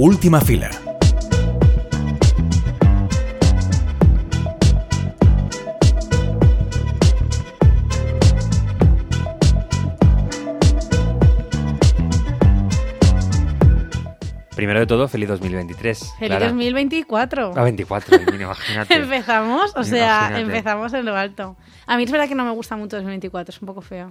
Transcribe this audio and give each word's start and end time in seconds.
Última 0.00 0.40
fila. 0.40 0.70
Primero 14.56 14.80
de 14.80 14.86
todo, 14.86 15.08
feliz 15.08 15.28
2023. 15.28 15.98
Feliz 16.18 16.28
Clara. 16.28 16.46
2024. 16.48 17.52
Ah, 17.56 17.62
24, 17.64 18.16
imagínate. 18.34 18.94
Empezamos, 18.94 19.72
o 19.74 19.84
sea, 19.84 20.26
Imagínate. 20.28 20.40
empezamos 20.42 20.92
en 20.92 21.04
lo 21.06 21.16
alto. 21.16 21.56
A 21.86 21.96
mí 21.96 22.02
es 22.02 22.10
verdad 22.10 22.28
que 22.28 22.34
no 22.34 22.44
me 22.44 22.50
gusta 22.50 22.76
mucho 22.76 22.96
2024, 22.96 23.54
es 23.54 23.62
un 23.62 23.66
poco 23.66 23.80
feo. 23.80 24.10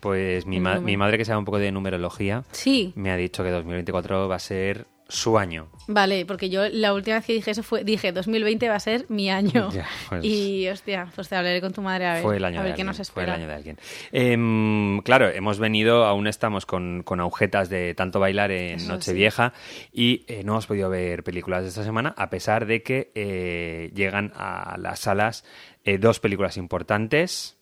Pues 0.00 0.46
mi, 0.46 0.60
ma- 0.60 0.80
mi 0.80 0.96
madre, 0.96 1.18
que 1.18 1.24
sabe 1.24 1.38
un 1.38 1.44
poco 1.44 1.58
de 1.58 1.70
numerología, 1.72 2.42
Sí, 2.52 2.92
me 2.96 3.10
ha 3.10 3.16
dicho 3.16 3.44
que 3.44 3.50
2024 3.50 4.28
va 4.28 4.36
a 4.36 4.38
ser 4.38 4.86
su 5.12 5.38
año. 5.38 5.68
vale, 5.88 6.24
porque 6.24 6.48
yo 6.48 6.68
la 6.70 6.94
última 6.94 7.16
vez 7.16 7.26
que 7.26 7.34
dije 7.34 7.50
eso 7.50 7.62
fue, 7.62 7.84
dije 7.84 8.12
2020 8.12 8.68
va 8.68 8.76
a 8.76 8.80
ser 8.80 9.04
mi 9.08 9.30
año. 9.30 9.68
Ya, 9.72 9.86
pues- 10.08 10.24
Y 10.24 10.68
hostia, 10.68 11.08
pues 11.14 11.28
te 11.28 11.36
hablaré 11.36 11.60
con 11.60 11.72
tu 11.72 11.82
madre 11.82 12.06
a 12.06 12.14
ver, 12.14 12.22
Fue 12.22 12.36
el 12.38 12.44
año 12.44 12.60
a 12.60 12.62
de 12.62 12.68
ver 12.70 12.76
qué 12.76 12.82
alguien, 12.82 12.86
nos 12.86 12.96
Fue 12.96 13.22
el 13.24 13.28
espera. 13.28 13.34
año 13.34 13.46
de 13.46 13.54
alguien. 13.54 13.78
Em, 14.10 15.00
claro, 15.02 15.28
hemos 15.28 15.58
venido, 15.58 16.04
aún 16.04 16.26
estamos 16.26 16.64
con, 16.66 17.02
con 17.02 17.20
agujetas 17.20 17.68
de 17.68 17.94
tanto 17.94 18.20
bailar 18.20 18.50
en 18.52 18.76
Eso 18.76 18.92
Nochevieja 18.92 19.52
y 19.92 20.24
eh, 20.28 20.42
no 20.44 20.52
hemos 20.52 20.66
podido 20.66 20.88
ver 20.88 21.22
películas 21.24 21.62
de 21.62 21.68
esta 21.68 21.84
semana, 21.84 22.14
a 22.16 22.30
pesar 22.30 22.66
de 22.66 22.82
que 22.82 23.10
eh, 23.14 23.90
llegan 23.94 24.32
a 24.36 24.76
las 24.78 25.00
salas 25.00 25.44
eh, 25.84 25.98
dos 25.98 26.20
películas 26.20 26.56
importantes. 26.56 27.58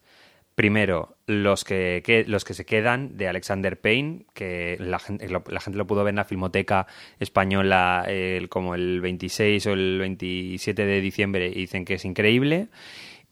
Primero, 0.60 1.16
los 1.26 1.64
que, 1.64 2.02
que- 2.04 2.24
los 2.26 2.44
que 2.44 2.52
se 2.52 2.66
quedan 2.66 3.16
de 3.16 3.28
Alexander 3.28 3.80
Payne, 3.80 4.26
que 4.34 4.76
la 4.78 4.98
gente 4.98 5.26
lo, 5.30 5.42
la 5.48 5.58
gente 5.58 5.78
lo 5.78 5.86
pudo 5.86 6.04
ver 6.04 6.10
en 6.12 6.16
la 6.16 6.26
Filmoteca 6.26 6.86
Española 7.18 8.04
el- 8.06 8.50
como 8.50 8.74
el 8.74 9.00
26 9.00 9.66
o 9.68 9.72
el 9.72 9.96
27 10.00 10.84
de 10.84 11.00
diciembre 11.00 11.46
y 11.48 11.54
dicen 11.60 11.86
que 11.86 11.94
es 11.94 12.04
increíble. 12.04 12.68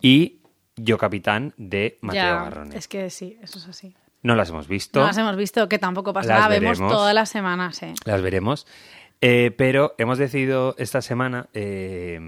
Y 0.00 0.36
Yo 0.76 0.96
Capitán 0.96 1.52
de 1.58 1.98
Mateo 2.00 2.22
ya, 2.22 2.44
Garrone. 2.44 2.74
es 2.78 2.88
que 2.88 3.10
sí, 3.10 3.36
eso 3.42 3.58
es 3.58 3.68
así. 3.68 3.94
No 4.22 4.34
las 4.34 4.48
hemos 4.48 4.66
visto, 4.66 5.00
No 5.00 5.06
las 5.08 5.18
hemos 5.18 5.36
visto, 5.36 5.68
que 5.68 5.78
tampoco 5.78 6.14
pasa 6.14 6.28
Las 6.30 6.38
nada, 6.38 6.48
vemos 6.48 6.78
veremos. 6.78 6.92
todas 6.96 7.14
las 7.14 7.28
semanas, 7.28 7.82
eh. 7.82 7.92
las 8.06 8.22
veremos. 8.22 8.66
Eh, 9.20 9.50
pero 9.58 9.94
hemos 9.98 10.16
decidido 10.16 10.74
esta 10.78 11.02
semana 11.02 11.48
eh, 11.52 12.18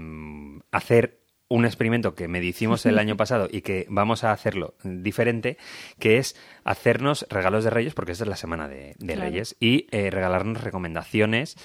hacer 0.71 1.20
un 1.53 1.65
experimento 1.65 2.15
que 2.15 2.27
me 2.27 2.43
hicimos 2.43 2.85
el 2.85 2.97
año 2.99 3.17
pasado 3.17 3.47
y 3.51 3.61
que 3.61 3.85
vamos 3.89 4.23
a 4.23 4.31
hacerlo 4.31 4.73
diferente, 4.83 5.57
que 5.99 6.17
es 6.17 6.35
hacernos 6.63 7.25
regalos 7.29 7.63
de 7.63 7.69
Reyes, 7.69 7.93
porque 7.93 8.11
esta 8.13 8.23
es 8.23 8.29
la 8.29 8.35
semana 8.37 8.67
de, 8.67 8.95
de 8.99 9.13
Claro. 9.13 9.21
Reyes, 9.29 9.55
y 9.59 9.87
eh, 9.91 10.09
regalarnos 10.11 10.63
recomendaciones 10.63 11.57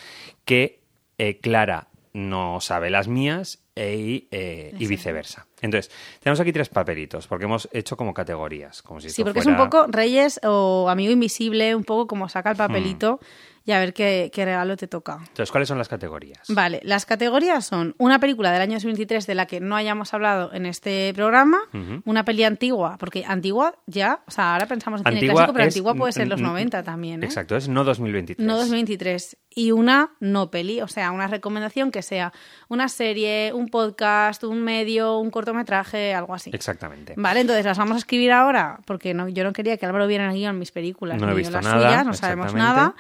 que 0.45 0.81
eh, 1.19 1.39
Clara 1.39 1.89
no 2.13 2.61
sabe 2.61 2.89
las 2.91 3.09
mías 3.09 3.63
e- 3.75 3.97
y, 3.97 4.29
eh, 4.31 4.75
y 4.79 4.87
viceversa. 4.87 5.47
Entonces, 5.61 5.93
tenemos 6.21 6.41
aquí 6.41 6.51
tres 6.53 6.69
papelitos, 6.71 7.27
porque 7.27 7.45
hemos 7.45 7.69
hecho 7.73 7.97
como 7.97 8.15
categorías. 8.15 8.83
Como 8.83 9.01
si 9.01 9.11
Sí, 9.11 9.23
porque 9.23 9.41
es 9.41 9.47
un 9.47 9.57
poco 9.57 9.87
Reyes 9.87 10.41
o 10.43 10.89
Amigo 10.89 11.13
Invisible, 11.13 11.75
un 11.75 11.85
poco 11.85 12.07
como 12.07 12.29
saca 12.29 12.51
el 12.51 12.57
papelito 12.57 13.21
Hmm. 13.21 13.25
Y 13.67 13.73
a 13.73 13.79
ver 13.81 13.93
qué, 13.93 14.31
qué 14.33 14.45
regalo 14.47 14.77
te 14.77 14.87
toca. 14.87 15.19
Entonces, 15.21 15.51
¿cuáles 15.51 15.69
son 15.69 15.77
las 15.77 15.89
categorías? 15.89 16.41
Vale, 16.49 16.81
las 16.85 17.05
categorías 17.05 17.67
son 17.67 17.95
una 17.99 18.19
película 18.21 18.53
del 18.53 18.63
año 18.63 18.75
2023 18.75 19.27
de 19.27 19.35
la 19.35 19.47
que 19.47 19.61
no 19.61 19.77
hayamos 19.77 20.15
hablado 20.15 20.53
en 20.55 20.65
este 20.67 21.13
programa, 21.15 21.59
una 22.05 22.25
peli 22.25 22.45
antigua, 22.45 22.97
porque 22.99 23.25
antigua 23.27 23.75
ya, 23.87 24.21
o 24.27 24.31
sea, 24.31 24.55
ahora 24.55 24.67
pensamos 24.67 25.01
en 25.01 25.05
cine 25.07 25.17
Antigua 25.17 25.35
clásico, 25.35 25.53
pero 25.53 25.65
es- 25.65 25.75
antigua 25.75 25.95
puede 25.95 26.13
ser 26.13 26.29
los 26.29 26.41
mm, 26.41 26.45
90 26.45 26.83
también, 26.85 27.23
¿eh? 27.23 27.27
Exacto, 27.27 27.57
es 27.57 27.69
no 27.69 27.85
2023. 27.85 28.47
No 28.47 28.57
2023. 28.57 29.37
Y 29.59 29.73
una 29.73 30.11
no 30.21 30.51
peli, 30.51 30.81
o 30.83 30.89
sea, 30.89 31.11
una 31.11 31.27
recomendación 31.27 31.91
que 31.91 32.03
sea 32.03 32.33
una 32.69 32.89
serie, 32.89 33.53
un 33.55 33.69
podcast, 33.69 34.45
un 34.45 34.63
medio, 34.63 35.19
un 35.19 35.31
cortometraje, 35.31 36.15
algo 36.15 36.35
así. 36.35 36.51
Exactamente. 36.53 37.15
Vale, 37.17 37.41
entonces 37.41 37.65
las 37.65 37.79
vamos 37.79 37.95
a 37.97 37.99
escribir 37.99 38.33
ahora, 38.33 38.81
porque 38.87 39.15
no, 39.15 39.29
yo 39.29 39.45
no 39.45 39.53
quería 39.53 39.77
que 39.77 39.87
Álvaro 39.87 40.07
viera 40.07 40.25
en 40.27 40.31
el 40.31 40.37
guion 40.37 40.59
mis 40.59 40.73
películas, 40.73 41.19
No 41.21 41.27
he 41.27 41.31
yo 41.31 41.37
visto 41.37 41.53
las 41.53 41.65
nada, 41.65 41.77
suyas, 41.89 42.07
no 42.07 42.13
sabemos 42.15 42.55
nada. 42.55 42.95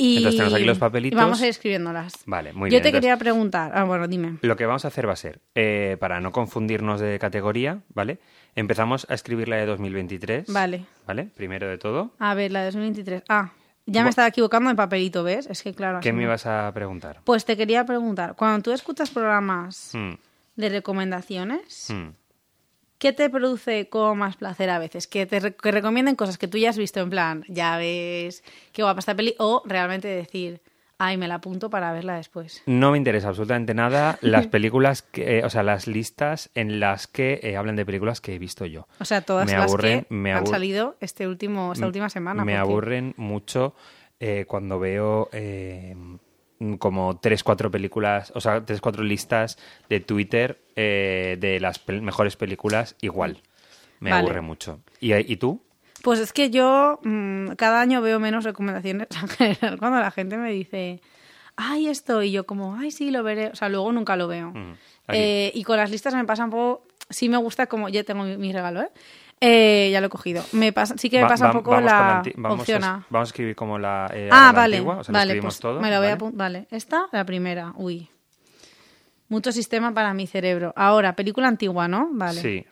Y, 0.00 0.18
Entonces 0.18 0.38
tenemos 0.38 0.54
aquí 0.54 0.64
los 0.64 0.78
papelitos. 0.78 1.18
y 1.18 1.20
vamos 1.20 1.40
a 1.40 1.44
ir 1.44 1.50
escribiéndolas. 1.50 2.12
Vale, 2.24 2.52
muy 2.52 2.70
yo 2.70 2.74
bien, 2.76 2.82
te 2.82 2.88
entonces- 2.88 3.00
quería 3.00 3.16
preguntar, 3.18 3.72
ah, 3.74 3.82
bueno, 3.84 4.06
dime. 4.06 4.38
Lo 4.42 4.56
que 4.56 4.64
vamos 4.64 4.84
a 4.84 4.88
hacer 4.88 5.08
va 5.08 5.14
a 5.14 5.16
ser, 5.16 5.40
eh, 5.56 5.96
para 5.98 6.20
no 6.20 6.30
confundirnos 6.30 7.00
de 7.00 7.18
categoría, 7.18 7.80
¿vale? 7.94 8.20
Empezamos 8.54 9.06
a 9.10 9.14
escribir 9.14 9.48
la 9.48 9.56
de 9.56 9.66
2023. 9.66 10.52
Vale. 10.52 10.84
¿Vale? 11.06 11.28
Primero 11.34 11.68
de 11.68 11.78
todo. 11.78 12.12
A 12.20 12.34
ver, 12.34 12.52
la 12.52 12.60
de 12.60 12.66
2023. 12.66 13.24
Ah, 13.28 13.50
ya 13.86 14.04
me 14.04 14.10
estaba 14.10 14.28
equivocando 14.28 14.70
en 14.70 14.76
papelito, 14.76 15.24
¿ves? 15.24 15.46
Es 15.46 15.62
que 15.62 15.74
claro. 15.74 15.98
¿Qué 16.00 16.10
así 16.10 16.14
me 16.16 16.22
no. 16.22 16.28
ibas 16.28 16.46
a 16.46 16.70
preguntar? 16.72 17.20
Pues 17.24 17.44
te 17.44 17.56
quería 17.56 17.84
preguntar, 17.84 18.36
cuando 18.36 18.62
tú 18.62 18.72
escuchas 18.72 19.10
programas 19.10 19.90
Mm, 19.94 20.12
de 20.56 20.68
recomendaciones, 20.68 21.88
mm. 21.90 22.08
¿Qué 22.98 23.12
te 23.12 23.30
produce 23.30 23.88
como 23.88 24.14
más 24.14 24.36
placer 24.36 24.70
a 24.70 24.78
veces? 24.78 25.06
Que 25.06 25.26
te 25.26 25.40
re- 25.40 25.54
que 25.56 25.70
recomienden 25.70 26.16
cosas 26.16 26.38
que 26.38 26.48
tú 26.48 26.58
ya 26.58 26.70
has 26.70 26.78
visto 26.78 27.00
en 27.00 27.10
plan, 27.10 27.44
ya 27.48 27.76
ves 27.78 28.42
qué 28.72 28.82
guapa 28.82 29.00
esta 29.00 29.14
peli, 29.14 29.34
o 29.38 29.62
realmente 29.66 30.08
decir, 30.08 30.60
ay, 30.98 31.16
me 31.16 31.28
la 31.28 31.36
apunto 31.36 31.70
para 31.70 31.92
verla 31.92 32.16
después. 32.16 32.62
No 32.66 32.90
me 32.90 32.98
interesa 32.98 33.28
absolutamente 33.28 33.72
nada 33.72 34.18
las 34.20 34.46
películas, 34.48 35.02
que, 35.02 35.38
eh, 35.38 35.44
o 35.44 35.50
sea, 35.50 35.62
las 35.62 35.86
listas 35.86 36.50
en 36.56 36.80
las 36.80 37.06
que 37.06 37.38
eh, 37.42 37.56
hablan 37.56 37.76
de 37.76 37.86
películas 37.86 38.20
que 38.20 38.34
he 38.34 38.38
visto 38.40 38.66
yo. 38.66 38.88
O 38.98 39.04
sea, 39.04 39.20
todas 39.22 39.46
Me 39.46 39.52
las 39.52 39.64
aburren, 39.70 40.00
que 40.02 40.06
me 40.14 40.32
han 40.32 40.46
salido 40.46 40.96
este 41.00 41.28
último, 41.28 41.72
esta 41.72 41.86
última 41.86 42.10
semana. 42.10 42.44
Me 42.44 42.52
porque- 42.58 42.70
aburren 42.72 43.14
mucho 43.16 43.74
eh, 44.20 44.44
cuando 44.48 44.80
veo 44.80 45.28
eh, 45.30 45.94
como 46.78 47.18
tres, 47.18 47.44
cuatro 47.44 47.70
películas, 47.70 48.32
o 48.34 48.40
sea, 48.40 48.64
tres, 48.64 48.80
cuatro 48.80 49.04
listas 49.04 49.58
de 49.88 50.00
Twitter 50.00 50.60
eh, 50.76 51.36
de 51.40 51.60
las 51.60 51.84
pel- 51.84 52.02
mejores 52.02 52.36
películas 52.36 52.96
igual. 53.00 53.42
Me 54.00 54.10
Vale. 54.10 54.22
aburre 54.22 54.40
mucho. 54.40 54.80
¿Y, 55.00 55.14
¿Y 55.14 55.36
tú? 55.36 55.62
Pues 56.02 56.20
es 56.20 56.32
que 56.32 56.50
yo 56.50 57.00
mm, 57.02 57.50
cada 57.56 57.80
año 57.80 58.00
veo 58.00 58.20
menos 58.20 58.44
recomendaciones 58.44 59.08
en 59.22 59.28
general 59.28 59.78
cuando 59.78 59.98
la 60.00 60.10
gente 60.10 60.36
me 60.36 60.50
dice, 60.52 61.00
ay, 61.56 61.88
esto, 61.88 62.22
y 62.22 62.30
yo 62.32 62.46
como, 62.46 62.76
ay, 62.76 62.90
sí, 62.90 63.10
lo 63.10 63.22
veré. 63.22 63.48
O 63.48 63.56
sea, 63.56 63.68
luego 63.68 63.90
nunca 63.92 64.16
lo 64.16 64.28
veo. 64.28 64.52
Mm. 64.52 64.72
Eh, 65.08 65.50
y 65.54 65.64
con 65.64 65.76
las 65.76 65.90
listas 65.90 66.14
me 66.14 66.24
pasa 66.24 66.44
un 66.44 66.50
poco, 66.50 66.86
sí 67.10 67.28
me 67.28 67.36
gusta 67.38 67.66
como, 67.66 67.88
ya 67.88 68.04
tengo 68.04 68.24
mi, 68.24 68.36
mi 68.36 68.52
regalo, 68.52 68.82
¿eh? 68.82 68.90
Eh, 69.40 69.90
ya 69.92 70.00
lo 70.00 70.08
he 70.08 70.10
cogido. 70.10 70.42
Me 70.52 70.72
pasa, 70.72 70.96
sí 70.98 71.08
que 71.08 71.20
me 71.22 71.28
pasa 71.28 71.44
va- 71.44 71.52
un 71.52 71.58
poco 71.58 71.80
la, 71.80 72.22
vamos 72.36 72.60
opción 72.60 72.82
a, 72.84 72.94
A. 72.94 73.06
Vamos 73.08 73.28
a 73.28 73.30
escribir 73.30 73.54
como 73.54 73.78
la, 73.78 74.10
eh, 74.12 74.28
Ah, 74.32 74.50
la 74.52 74.58
vale, 74.60 74.76
antigua, 74.78 74.96
o 74.98 75.04
sea, 75.04 75.12
lo 75.12 75.18
vale, 75.18 75.32
escribimos 75.32 75.54
pues 75.54 75.60
todo. 75.60 75.80
me 75.80 75.90
lo 75.90 75.98
voy 75.98 76.06
a 76.08 76.16
¿vale? 76.16 76.20
apun- 76.20 76.32
Vale, 76.36 76.66
esta, 76.70 77.06
la 77.12 77.24
primera, 77.24 77.72
uy. 77.76 78.08
Mucho 79.28 79.52
sistema 79.52 79.92
para 79.92 80.12
mi 80.14 80.26
cerebro. 80.26 80.72
Ahora, 80.74 81.14
película 81.14 81.48
antigua, 81.48 81.86
¿no? 81.86 82.08
Vale. 82.12 82.40
Sí. 82.40 82.64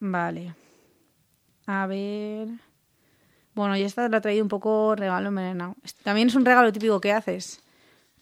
Vale. 0.00 0.54
A 1.66 1.86
ver. 1.86 2.48
Bueno, 3.54 3.76
y 3.76 3.82
esta 3.82 4.08
la 4.08 4.18
he 4.18 4.20
traído 4.20 4.42
un 4.42 4.48
poco 4.48 4.94
regalo 4.96 5.28
envenenado. 5.28 5.76
También 6.02 6.28
es 6.28 6.34
un 6.34 6.44
regalo 6.44 6.72
típico 6.72 7.00
que 7.00 7.12
haces. 7.12 7.62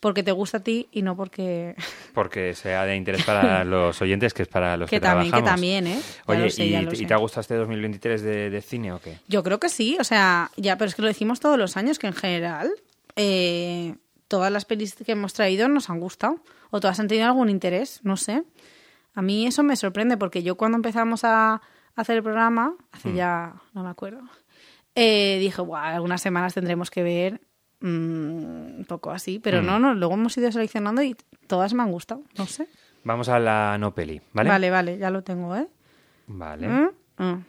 Porque 0.04 0.22
te 0.22 0.32
gusta 0.32 0.59
a 0.59 0.60
ti 0.62 0.87
y 0.92 1.00
no 1.00 1.16
porque. 1.16 1.75
Porque 2.12 2.53
sea 2.54 2.84
de 2.84 2.94
interés 2.94 3.25
para 3.25 3.65
los 3.65 4.03
oyentes, 4.03 4.34
que 4.34 4.42
es 4.42 4.48
para 4.48 4.76
los 4.76 4.91
que, 4.91 4.97
que 4.97 5.00
también, 5.00 5.32
que 5.32 5.42
también, 5.42 5.87
¿eh? 5.87 5.98
Ya 5.98 6.22
Oye, 6.34 6.50
sé, 6.50 6.66
¿y. 6.66 6.76
¿y 6.76 7.06
te 7.06 7.15
ha 7.15 7.16
gustado 7.16 7.41
este 7.41 7.54
2023 7.54 8.20
de, 8.20 8.50
de 8.50 8.60
cine 8.60 8.92
o 8.92 9.00
qué? 9.00 9.19
Yo 9.28 9.42
creo 9.42 9.59
que 9.59 9.70
sí, 9.70 9.97
o 9.98 10.04
sea, 10.04 10.50
ya, 10.59 10.76
pero 10.76 10.91
es 10.91 10.94
que 10.94 11.00
lo 11.00 11.09
decimos 11.09 11.41
todos 11.41 11.56
los 11.59 11.78
años, 11.78 11.98
que 11.98 12.06
en 12.06 12.12
general 12.12 12.70
eh, 13.16 13.94
todas 14.28 14.53
las 14.53 14.66
pelis 14.66 14.94
que 14.94 15.12
hemos 15.12 15.32
traído 15.32 15.69
nos 15.69 15.88
han 15.88 16.00
gustado. 16.00 16.38
O 16.71 16.81
todas 16.81 17.00
han 17.00 17.09
tenido 17.09 17.26
algún 17.28 17.48
interés, 17.48 18.00
no 18.03 18.19
sé. 18.19 18.42
A 19.15 19.22
mí 19.22 19.47
eso 19.47 19.62
me 19.62 19.76
sorprende 19.76 20.16
porque 20.19 20.42
yo 20.42 20.56
cuando 20.56 20.76
empezamos 20.76 21.22
a 21.25 21.62
hacer 21.97 22.16
el 22.16 22.22
programa, 22.22 22.74
hace 22.92 23.09
Mm. 23.09 23.15
ya, 23.16 23.54
no 23.72 23.84
me 23.84 23.89
acuerdo, 23.91 24.21
eh, 24.97 25.39
dije, 25.41 25.62
Buah, 25.62 25.95
algunas 25.95 26.21
semanas 26.21 26.53
tendremos 26.53 26.91
que 26.91 27.03
ver 27.03 27.41
mm, 27.89 28.78
un 28.78 28.84
poco 28.89 29.10
así, 29.10 29.39
pero 29.39 29.63
Mm. 29.63 29.66
no, 29.66 29.78
no, 29.78 29.95
luego 29.95 30.15
hemos 30.15 30.36
ido 30.39 30.51
seleccionando 30.51 31.03
y 31.03 31.16
todas 31.47 31.75
me 31.75 31.83
han 31.83 31.91
gustado, 31.92 32.22
no 32.36 32.47
sé. 32.47 32.66
Vamos 33.04 33.28
a 33.28 33.39
la 33.39 33.77
no 33.78 33.95
peli, 33.95 34.21
¿vale? 34.33 34.48
Vale, 34.48 34.71
vale, 34.71 34.98
ya 34.98 35.10
lo 35.10 35.22
tengo, 35.22 35.54
¿eh? 35.57 35.66
Vale. 36.27 36.69
Mm, 36.69 36.89
mm. 37.19 37.45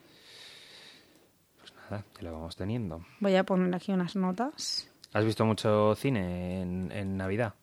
Nada, 1.90 2.04
ya 2.18 2.22
lo 2.24 2.34
vamos 2.34 2.56
teniendo. 2.56 3.06
Voy 3.20 3.36
a 3.36 3.44
poner 3.44 3.74
aquí 3.76 3.92
unas 3.92 4.16
notas. 4.16 4.90
¿Has 5.14 5.24
visto 5.24 5.46
mucho 5.46 5.96
cine 5.96 6.62
en, 6.62 6.92
en 6.92 7.18
Navidad? 7.18 7.54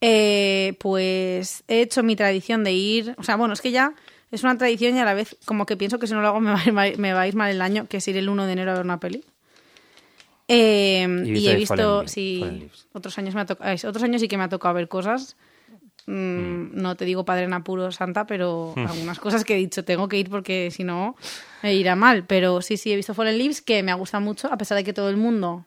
Eh, 0.00 0.76
pues 0.80 1.62
he 1.68 1.82
hecho 1.82 2.02
mi 2.02 2.16
tradición 2.16 2.64
de 2.64 2.72
ir, 2.72 3.14
o 3.18 3.22
sea, 3.22 3.36
bueno, 3.36 3.52
es 3.54 3.60
que 3.60 3.70
ya 3.70 3.92
es 4.30 4.42
una 4.44 4.56
tradición 4.56 4.96
y 4.96 5.00
a 5.00 5.04
la 5.04 5.12
vez 5.14 5.36
como 5.44 5.66
que 5.66 5.76
pienso 5.76 5.98
que 5.98 6.06
si 6.06 6.14
no 6.14 6.22
lo 6.22 6.28
hago 6.28 6.40
me 6.40 6.52
va, 6.52 6.58
a 6.60 6.66
ir 6.66 6.72
mal- 6.72 6.98
me 6.98 7.12
va 7.12 7.20
a 7.22 7.28
ir 7.28 7.34
mal 7.36 7.50
el 7.50 7.60
año, 7.60 7.86
que 7.86 7.98
es 7.98 8.08
ir 8.08 8.16
el 8.16 8.28
1 8.28 8.46
de 8.46 8.52
enero 8.52 8.70
a 8.72 8.74
ver 8.74 8.84
una 8.84 8.98
peli. 8.98 9.24
Eh, 10.52 11.06
Y 11.26 11.48
he 11.48 11.54
visto, 11.54 12.06
sí, 12.08 12.68
otros 12.92 13.16
años 13.18 13.34
me 13.36 13.42
ha 13.42 13.46
tocado, 13.46 13.72
otros 13.88 14.02
años 14.02 14.20
sí 14.20 14.26
que 14.28 14.36
me 14.36 14.42
ha 14.44 14.48
tocado 14.48 14.74
ver 14.74 14.88
cosas. 14.88 15.36
Mm, 16.06 16.74
No 16.80 16.96
te 16.96 17.04
digo 17.04 17.24
padre 17.24 17.44
en 17.44 17.52
apuro 17.52 17.92
santa, 17.92 18.26
pero 18.26 18.74
algunas 18.76 19.20
cosas 19.20 19.44
que 19.44 19.54
he 19.54 19.58
dicho 19.58 19.84
tengo 19.84 20.08
que 20.08 20.18
ir 20.18 20.28
porque 20.28 20.70
si 20.72 20.82
no 20.82 21.14
me 21.62 21.74
irá 21.74 21.94
mal. 21.94 22.26
Pero 22.26 22.62
sí, 22.62 22.76
sí, 22.76 22.92
he 22.92 22.96
visto 22.96 23.14
Fallen 23.14 23.38
Leaves 23.38 23.62
que 23.62 23.82
me 23.82 23.92
ha 23.92 23.94
gustado 23.94 24.22
mucho, 24.22 24.52
a 24.52 24.56
pesar 24.58 24.76
de 24.76 24.82
que 24.84 24.92
todo 24.92 25.08
el 25.08 25.16
mundo 25.16 25.66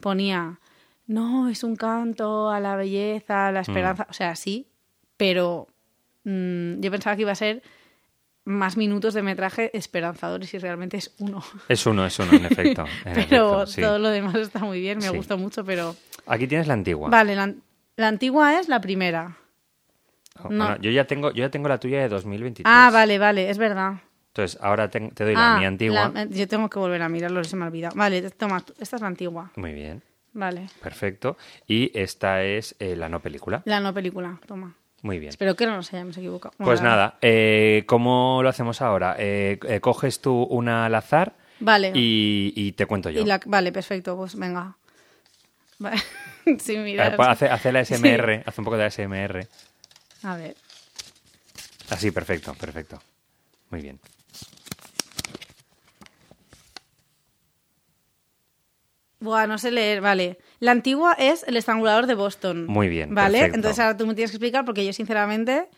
ponía 0.00 0.58
no, 1.06 1.50
es 1.50 1.62
un 1.64 1.76
canto 1.76 2.48
a 2.50 2.60
la 2.60 2.76
belleza, 2.76 3.48
a 3.48 3.52
la 3.52 3.60
Mm. 3.60 3.62
esperanza. 3.62 4.06
O 4.08 4.14
sea, 4.14 4.34
sí, 4.36 4.68
pero 5.18 5.66
mm, 6.24 6.80
yo 6.80 6.90
pensaba 6.90 7.14
que 7.14 7.22
iba 7.22 7.32
a 7.32 7.34
ser 7.34 7.62
más 8.44 8.76
minutos 8.76 9.14
de 9.14 9.22
metraje 9.22 9.70
esperanzadores 9.76 10.52
y 10.54 10.58
realmente 10.58 10.96
es 10.98 11.14
uno. 11.18 11.42
Es 11.68 11.86
uno, 11.86 12.04
es 12.04 12.18
uno, 12.18 12.32
en 12.34 12.44
efecto. 12.46 12.84
en 13.04 13.14
pero 13.14 13.62
efecto, 13.62 13.66
sí. 13.66 13.80
todo 13.80 13.98
lo 13.98 14.08
demás 14.10 14.34
está 14.36 14.58
muy 14.60 14.80
bien, 14.80 14.98
me 14.98 15.08
Sí. 15.08 15.16
gustó 15.16 15.38
mucho, 15.38 15.64
pero... 15.64 15.96
Aquí 16.26 16.46
tienes 16.46 16.66
la 16.66 16.74
antigua. 16.74 17.08
Vale, 17.10 17.34
la, 17.34 17.52
la 17.96 18.08
antigua 18.08 18.58
es 18.58 18.68
la 18.68 18.80
primera. 18.80 19.36
Oh, 20.42 20.48
no. 20.50 20.64
bueno, 20.66 20.80
yo 20.82 20.90
ya 20.90 21.06
tengo, 21.06 21.30
yo 21.30 21.44
ya 21.44 21.50
tengo 21.50 21.68
la 21.68 21.78
tuya 21.78 22.00
de 22.00 22.08
2023. 22.08 22.64
Ah, 22.68 22.90
vale, 22.92 23.18
vale, 23.18 23.48
es 23.50 23.56
verdad. 23.58 23.94
Entonces, 24.28 24.58
ahora 24.60 24.90
te, 24.90 24.98
te 25.12 25.22
doy 25.24 25.34
la 25.34 25.54
Ah, 25.54 25.58
mía 25.58 25.68
antigua. 25.68 26.10
la- 26.12 26.24
yo 26.24 26.48
tengo 26.48 26.68
que 26.68 26.78
volver 26.80 27.00
a 27.02 27.08
mirarlo, 27.08 27.44
se 27.44 27.54
me 27.56 27.64
ha 27.64 27.68
olvidado. 27.68 27.94
Vale, 27.96 28.30
toma, 28.32 28.64
esta 28.80 28.96
es 28.96 29.02
la 29.02 29.06
antigua. 29.08 29.52
Muy 29.54 29.72
bien, 29.72 30.02
Vale. 30.32 30.68
perfecto. 30.82 31.36
Y 31.68 31.96
esta 31.96 32.42
es 32.42 32.74
eh, 32.80 32.96
la 32.96 33.08
no 33.08 33.20
película. 33.20 33.62
La 33.64 33.78
no 33.78 33.94
película, 33.94 34.40
toma. 34.46 34.74
Muy 35.04 35.18
bien. 35.18 35.28
Espero 35.28 35.54
que 35.54 35.66
no 35.66 35.76
nos 35.76 35.92
hayamos 35.92 36.16
equivocado. 36.16 36.54
Pues 36.56 36.80
nada, 36.80 37.18
eh, 37.20 37.84
¿cómo 37.86 38.40
lo 38.42 38.48
hacemos 38.48 38.80
ahora? 38.80 39.16
Eh, 39.18 39.58
eh, 39.68 39.78
coges 39.80 40.22
tú 40.22 40.44
una 40.44 40.86
al 40.86 40.94
azar 40.94 41.34
Vale. 41.60 41.92
y, 41.94 42.54
y 42.56 42.72
te 42.72 42.86
cuento 42.86 43.10
yo. 43.10 43.20
Y 43.20 43.26
la- 43.26 43.38
vale, 43.44 43.70
perfecto, 43.70 44.16
pues 44.16 44.34
venga. 44.34 44.78
Vale. 45.78 46.00
Sin 46.58 46.80
Eh, 46.80 46.84
mirar. 46.84 47.16
pues 47.16 47.28
hace, 47.28 47.50
hace 47.50 47.70
la 47.70 47.80
SMR, 47.84 48.44
hace 48.46 48.60
un 48.62 48.64
poco 48.64 48.78
de 48.78 48.84
ASMR. 48.84 49.46
A 50.22 50.36
ver. 50.36 50.56
Así, 51.90 52.10
perfecto, 52.10 52.54
perfecto. 52.54 52.98
Muy 53.68 53.82
bien. 53.82 54.00
Buah, 59.20 59.46
no 59.46 59.58
sé 59.58 59.70
leer, 59.70 60.00
vale. 60.00 60.38
La 60.64 60.72
antigua 60.72 61.12
es 61.18 61.44
El 61.46 61.58
estrangulador 61.58 62.06
de 62.06 62.14
Boston. 62.14 62.64
Muy 62.68 62.88
bien, 62.88 63.14
Vale, 63.14 63.32
perfecto. 63.32 63.56
entonces 63.56 63.80
ahora 63.80 63.98
tú 63.98 64.06
me 64.06 64.14
tienes 64.14 64.30
que 64.30 64.36
explicar 64.36 64.64
porque 64.64 64.82
yo 64.82 64.94
sinceramente 64.94 65.68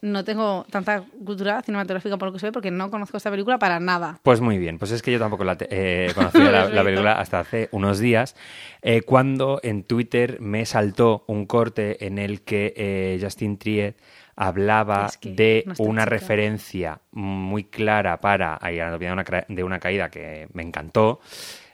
no 0.00 0.24
tengo 0.24 0.64
tanta 0.70 1.04
cultura 1.26 1.60
cinematográfica 1.60 2.16
por 2.16 2.28
lo 2.28 2.32
que 2.32 2.38
sé, 2.38 2.50
porque 2.50 2.70
no 2.70 2.90
conozco 2.90 3.18
esta 3.18 3.30
película 3.30 3.58
para 3.58 3.80
nada. 3.80 4.18
Pues 4.22 4.40
muy 4.40 4.56
bien, 4.56 4.78
pues 4.78 4.92
es 4.92 5.02
que 5.02 5.12
yo 5.12 5.18
tampoco 5.18 5.44
la 5.44 5.58
eh, 5.68 6.10
conocía 6.14 6.70
la, 6.70 6.82
película 6.82 7.20
hasta 7.20 7.40
hace 7.40 7.68
unos 7.72 7.98
días, 7.98 8.34
eh, 8.80 9.02
cuando 9.02 9.60
en 9.62 9.84
Twitter 9.84 10.40
me 10.40 10.64
saltó 10.64 11.24
un 11.26 11.44
corte 11.44 12.06
en 12.06 12.16
el 12.16 12.40
que 12.40 12.72
eh, 12.78 13.18
Justin 13.20 13.58
Triet 13.58 13.98
hablaba 14.36 15.04
Es 15.04 15.18
que 15.18 15.32
de 15.34 15.64
una 15.76 16.04
chica. 16.04 16.14
referencia 16.14 17.00
muy 17.10 17.64
clara 17.64 18.20
para 18.20 18.58
de 18.62 19.12
una, 19.12 19.24
de 19.48 19.64
una 19.64 19.80
caída 19.80 20.08
que 20.08 20.48
me 20.54 20.62
encantó, 20.62 21.20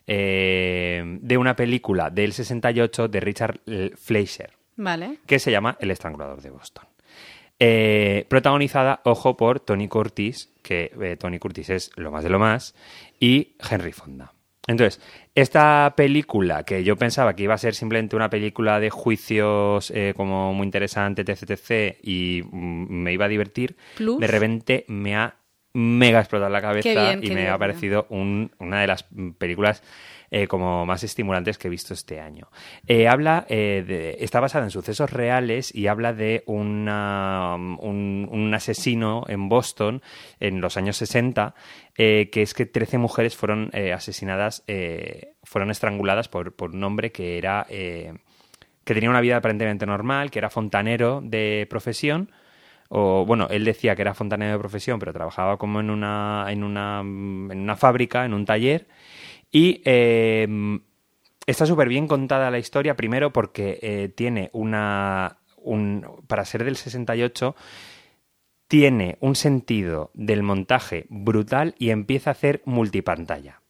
eh, 0.06 1.02
de 1.20 1.38
una 1.38 1.56
película 1.56 2.10
del 2.10 2.32
68 2.32 3.08
de 3.08 3.20
Richard 3.20 3.60
Fleischer 3.96 4.52
Vale. 4.76 5.18
que 5.26 5.38
se 5.38 5.50
llama 5.50 5.76
El 5.80 5.90
estrangulador 5.90 6.40
de 6.42 6.50
Boston. 6.50 6.84
Eh, 7.58 8.26
protagonizada, 8.28 9.00
ojo, 9.04 9.36
por 9.36 9.60
Tony 9.60 9.88
Curtis, 9.88 10.52
que 10.62 10.92
eh, 11.00 11.16
Tony 11.16 11.38
Curtis 11.38 11.70
es 11.70 11.90
lo 11.96 12.10
más 12.10 12.22
de 12.22 12.30
lo 12.30 12.38
más, 12.38 12.74
y 13.18 13.54
Henry 13.70 13.92
Fonda. 13.92 14.32
Entonces, 14.66 15.00
esta 15.34 15.94
película, 15.96 16.64
que 16.64 16.82
yo 16.82 16.96
pensaba 16.96 17.34
que 17.34 17.44
iba 17.44 17.54
a 17.54 17.58
ser 17.58 17.74
simplemente 17.74 18.16
una 18.16 18.28
película 18.28 18.80
de 18.80 18.90
juicios 18.90 19.92
eh, 19.92 20.12
como 20.16 20.52
muy 20.52 20.64
interesante, 20.64 21.22
etc, 21.22 21.50
etc, 21.50 21.98
y 22.02 22.42
mm, 22.42 22.90
me 22.90 23.12
iba 23.12 23.26
a 23.26 23.28
divertir, 23.28 23.76
Plus. 23.96 24.18
de 24.18 24.26
repente 24.26 24.84
me 24.88 25.16
ha 25.16 25.36
mega 25.78 26.20
explotado 26.20 26.50
la 26.50 26.62
cabeza 26.62 26.88
bien, 27.08 27.24
y 27.24 27.34
me 27.34 27.48
ha 27.50 27.58
parecido 27.58 28.06
un- 28.08 28.50
una 28.58 28.80
de 28.80 28.86
las 28.86 29.04
mm, 29.10 29.30
películas 29.32 29.82
eh, 30.30 30.48
como 30.48 30.84
más 30.86 31.04
estimulantes 31.04 31.56
que 31.58 31.68
he 31.68 31.70
visto 31.70 31.94
este 31.94 32.18
año. 32.20 32.48
Eh, 32.86 33.06
habla, 33.06 33.46
eh, 33.48 33.84
de- 33.86 34.16
está 34.24 34.40
basada 34.40 34.64
en 34.64 34.70
sucesos 34.70 35.12
reales 35.12 35.72
y 35.74 35.86
habla 35.86 36.12
de 36.12 36.42
una, 36.46 37.54
un, 37.56 38.28
un 38.30 38.54
asesino 38.54 39.24
en 39.28 39.48
Boston 39.48 40.02
en 40.40 40.60
los 40.60 40.76
años 40.76 40.96
60, 40.96 41.54
eh, 41.96 42.28
que 42.32 42.42
es 42.42 42.54
que 42.54 42.66
13 42.66 42.98
mujeres 42.98 43.36
fueron 43.36 43.70
eh, 43.72 43.92
asesinadas, 43.92 44.64
eh, 44.66 45.34
fueron 45.44 45.70
estranguladas 45.70 46.28
por, 46.28 46.54
por 46.56 46.70
un 46.74 46.82
hombre 46.84 47.12
que 47.12 47.38
era... 47.38 47.66
eh, 47.68 48.12
que 48.84 48.94
tenía 48.94 49.10
una 49.10 49.20
vida 49.20 49.36
aparentemente 49.38 49.84
normal, 49.84 50.30
que 50.30 50.38
era 50.38 50.48
fontanero 50.48 51.20
de 51.20 51.66
profesión, 51.68 52.30
o 52.88 53.24
bueno, 53.26 53.48
él 53.50 53.64
decía 53.64 53.96
que 53.96 54.02
era 54.02 54.14
fontanero 54.14 54.52
de 54.52 54.58
profesión, 54.58 54.98
pero 54.98 55.12
trabajaba 55.12 55.56
como 55.56 55.80
en 55.80 55.90
una, 55.90 56.46
en 56.48 56.64
una, 56.64 57.00
en 57.00 57.58
una 57.58 57.76
fábrica, 57.76 58.24
en 58.24 58.34
un 58.34 58.44
taller, 58.44 58.86
y 59.50 59.82
eh, 59.84 60.46
está 61.46 61.66
súper 61.66 61.88
bien 61.88 62.06
contada 62.08 62.50
la 62.50 62.58
historia, 62.58 62.96
primero 62.96 63.32
porque 63.32 63.78
eh, 63.82 64.08
tiene 64.14 64.50
una, 64.52 65.38
un, 65.56 66.06
para 66.26 66.44
ser 66.44 66.64
del 66.64 66.76
68, 66.76 67.54
tiene 68.68 69.16
un 69.20 69.36
sentido 69.36 70.10
del 70.14 70.42
montaje 70.42 71.06
brutal 71.08 71.74
y 71.78 71.90
empieza 71.90 72.30
a 72.30 72.32
hacer 72.32 72.62
multipantalla. 72.64 73.60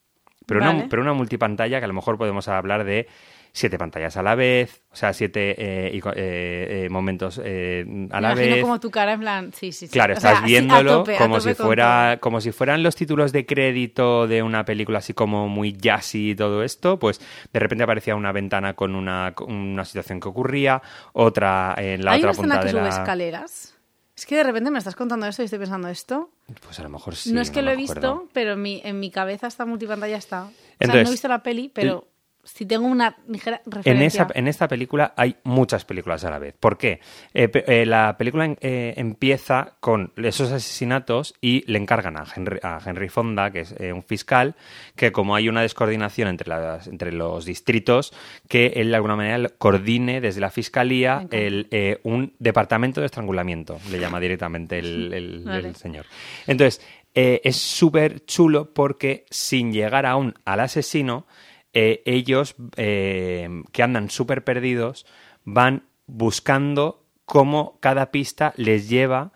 Pero, 0.47 0.61
Vale. 0.61 0.79
una, 0.79 0.89
pero 0.89 1.03
una 1.03 1.13
multipantalla 1.13 1.79
que 1.79 1.85
a 1.85 1.89
lo 1.89 1.95
mejor 1.95 2.19
podemos 2.19 2.49
hablar 2.49 2.85
de 2.85 3.09
siete 3.57 3.79
pantallas 3.79 4.17
a 4.19 4.23
la 4.23 4.35
vez, 4.35 4.83
o 4.91 4.97
sea, 4.97 5.15
siete 5.15 5.53
eh, 5.53 5.91
eh, 5.95 6.03
eh, 6.15 6.89
momentos 6.91 7.41
eh, 7.43 7.85
a 8.11 8.21
Me 8.21 8.21
la 8.21 8.35
vez. 8.35 8.61
como 8.61 8.79
tu 8.81 8.91
cara 8.91 9.15
en 9.15 9.21
plan, 9.21 9.53
sí, 9.55 9.73
sí, 9.73 9.87
sí. 9.87 9.93
Claro, 9.93 10.15
O 10.15 10.21
sea, 10.21 10.33
estás 10.33 10.45
sí, 10.45 10.51
viéndolo 10.51 10.99
tope, 10.99 11.17
como 11.17 11.41
si 11.41 11.55
fuera, 11.55 12.19
como 12.21 12.41
si 12.43 12.53
fueran 12.53 12.83
los 12.83 12.97
títulos 12.97 13.33
de 13.33 13.47
crédito 13.47 14.27
de 14.27 14.43
una 14.43 14.65
película 14.67 14.99
así 14.99 15.15
como 15.15 15.49
muy 15.49 15.73
jazzy 15.73 16.33
y 16.33 16.35
todo 16.35 16.63
esto, 16.63 16.99
pues 16.99 17.19
de 17.53 17.59
repente 17.59 17.85
aparecía 17.85 18.15
una 18.15 18.31
ventana 18.31 18.75
con 18.75 18.95
una, 18.95 19.35
una 19.47 19.85
situación 19.87 20.21
que 20.21 20.29
ocurría, 20.29 20.83
otra 21.15 21.75
en 21.79 22.05
la 22.05 22.13
Hay 22.13 22.19
otra 22.19 22.33
una 22.33 22.37
punta 22.37 22.55
escena 22.57 22.61
que 22.61 22.67
de 22.67 22.71
sube 22.73 22.83
la. 22.83 22.89
escaleras. 22.91 23.73
Es 24.15 24.27
que 24.27 24.37
de 24.37 24.43
repente 24.45 24.71
me 24.71 24.79
estás 24.79 24.97
contando 24.97 25.27
esto 25.27 25.43
y 25.43 25.47
estoy 25.47 25.59
pensando 25.59 25.89
esto. 25.89 26.31
Pues 26.63 26.79
a 26.79 26.83
lo 26.83 26.89
mejor 26.91 27.15
sí. 27.17 27.33
no 27.33 27.41
es 27.41 27.51
que 27.51 27.63
lo 27.63 27.71
he 27.71 27.75
acuerdo. 27.75 28.19
visto, 28.21 28.29
pero 28.33 28.53
en 28.53 28.63
mi, 28.63 28.81
en 28.85 29.01
mi 29.01 29.11
cabeza 29.11 29.47
esta 29.47 29.65
multipantalla 29.67 30.17
está. 30.17 30.45
O 30.45 30.49
sea, 30.49 30.57
Entonces, 30.81 31.05
no 31.05 31.09
he 31.09 31.13
visto 31.13 31.29
la 31.29 31.43
peli, 31.43 31.71
pero 31.75 32.07
si 32.47 32.65
tengo 32.65 32.87
una 32.87 33.17
ligera 33.29 33.61
En, 33.67 33.73
referencia. 33.73 34.23
esa, 34.23 34.33
en 34.39 34.49
esta 34.49 34.69
película 34.69 35.13
hay 35.17 35.37
muchas 35.45 35.85
películas 35.85 36.25
a 36.25 36.31
la 36.31 36.39
vez. 36.39 36.55
¿Por 36.59 36.79
qué? 36.79 37.01
Eh, 37.35 37.49
pe- 37.49 37.65
eh, 37.67 37.85
la 37.85 38.17
película 38.17 38.57
eh, 38.61 38.95
empieza 38.97 39.75
con 39.81 40.13
esos 40.17 40.53
asesinatos 40.53 41.35
y 41.41 41.65
le 41.71 41.79
encargan 41.79 42.17
a 42.17 42.25
Henry, 42.35 42.59
a 42.63 42.79
Henry 42.85 43.09
Fonda, 43.09 43.51
que 43.51 43.61
es 43.61 43.75
un 43.93 44.03
fiscal, 44.03 44.55
que 44.95 45.13
como 45.13 45.35
hay 45.35 45.49
una 45.49 45.63
descoordinación 45.63 46.29
entre, 46.29 46.49
las, 46.49 46.87
entre 46.87 47.13
los 47.13 47.45
distritos, 47.45 48.13
que 48.49 48.69
él 48.77 48.91
de 48.91 48.97
alguna 48.97 49.17
manera 49.17 49.49
coordine 49.59 50.21
desde 50.21 50.41
la 50.41 50.51
fiscalía 50.51 51.27
el, 51.31 51.69
un 52.05 52.33
departamento 52.39 53.01
de 53.01 53.07
estrangulamiento, 53.07 53.79
le 53.91 53.99
llama 53.99 54.21
directamente 54.21 54.79
el, 54.79 55.13
el- 55.13 55.43
Vale. 55.45 55.69
el 55.69 55.77
señor. 55.77 56.07
Entonces, 56.47 56.81
es 57.15 57.57
súper 57.57 58.25
chulo 58.27 58.73
porque 58.75 59.25
sin 59.31 59.73
llegar 59.73 60.05
aún 60.07 60.35
al 60.45 60.61
asesino, 60.61 61.27
eh, 61.73 62.03
ellos 62.07 62.57
eh, 62.77 63.49
que 63.73 63.83
andan 63.83 64.11
súper 64.11 64.45
perdidos 64.45 65.07
van 65.45 65.85
buscando 66.07 67.05
cómo 67.25 67.79
cada 67.81 68.11
pista 68.11 68.53
les 68.57 68.89
lleva 68.89 69.33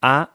a 0.00 0.34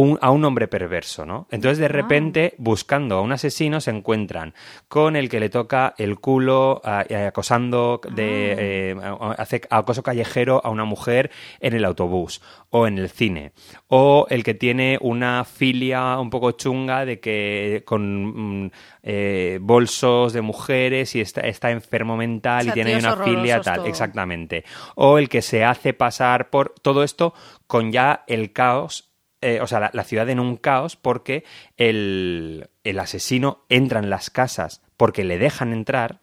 un, 0.00 0.18
a 0.20 0.30
un 0.30 0.44
hombre 0.44 0.68
perverso, 0.68 1.24
¿no? 1.24 1.46
Entonces, 1.50 1.78
de 1.78 1.88
repente, 1.88 2.54
buscando 2.58 3.16
a 3.16 3.20
un 3.22 3.32
asesino, 3.32 3.80
se 3.80 3.90
encuentran 3.90 4.52
con 4.88 5.16
el 5.16 5.28
que 5.28 5.40
le 5.40 5.48
toca 5.48 5.94
el 5.98 6.18
culo 6.18 6.80
a- 6.84 7.04
eh, 7.08 7.26
acosando, 7.26 8.00
de, 8.10 8.54
eh, 8.58 8.96
hace 9.38 9.62
acoso 9.70 10.02
callejero 10.02 10.60
a 10.64 10.70
una 10.70 10.84
mujer 10.84 11.30
en 11.60 11.74
el 11.74 11.84
autobús 11.84 12.42
o 12.70 12.86
en 12.86 12.98
el 12.98 13.08
cine. 13.08 13.52
O 13.88 14.26
el 14.28 14.42
que 14.44 14.54
tiene 14.54 14.98
una 15.00 15.44
filia 15.44 16.18
un 16.18 16.30
poco 16.30 16.50
chunga 16.52 17.04
de 17.04 17.20
que 17.20 17.82
con 17.86 18.64
mm, 18.64 18.70
eh, 19.02 19.58
bolsos 19.62 20.32
de 20.32 20.42
mujeres 20.42 21.14
y 21.14 21.20
está, 21.20 21.40
está 21.42 21.70
enfermo 21.70 22.16
mental 22.16 22.60
O 22.60 22.64
sea, 22.64 22.72
y 22.72 22.74
tiene 22.74 22.98
una 22.98 23.16
filia 23.24 23.60
tal. 23.62 23.76
todo. 23.76 23.86
Exactamente. 23.86 24.64
O 24.96 25.18
el 25.18 25.28
que 25.28 25.42
se 25.42 25.64
hace 25.64 25.94
pasar 25.94 26.50
por 26.50 26.74
todo 26.82 27.02
esto 27.02 27.32
con 27.66 27.92
ya 27.92 28.24
el 28.26 28.52
caos 28.52 29.04
eh, 29.40 29.60
o 29.60 29.66
sea, 29.66 29.80
la, 29.80 29.90
la 29.92 30.04
ciudad 30.04 30.28
en 30.30 30.40
un 30.40 30.56
caos 30.56 30.96
porque 30.96 31.44
el, 31.76 32.68
el 32.84 32.98
asesino 32.98 33.64
entra 33.68 34.00
en 34.00 34.10
las 34.10 34.30
casas 34.30 34.82
porque 34.96 35.24
le 35.24 35.38
dejan 35.38 35.72
entrar 35.72 36.20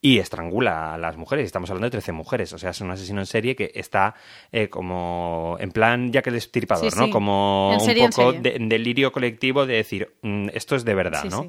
y 0.00 0.18
estrangula 0.18 0.94
a 0.94 0.98
las 0.98 1.16
mujeres. 1.16 1.46
Estamos 1.46 1.70
hablando 1.70 1.86
de 1.86 1.90
13 1.92 2.12
mujeres. 2.12 2.52
O 2.52 2.58
sea, 2.58 2.70
es 2.70 2.80
un 2.80 2.90
asesino 2.90 3.18
en 3.20 3.26
serie 3.26 3.56
que 3.56 3.72
está 3.74 4.14
eh, 4.52 4.68
como 4.68 5.56
en 5.58 5.72
plan 5.72 6.12
ya 6.12 6.22
que 6.22 6.30
el 6.30 6.34
destripador, 6.34 6.92
Sí, 6.92 6.98
¿no? 6.98 7.06
sí. 7.06 7.10
Como 7.10 7.70
un 7.72 7.78
poco 8.10 8.32
de, 8.42 8.56
en 8.56 8.68
delirio 8.68 9.10
colectivo 9.10 9.66
de 9.66 9.74
decir, 9.74 10.14
"Mm, 10.22 10.48
esto 10.52 10.76
es 10.76 10.84
de 10.84 10.94
verdad, 10.94 11.22
Sí, 11.22 11.28
¿no? 11.30 11.48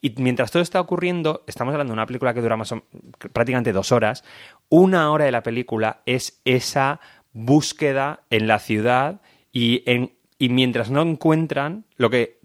Y 0.00 0.14
mientras 0.18 0.52
todo 0.52 0.62
está 0.62 0.80
ocurriendo, 0.80 1.42
estamos 1.48 1.72
hablando 1.72 1.90
de 1.92 1.94
una 1.94 2.06
película 2.06 2.32
que 2.34 2.40
dura 2.40 2.56
más 2.56 2.70
o- 2.70 2.84
prácticamente 3.32 3.72
dos 3.72 3.90
horas. 3.90 4.22
Una 4.68 5.10
hora 5.10 5.24
de 5.24 5.32
la 5.32 5.42
película 5.42 6.02
es 6.06 6.40
esa 6.44 7.00
búsqueda 7.32 8.20
en 8.30 8.46
la 8.46 8.58
ciudad 8.60 9.20
y, 9.50 9.82
en, 9.90 10.12
y 10.38 10.48
mientras 10.48 10.90
no 10.90 11.02
encuentran, 11.02 11.84
lo 11.96 12.10
que 12.10 12.38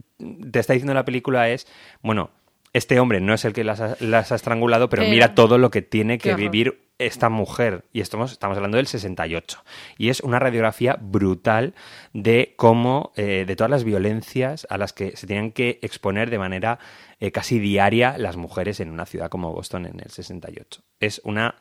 te 0.52 0.60
está 0.60 0.74
diciendo 0.74 0.94
la 0.94 1.06
película 1.06 1.50
es, 1.50 1.68
bueno, 2.02 2.32
este 2.74 3.00
hombre 3.00 3.22
no 3.22 3.34
es 3.34 3.46
el 3.46 3.54
que 3.54 3.64
las 3.64 3.80
ha, 3.80 3.96
las 4.00 4.32
ha 4.32 4.36
estrangulado, 4.36 4.90
pero 4.90 5.04
mira 5.04 5.36
todo 5.36 5.58
lo 5.58 5.70
que 5.70 5.84
tiene 5.84 6.18
que 6.18 6.34
vivir 6.34 6.82
esta 6.98 7.30
mujer, 7.30 7.86
y 7.92 8.02
estamos, 8.02 8.32
estamos 8.32 8.58
hablando 8.58 8.78
del 8.78 8.88
68, 8.88 9.64
y 9.98 10.10
es 10.10 10.22
una 10.22 10.40
radiografía 10.40 10.98
brutal 11.00 11.74
de 12.14 12.54
cómo, 12.56 13.12
eh, 13.16 13.46
de 13.46 13.56
todas 13.56 13.70
las 13.70 13.84
violencias 13.84 14.66
a 14.70 14.78
las 14.78 14.94
que 14.94 15.16
se 15.18 15.28
tenían 15.28 15.52
que 15.52 15.80
exponer 15.82 16.30
de 16.30 16.40
manera 16.40 16.80
eh, 17.20 17.32
casi 17.32 17.60
diaria 17.60 18.18
las 18.18 18.38
mujeres 18.38 18.80
en 18.80 18.90
una 18.90 19.06
ciudad 19.06 19.30
como 19.30 19.54
Boston 19.54 19.86
en 19.86 20.00
el 20.00 20.10
68. 20.10 20.82
Es 21.00 21.22
una 21.24 21.56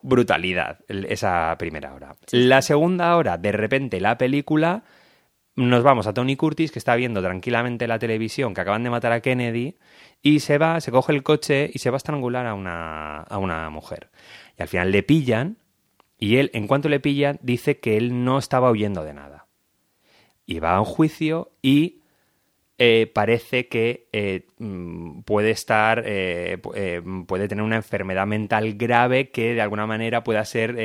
brutalidad 0.00 0.80
esa 0.88 1.54
primera 1.58 1.94
hora. 1.94 2.14
La 2.30 2.62
segunda 2.62 3.16
hora, 3.16 3.38
de 3.38 3.52
repente, 3.52 4.00
la 4.00 4.18
película, 4.18 4.82
nos 5.56 5.82
vamos 5.82 6.06
a 6.06 6.14
Tony 6.14 6.36
Curtis, 6.36 6.72
que 6.72 6.78
está 6.78 6.96
viendo 6.96 7.20
tranquilamente 7.22 7.86
la 7.86 7.98
televisión, 7.98 8.54
que 8.54 8.60
acaban 8.62 8.82
de 8.82 8.90
matar 8.90 9.12
a 9.12 9.20
Kennedy, 9.20 9.76
y 10.22 10.40
se 10.40 10.58
va, 10.58 10.80
se 10.80 10.90
coge 10.90 11.12
el 11.12 11.22
coche 11.22 11.70
y 11.72 11.78
se 11.78 11.90
va 11.90 11.96
a 11.96 11.98
estrangular 11.98 12.46
a 12.46 12.54
una, 12.54 13.18
a 13.18 13.38
una 13.38 13.68
mujer. 13.70 14.10
Y 14.58 14.62
al 14.62 14.68
final 14.68 14.92
le 14.92 15.02
pillan 15.02 15.58
y 16.18 16.36
él, 16.36 16.50
en 16.54 16.68
cuanto 16.68 16.88
le 16.88 17.00
pillan, 17.00 17.38
dice 17.42 17.80
que 17.80 17.96
él 17.96 18.24
no 18.24 18.38
estaba 18.38 18.70
huyendo 18.70 19.02
de 19.02 19.12
nada. 19.12 19.48
Y 20.46 20.60
va 20.60 20.76
a 20.76 20.80
un 20.80 20.86
juicio 20.86 21.50
y 21.62 22.02
eh, 22.78 23.10
parece 23.12 23.68
que 23.68 24.08
eh, 24.12 24.46
mm, 24.58 25.22
puede 25.22 25.50
estar, 25.50 26.02
eh, 26.06 26.58
puede 27.26 27.48
tener 27.48 27.64
una 27.64 27.76
enfermedad 27.76 28.26
mental 28.26 28.74
grave 28.74 29.30
que 29.30 29.54
de 29.54 29.60
alguna 29.60 29.86
manera 29.86 30.24
pueda 30.24 30.44
ser 30.44 30.76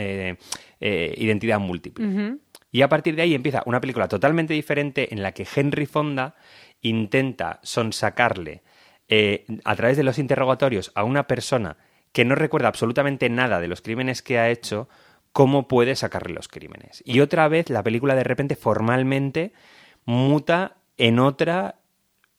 identidad 0.00 1.60
múltiple. 1.60 2.38
Y 2.72 2.82
a 2.82 2.88
partir 2.88 3.16
de 3.16 3.22
ahí 3.22 3.34
empieza 3.34 3.62
una 3.66 3.80
película 3.80 4.08
totalmente 4.08 4.54
diferente 4.54 5.12
en 5.12 5.22
la 5.22 5.32
que 5.32 5.46
Henry 5.54 5.86
Fonda 5.86 6.36
intenta 6.80 7.60
sonsacarle 7.62 8.62
a 9.64 9.76
través 9.76 9.96
de 9.96 10.04
los 10.04 10.18
interrogatorios 10.18 10.92
a 10.94 11.02
una 11.02 11.26
persona 11.26 11.76
que 12.12 12.24
no 12.24 12.36
recuerda 12.36 12.68
absolutamente 12.68 13.28
nada 13.28 13.60
de 13.60 13.68
los 13.68 13.82
crímenes 13.82 14.22
que 14.22 14.38
ha 14.38 14.50
hecho, 14.50 14.88
cómo 15.32 15.68
puede 15.68 15.96
sacarle 15.96 16.34
los 16.34 16.48
crímenes. 16.48 17.02
Y 17.04 17.20
otra 17.20 17.48
vez 17.48 17.70
la 17.70 17.82
película 17.82 18.14
de 18.14 18.24
repente 18.24 18.56
formalmente 18.56 19.52
muta 20.04 20.76
en 20.96 21.18
otra 21.18 21.79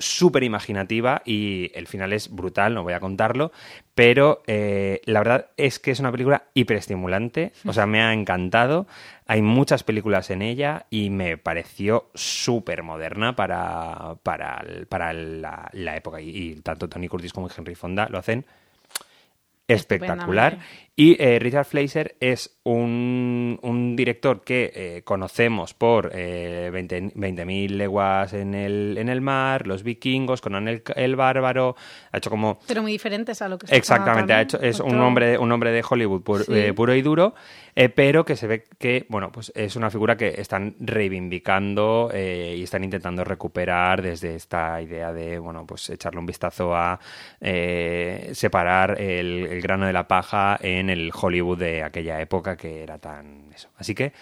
súper 0.01 0.43
imaginativa 0.43 1.21
y 1.25 1.71
el 1.73 1.87
final 1.87 2.13
es 2.13 2.29
brutal, 2.29 2.73
no 2.73 2.83
voy 2.83 2.93
a 2.93 2.99
contarlo, 2.99 3.51
pero 3.95 4.41
eh, 4.47 5.01
la 5.05 5.19
verdad 5.19 5.47
es 5.57 5.79
que 5.79 5.91
es 5.91 5.99
una 5.99 6.11
película 6.11 6.43
hiperestimulante, 6.53 7.53
o 7.65 7.73
sea, 7.73 7.85
me 7.85 8.01
ha 8.01 8.13
encantado, 8.13 8.87
hay 9.27 9.41
muchas 9.41 9.83
películas 9.83 10.29
en 10.29 10.41
ella 10.41 10.85
y 10.89 11.09
me 11.09 11.37
pareció 11.37 12.09
súper 12.13 12.83
moderna 12.83 13.35
para, 13.35 14.15
para, 14.23 14.63
para 14.89 15.13
la, 15.13 15.95
época 15.95 16.19
y, 16.19 16.55
tanto 16.55 16.89
Tony 16.89 17.07
Curtis 17.07 17.33
como 17.33 17.49
Henry 17.55 17.75
Fonda 17.75 18.09
lo 18.09 18.17
hacen 18.17 18.45
espectacular. 19.67 20.59
Y 21.01 21.17
eh, 21.17 21.39
Richard 21.39 21.65
Fleischer 21.65 22.15
es 22.19 22.59
un, 22.63 23.57
un 23.63 23.95
director 23.95 24.43
que 24.43 24.71
eh, 24.75 25.01
conocemos 25.03 25.73
por 25.73 26.11
eh, 26.13 26.69
20.000 26.71 27.69
leguas 27.69 28.33
en 28.33 28.53
el, 28.53 28.99
en 28.99 29.09
el 29.09 29.19
mar, 29.19 29.65
Los 29.65 29.81
vikingos, 29.81 30.41
Conan 30.41 30.67
el, 30.67 30.83
el 30.95 31.15
bárbaro, 31.15 31.75
ha 32.11 32.17
hecho 32.17 32.29
como... 32.29 32.59
Pero 32.67 32.83
muy 32.83 32.91
diferentes 32.91 33.41
a 33.41 33.49
lo 33.49 33.57
que 33.57 33.65
se 33.65 33.75
Exactamente, 33.75 34.33
ha 34.33 34.41
hecho, 34.41 34.61
es 34.61 34.79
un 34.79 34.99
hombre, 34.99 35.39
un 35.39 35.51
hombre 35.51 35.71
de 35.71 35.83
Hollywood 35.89 36.21
eh, 36.49 36.71
puro 36.73 36.93
y 36.93 37.01
duro, 37.01 37.33
pero 37.95 38.23
que 38.23 38.35
se 38.35 38.45
ve 38.45 38.65
que, 38.77 39.07
bueno, 39.09 39.31
pues 39.31 39.51
es 39.55 39.75
una 39.75 39.89
figura 39.89 40.17
que 40.17 40.35
están 40.37 40.75
reivindicando 40.79 42.11
y 42.13 42.61
están 42.61 42.83
intentando 42.83 43.23
recuperar 43.23 44.01
desde 44.03 44.35
esta 44.35 44.79
idea 44.81 45.11
de, 45.13 45.39
bueno, 45.39 45.65
pues 45.65 45.89
echarle 45.89 46.19
un 46.19 46.25
vistazo 46.25 46.75
a 46.75 46.99
separar 47.39 49.01
el, 49.01 49.47
el 49.47 49.61
grano 49.61 49.87
de 49.87 49.93
la 49.93 50.07
paja 50.07 50.59
en 50.61 50.90
el 50.91 51.11
Hollywood 51.13 51.57
de 51.57 51.83
aquella 51.83 52.21
época 52.21 52.55
que 52.55 52.83
era 52.83 52.99
tan 52.99 53.51
eso. 53.53 53.69
Así 53.77 53.95
que 53.95 54.13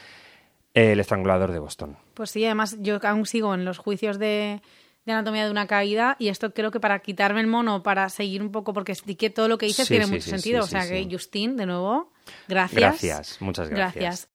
El 0.73 0.99
estrangulador 0.99 1.51
de 1.51 1.59
Boston. 1.59 1.97
Pues 2.13 2.31
sí, 2.31 2.45
además 2.45 2.77
yo 2.79 2.99
aún 3.03 3.25
sigo 3.25 3.53
en 3.53 3.65
los 3.65 3.79
juicios 3.79 4.19
de, 4.19 4.61
anatomía 5.05 5.45
de 5.45 5.51
una 5.51 5.65
caída 5.65 6.15
y 6.19 6.29
esto 6.29 6.53
creo 6.53 6.69
que 6.71 6.79
para 6.79 6.99
quitarme 6.99 7.41
el 7.41 7.47
mono, 7.47 7.81
para 7.81 8.07
seguir 8.09 8.41
un 8.41 8.51
poco, 8.51 8.73
porque 8.73 8.93
que 8.93 9.29
todo 9.29 9.47
lo 9.47 9.57
que 9.57 9.65
dices 9.65 9.87
tiene 9.87 10.05
mucho 10.05 10.29
sentido. 10.29 10.63
o 10.63 10.67
sea 10.67 10.87
que 10.87 11.07
Justin, 11.09 11.57
de 11.57 11.65
nuevo, 11.65 12.11
gracias. 12.47 12.79
Gracias, 12.79 13.41
muchas 13.41 13.69
gracias. 13.69 14.29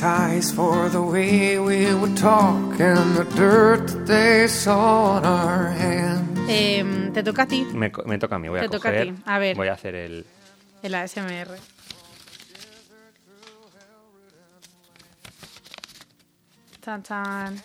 For 0.00 0.88
the 0.90 1.02
way 1.02 1.58
we 1.58 1.92
would 1.92 2.16
talk 2.16 2.78
and 2.78 3.16
the 3.16 3.24
dirt 3.34 3.88
that 3.88 4.06
they 4.06 4.46
saw 4.46 5.16
on 5.16 5.24
our 5.24 5.70
hands. 5.70 6.38
Eh, 6.48 7.10
te 7.12 7.22
toca 7.22 7.42
a 7.42 7.46
ti. 7.46 7.64
Me, 7.64 7.90
me, 8.06 8.18
toca 8.18 8.36
a 8.36 8.38
mí, 8.38 8.48
voy 8.48 8.60
te 8.60 8.66
a 8.66 8.68
toca 8.68 8.90
coger, 8.90 9.08
a 9.08 9.12
ti. 9.12 9.22
A 9.26 9.38
ver. 9.40 9.56
Voy 9.56 9.66
a 9.66 9.72
hacer 9.72 9.96
el... 9.96 10.24
El 10.82 10.94
ASMR. 10.94 11.58
Chan. 17.02 17.60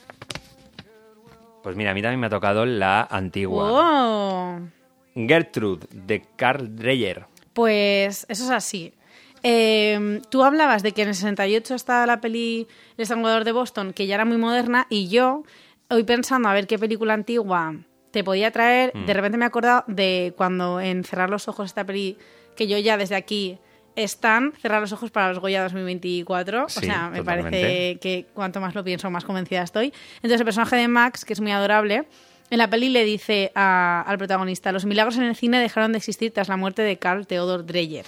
Pues 1.61 1.75
mira, 1.75 1.91
a 1.91 1.93
mí 1.93 2.01
también 2.01 2.19
me 2.19 2.27
ha 2.27 2.31
tocado 2.31 2.65
la 2.65 3.07
antigua. 3.09 3.69
Oh. 3.71 4.59
Gertrude, 5.15 5.87
de 5.91 6.25
Carl 6.35 6.75
Dreyer. 6.75 7.25
Pues 7.53 8.25
eso 8.27 8.43
es 8.45 8.49
así. 8.49 8.93
Eh, 9.43 10.21
tú 10.29 10.43
hablabas 10.43 10.83
de 10.83 10.93
que 10.93 11.01
en 11.01 11.09
el 11.09 11.15
68 11.15 11.75
estaba 11.75 12.05
la 12.05 12.21
peli 12.21 12.67
El 12.97 13.03
estrangulador 13.03 13.43
de 13.43 13.51
Boston, 13.51 13.93
que 13.93 14.07
ya 14.07 14.15
era 14.15 14.25
muy 14.25 14.37
moderna, 14.37 14.87
y 14.89 15.09
yo, 15.09 15.43
hoy 15.89 16.03
pensando 16.03 16.47
a 16.47 16.53
ver 16.53 16.65
qué 16.65 16.79
película 16.79 17.13
antigua 17.13 17.75
te 18.11 18.23
podía 18.23 18.51
traer, 18.51 18.91
mm. 18.95 19.05
de 19.05 19.13
repente 19.13 19.37
me 19.37 19.43
he 19.43 19.47
acordado 19.47 19.83
de 19.87 20.33
cuando 20.37 20.79
en 20.79 21.03
Cerrar 21.03 21.29
los 21.29 21.47
Ojos, 21.47 21.65
esta 21.65 21.83
peli, 21.83 22.17
que 22.55 22.67
yo 22.67 22.77
ya 22.77 22.95
desde 22.95 23.15
aquí 23.15 23.59
están 23.95 24.53
Cerrar 24.61 24.81
los 24.81 24.93
Ojos 24.93 25.11
para 25.11 25.29
los 25.29 25.39
Goya 25.39 25.61
2024. 25.63 26.65
o 26.65 26.69
sea, 26.69 27.09
me 27.09 27.23
parece 27.23 27.97
que 27.99 28.27
cuanto 28.33 28.61
más 28.61 28.75
lo 28.75 28.83
pienso, 28.83 29.09
más 29.11 29.25
convencida 29.25 29.63
estoy. 29.63 29.93
Entonces, 30.17 30.39
el 30.39 30.45
personaje 30.45 30.75
de 30.77 30.87
Max, 30.87 31.25
que 31.25 31.33
es 31.33 31.41
muy 31.41 31.51
adorable, 31.51 32.07
en 32.49 32.57
la 32.57 32.69
peli 32.69 32.89
le 32.89 33.03
dice 33.03 33.51
al 33.55 34.17
protagonista: 34.17 34.71
Los 34.71 34.85
milagros 34.85 35.17
en 35.17 35.23
el 35.23 35.35
cine 35.35 35.59
dejaron 35.59 35.91
de 35.91 35.97
existir 35.97 36.31
tras 36.31 36.49
la 36.49 36.57
muerte 36.57 36.81
de 36.81 36.97
Carl 36.97 37.27
Theodor 37.27 37.65
Dreyer. 37.65 38.05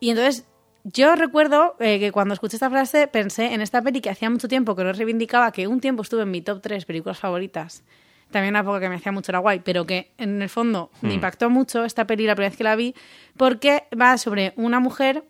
Y 0.00 0.10
entonces 0.10 0.46
yo 0.84 1.16
recuerdo 1.16 1.76
eh, 1.80 1.98
que 1.98 2.12
cuando 2.12 2.34
escuché 2.34 2.56
esta 2.56 2.68
frase 2.68 3.08
pensé 3.08 3.54
en 3.54 3.62
esta 3.62 3.80
peli 3.80 4.02
que 4.02 4.10
hacía 4.10 4.28
mucho 4.28 4.48
tiempo 4.48 4.76
que 4.76 4.84
no 4.84 4.92
reivindicaba, 4.92 5.50
que 5.50 5.66
un 5.66 5.80
tiempo 5.80 6.02
estuve 6.02 6.22
en 6.22 6.30
mi 6.30 6.42
top 6.42 6.60
3 6.60 6.84
películas 6.84 7.18
favoritas. 7.18 7.82
También 8.30 8.52
una 8.52 8.60
época 8.60 8.80
que 8.80 8.88
me 8.90 8.96
hacía 8.96 9.10
mucho 9.10 9.32
la 9.32 9.38
guay, 9.38 9.60
pero 9.60 9.86
que 9.86 10.12
en 10.18 10.42
el 10.42 10.48
fondo 10.50 10.90
me 11.00 11.10
hmm. 11.10 11.12
impactó 11.12 11.48
mucho 11.48 11.84
esta 11.84 12.06
peli 12.06 12.26
la 12.26 12.34
primera 12.34 12.50
vez 12.50 12.58
que 12.58 12.64
la 12.64 12.76
vi, 12.76 12.94
porque 13.36 13.84
va 13.98 14.18
sobre 14.18 14.52
una 14.56 14.78
mujer, 14.78 15.24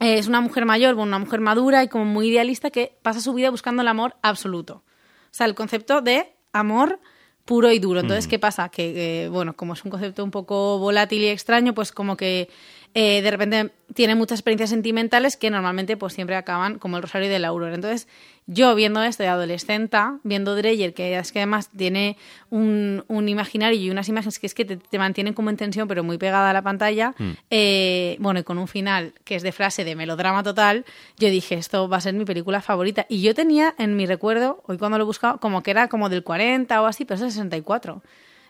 eh, 0.00 0.18
es 0.18 0.26
una 0.26 0.40
mujer 0.40 0.64
mayor, 0.64 0.96
una 0.96 1.18
mujer 1.18 1.40
madura 1.40 1.84
y 1.84 1.88
como 1.88 2.04
muy 2.04 2.28
idealista 2.28 2.70
que 2.70 2.98
pasa 3.02 3.20
su 3.20 3.34
vida 3.34 3.50
buscando 3.50 3.82
el 3.82 3.88
amor 3.88 4.16
absoluto. 4.22 4.82
O 5.26 5.34
sea, 5.34 5.46
el 5.46 5.54
concepto 5.54 6.00
de 6.00 6.34
amor 6.52 6.98
puro 7.44 7.70
y 7.72 7.78
duro. 7.78 8.00
Entonces, 8.00 8.26
hmm. 8.26 8.30
¿qué 8.30 8.38
pasa? 8.38 8.68
Que, 8.70 9.28
bueno, 9.30 9.54
como 9.54 9.74
es 9.74 9.84
un 9.84 9.90
concepto 9.90 10.24
un 10.24 10.30
poco 10.30 10.78
volátil 10.78 11.22
y 11.22 11.28
extraño, 11.28 11.74
pues 11.74 11.92
como 11.92 12.16
que 12.16 12.48
eh, 12.94 13.22
de 13.22 13.30
repente 13.30 13.72
tiene 13.94 14.14
muchas 14.14 14.38
experiencias 14.38 14.70
sentimentales 14.70 15.36
que 15.36 15.50
normalmente 15.50 15.96
pues 15.96 16.12
siempre 16.12 16.36
acaban 16.36 16.78
como 16.78 16.96
el 16.96 17.02
Rosario 17.02 17.28
de 17.28 17.38
la 17.38 17.48
Aurora. 17.48 17.74
Entonces, 17.74 18.06
yo 18.46 18.74
viendo 18.74 19.02
esto 19.02 19.22
de 19.22 19.28
adolescente, 19.28 19.98
viendo 20.24 20.54
Dreyer, 20.56 20.92
que 20.92 21.16
es 21.16 21.32
que 21.32 21.38
además 21.38 21.70
tiene 21.76 22.16
un, 22.50 23.04
imaginario 23.08 23.80
y 23.80 23.90
unas 23.90 24.08
imágenes 24.08 24.38
que 24.38 24.46
es 24.46 24.54
que 24.54 24.64
te, 24.64 24.98
mantienen 24.98 25.32
como 25.32 25.50
en 25.50 25.56
tensión, 25.56 25.88
pero 25.88 26.02
muy 26.02 26.18
pegada 26.18 26.50
a 26.50 26.52
la 26.52 26.62
pantalla, 26.62 27.14
mm. 27.18 27.30
eh, 27.50 28.16
bueno, 28.18 28.40
y 28.40 28.42
con 28.42 28.58
un 28.58 28.68
final 28.68 29.14
que 29.24 29.36
es 29.36 29.42
de 29.42 29.52
frase 29.52 29.84
de 29.84 29.94
melodrama 29.94 30.42
total, 30.42 30.84
yo 31.18 31.30
dije, 31.30 31.54
esto 31.54 31.88
va 31.88 31.98
a 31.98 32.00
ser 32.00 32.14
mi 32.14 32.24
película 32.24 32.60
favorita. 32.60 33.06
Y 33.08 33.22
yo 33.22 33.34
tenía 33.34 33.74
en 33.78 33.96
mi 33.96 34.06
recuerdo, 34.06 34.62
hoy 34.66 34.76
cuando 34.76 34.98
lo 34.98 35.04
he 35.04 35.06
buscado, 35.06 35.38
como 35.38 35.62
que 35.62 35.70
era 35.70 35.88
como 35.88 36.08
del 36.08 36.24
40 36.24 36.82
o 36.82 36.86
así, 36.86 37.04
pero 37.04 37.16
es 37.16 37.22
el 37.22 37.30
64. 37.30 38.02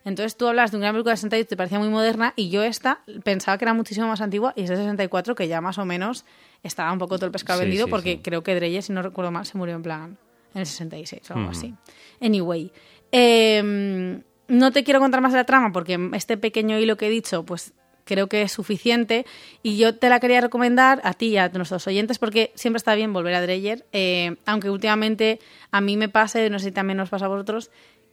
Entonces 0.04 0.36
tú 0.36 0.48
hablas 0.48 0.72
de 0.72 0.78
una 0.78 0.90
película 0.90 1.12
de 1.12 1.16
68 1.16 1.48
te 1.48 1.56
parecía 1.56 1.78
muy 1.78 1.88
moderna 1.88 2.32
y 2.36 2.50
yo 2.50 2.62
esta 2.62 3.00
pensaba 3.22 3.56
que 3.58 3.64
era 3.64 3.74
muchísimo 3.74 4.08
más 4.08 4.20
antigua 4.20 4.52
y 4.56 4.62
es 4.62 4.68
de 4.68 4.76
64 4.76 5.34
que 5.34 5.48
ya 5.48 5.60
más 5.60 5.78
o 5.78 5.84
menos 5.84 6.24
estaba 6.62 6.92
un 6.92 6.98
poco 6.98 7.16
todo 7.16 7.26
el 7.26 7.32
pescado 7.32 7.60
vendido 7.60 7.88
porque 7.88 8.20
creo 8.20 8.42
que 8.42 8.54
Dreyer, 8.54 8.82
si 8.82 8.92
no 8.92 9.02
recuerdo 9.02 9.30
mal, 9.30 9.46
se 9.46 9.56
murió 9.56 9.76
en 9.76 9.82
plan 9.82 10.18
en 10.54 10.60
el 10.60 10.66
66 10.66 11.30
o 11.30 11.34
algo 11.34 11.50
así. 11.50 11.74
Anyway, 12.20 12.72
em, 13.10 14.22
no 14.48 14.72
te 14.72 14.84
quiero 14.84 15.00
contar 15.00 15.20
más 15.20 15.32
de 15.32 15.38
la 15.38 15.44
trama 15.44 15.72
porque 15.72 15.98
este 16.14 16.36
pequeño 16.36 16.78
hilo 16.78 16.96
que 16.96 17.06
he 17.06 17.10
dicho 17.10 17.44
pues 17.44 17.72
creo 18.04 18.28
que 18.28 18.42
es 18.42 18.52
suficiente. 18.52 19.26
Y 19.62 19.76
yo 19.76 19.96
te 19.96 20.08
la 20.08 20.20
quería 20.20 20.40
recomendar 20.40 21.00
a 21.04 21.14
ti 21.14 21.28
y 21.28 21.36
a 21.36 21.48
nuestros 21.48 21.86
oyentes 21.86 22.18
porque 22.18 22.52
siempre 22.54 22.78
está 22.78 22.94
bien 22.94 23.12
volver 23.12 23.34
a 23.34 23.42
Dreyer, 23.42 23.86
eh, 23.92 24.36
aunque 24.46 24.70
últimamente 24.70 25.38
a 25.70 25.80
mí 25.80 25.96
me 25.96 26.08
pase, 26.08 26.50
no 26.50 26.58
sé 26.58 26.66
si 26.66 26.72
también 26.72 26.96
nos 26.96 27.10
pasa 27.10 27.26
a 27.26 27.28
vosotros, 27.28 27.70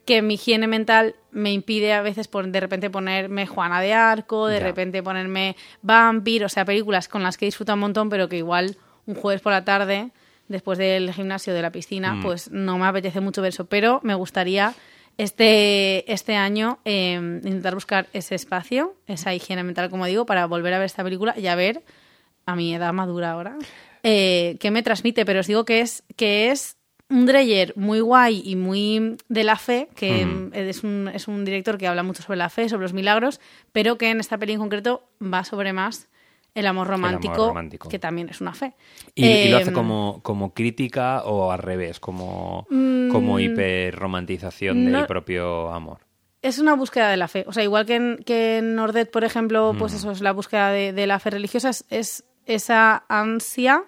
que 0.10 0.22
mi 0.24 0.34
higiene 0.34 0.66
mental 0.68 1.16
me 1.32 1.54
impide 1.54 1.94
a 1.94 2.02
veces 2.02 2.28
por, 2.28 2.48
de 2.48 2.60
repente 2.60 2.90
ponerme 2.90 3.46
Juana 3.46 3.80
de 3.80 3.94
Arco, 3.94 4.48
de 4.48 4.58
Ya. 4.60 4.66
repente 4.66 5.04
ponerme 5.04 5.56
Vampir, 5.84 6.44
o 6.44 6.50
sea, 6.50 6.66
películas 6.66 7.08
con 7.08 7.22
las 7.24 7.38
que 7.38 7.46
disfruto 7.46 7.74
un 7.76 7.80
montón, 7.80 8.10
pero 8.10 8.28
que 8.28 8.38
igual 8.38 8.76
un 9.06 9.14
jueves 9.16 9.42
por 9.42 9.52
la 9.52 9.64
tarde, 9.64 10.10
después 10.48 10.78
del 10.80 11.14
gimnasio, 11.14 11.54
de 11.54 11.62
la 11.62 11.72
piscina, 11.72 12.16
Mm. 12.16 12.22
pues 12.24 12.50
no 12.52 12.80
me 12.80 12.88
apetece 12.88 13.20
mucho 13.22 13.42
ver 13.44 13.50
eso. 13.50 13.66
Pero 13.68 14.00
me 14.04 14.16
gustaría 14.16 14.74
este, 15.20 16.12
este 16.12 16.36
año 16.36 16.80
eh, 16.86 17.14
intentar 17.44 17.76
buscar 17.76 18.08
ese 18.14 18.34
espacio, 18.34 18.96
esa 19.06 19.34
higiene 19.36 19.64
mental, 19.64 19.90
como 19.92 20.06
digo, 20.08 20.26
para 20.26 20.48
volver 20.48 20.74
a 20.74 20.80
ver 20.80 20.86
esta 20.88 21.04
película 21.04 21.36
y 21.38 21.46
a 21.48 21.56
ver, 21.56 21.84
a 22.48 22.56
mi 22.56 22.74
edad 22.74 22.94
madura 22.94 23.32
ahora, 23.34 23.58
eh, 24.02 24.58
qué 24.60 24.72
me 24.72 24.82
transmite. 24.82 25.24
Pero 25.26 25.42
os 25.42 25.48
digo 25.48 25.66
que 25.66 25.82
es, 25.82 26.04
que 26.16 26.50
es 26.50 26.78
un 27.10 27.26
Dreyer 27.26 27.74
muy 27.76 28.02
guay 28.02 28.42
y 28.46 28.56
muy 28.56 29.18
de 29.28 29.44
la 29.44 29.56
fe, 29.56 29.90
que 29.96 30.28
es, 30.54 30.84
un, 30.84 31.10
es 31.14 31.28
un 31.28 31.44
director 31.44 31.78
que 31.78 31.88
habla 31.88 32.04
mucho 32.04 32.22
sobre 32.22 32.38
la 32.38 32.50
fe, 32.50 32.70
sobre 32.70 32.84
los 32.84 32.94
milagros, 32.94 33.42
pero 33.72 33.98
que 33.98 34.10
en 34.12 34.20
esta 34.20 34.38
peli 34.38 34.54
en 34.54 34.60
concreto 34.60 35.10
va 35.22 35.44
sobre 35.44 35.74
más 35.74 36.08
el 36.56 36.68
amor 36.68 36.88
romántico, 36.88 37.48
romántico. 37.48 37.90
que 37.90 38.00
también 38.00 38.30
es 38.30 38.42
una 38.42 38.54
fe. 38.54 38.74
¿Y, 39.16 39.26
y 39.26 39.50
lo 39.50 39.58
hace 39.58 39.74
como, 39.74 40.20
como 40.24 40.54
crítica 40.54 41.24
o 41.24 41.52
al 41.52 41.60
revés? 41.60 42.00
Como, 42.00 42.68
como 42.70 43.36
Mm, 43.36 43.40
hiperromantización 43.40 44.92
del 44.92 45.06
propio 45.06 45.72
amor. 45.72 46.00
Es 46.42 46.60
una 46.60 46.74
búsqueda 46.76 47.10
de 47.10 47.18
la 47.18 47.28
fe. 47.28 47.44
O 47.48 47.54
sea, 47.54 47.64
igual 47.64 47.86
que 47.86 47.96
en, 47.96 48.18
que 48.26 48.60
en 48.60 48.76
Nordet, 48.76 49.12
por 49.12 49.24
ejemplo, 49.24 49.76
pues 49.78 49.94
eso 49.94 50.12
es 50.12 50.22
la 50.22 50.32
búsqueda 50.32 50.72
de, 50.72 50.94
de 50.94 51.08
la 51.08 51.20
fe 51.20 51.32
religiosa, 51.32 51.70
es, 51.70 51.86
es 51.90 52.24
esa 52.46 53.04
ansia 53.10 53.84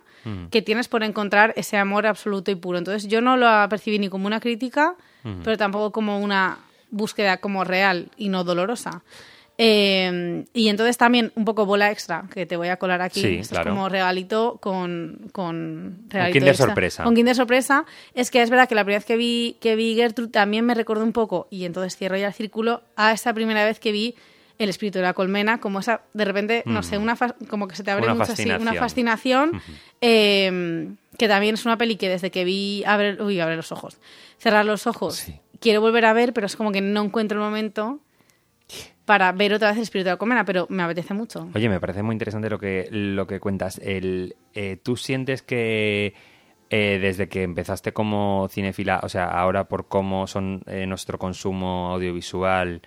que 0.50 0.62
tienes 0.62 0.88
por 0.88 1.04
encontrar 1.04 1.54
ese 1.56 1.78
amor 1.78 2.06
absoluto 2.08 2.52
y 2.52 2.56
puro. 2.56 2.78
Entonces, 2.78 3.10
yo 3.10 3.22
no 3.22 3.38
lo 3.38 3.48
percibí 3.70 4.00
ni 4.00 4.10
como 4.10 4.28
una 4.28 4.40
crítica, 4.40 4.96
pero 5.44 5.58
tampoco 5.58 5.92
como 5.92 6.20
una 6.20 6.60
búsqueda 6.90 7.38
como 7.38 7.64
real 7.64 8.10
y 8.18 8.30
no 8.30 8.44
dolorosa. 8.44 9.04
Eh, 9.64 10.44
y 10.54 10.70
entonces 10.70 10.98
también 10.98 11.32
un 11.36 11.46
poco 11.46 11.68
bola 11.68 11.92
extra, 11.92 12.24
que 12.34 12.48
te 12.48 12.58
voy 12.58 12.70
a 12.70 12.78
colar 12.78 13.02
aquí. 13.02 13.22
Sí, 13.22 13.36
Esto 13.36 13.54
claro. 13.56 13.70
es 13.70 13.76
como 13.76 13.90
regalito 13.90 14.58
con, 14.60 15.30
con 15.32 16.00
regalito 16.10 16.34
Kinder 16.34 16.50
extra. 16.50 16.66
sorpresa. 16.68 17.04
Con 17.04 17.14
Kinder 17.14 17.36
sorpresa. 17.36 17.86
Es 18.16 18.32
que 18.32 18.42
es 18.42 18.50
verdad 18.50 18.68
que 18.68 18.74
la 18.74 18.84
primera 18.84 19.00
vez 19.00 19.06
que 19.06 19.18
vi, 19.18 19.58
que 19.60 19.76
vi 19.76 19.96
Gertrude 19.96 20.32
también 20.32 20.66
me 20.66 20.74
recordó 20.74 21.04
un 21.04 21.14
poco, 21.14 21.48
y 21.52 21.66
entonces 21.66 21.96
cierro 21.96 22.18
ya 22.18 22.28
el 22.28 22.34
círculo, 22.34 22.82
a 22.96 23.12
esa 23.12 23.34
primera 23.34 23.64
vez 23.64 23.80
que 23.80 23.92
vi 23.92 24.16
El 24.62 24.70
espíritu 24.70 25.00
de 25.00 25.04
la 25.04 25.14
colmena, 25.14 25.60
como 25.60 25.80
esa, 25.80 26.02
de 26.14 26.26
repente, 26.26 26.64
no 26.66 26.84
sé, 26.84 26.98
una 26.98 27.16
como 27.50 27.68
que 27.68 27.76
se 27.76 27.84
te 27.84 27.92
abre 27.92 28.04
Una 28.06 28.14
mucho 28.16 28.32
así, 28.32 28.44
una 28.50 28.74
fascinación. 28.74 29.52
fascinación, 29.54 29.62
eh, 30.02 30.90
que 31.18 31.28
también 31.28 31.56
es 31.56 31.66
una 31.66 31.78
peli 31.78 31.96
que 31.96 32.10
desde 32.10 32.32
que 32.32 32.44
vi, 32.46 32.84
abre, 32.86 33.22
uy, 33.22 33.40
abre 33.40 33.56
los 33.56 33.72
ojos, 33.72 33.98
cerrar 34.38 34.66
los 34.66 34.88
ojos, 34.88 35.16
Sí. 35.16 35.40
quiero 35.60 35.82
volver 35.82 36.06
a 36.06 36.14
ver, 36.14 36.34
pero 36.34 36.48
es 36.48 36.56
como 36.56 36.72
que 36.72 36.82
no 36.82 37.04
encuentro 37.04 37.38
el 37.38 37.44
momento 37.44 38.00
para 39.06 39.32
ver 39.32 39.54
otra 39.54 39.70
vez 39.70 39.78
el 39.78 39.84
espíritu 39.84 40.06
de 40.06 40.12
la 40.12 40.18
colmena, 40.18 40.46
pero 40.46 40.68
me 40.70 40.84
apetece 40.84 41.14
mucho. 41.14 41.50
Oye, 41.54 41.68
me 41.68 41.80
parece 41.80 42.04
muy 42.04 42.14
interesante 42.14 42.50
lo 42.50 42.60
que, 42.60 42.88
lo 42.92 43.28
que 43.28 43.40
cuentas. 43.40 43.80
El, 43.84 44.36
eh, 44.54 44.78
¿Tú 44.82 44.96
sientes 44.96 45.42
que 45.42 46.14
eh, 46.70 47.00
desde 47.02 47.28
que 47.28 47.44
empezaste 47.44 47.92
como 47.92 48.48
cinefila, 48.50 49.02
o 49.04 49.10
sea, 49.10 49.26
ahora 49.26 49.66
por 49.66 49.88
cómo 49.90 50.28
son 50.28 50.64
eh, 50.68 50.86
nuestro 50.88 51.20
consumo 51.20 51.92
audiovisual, 51.94 52.82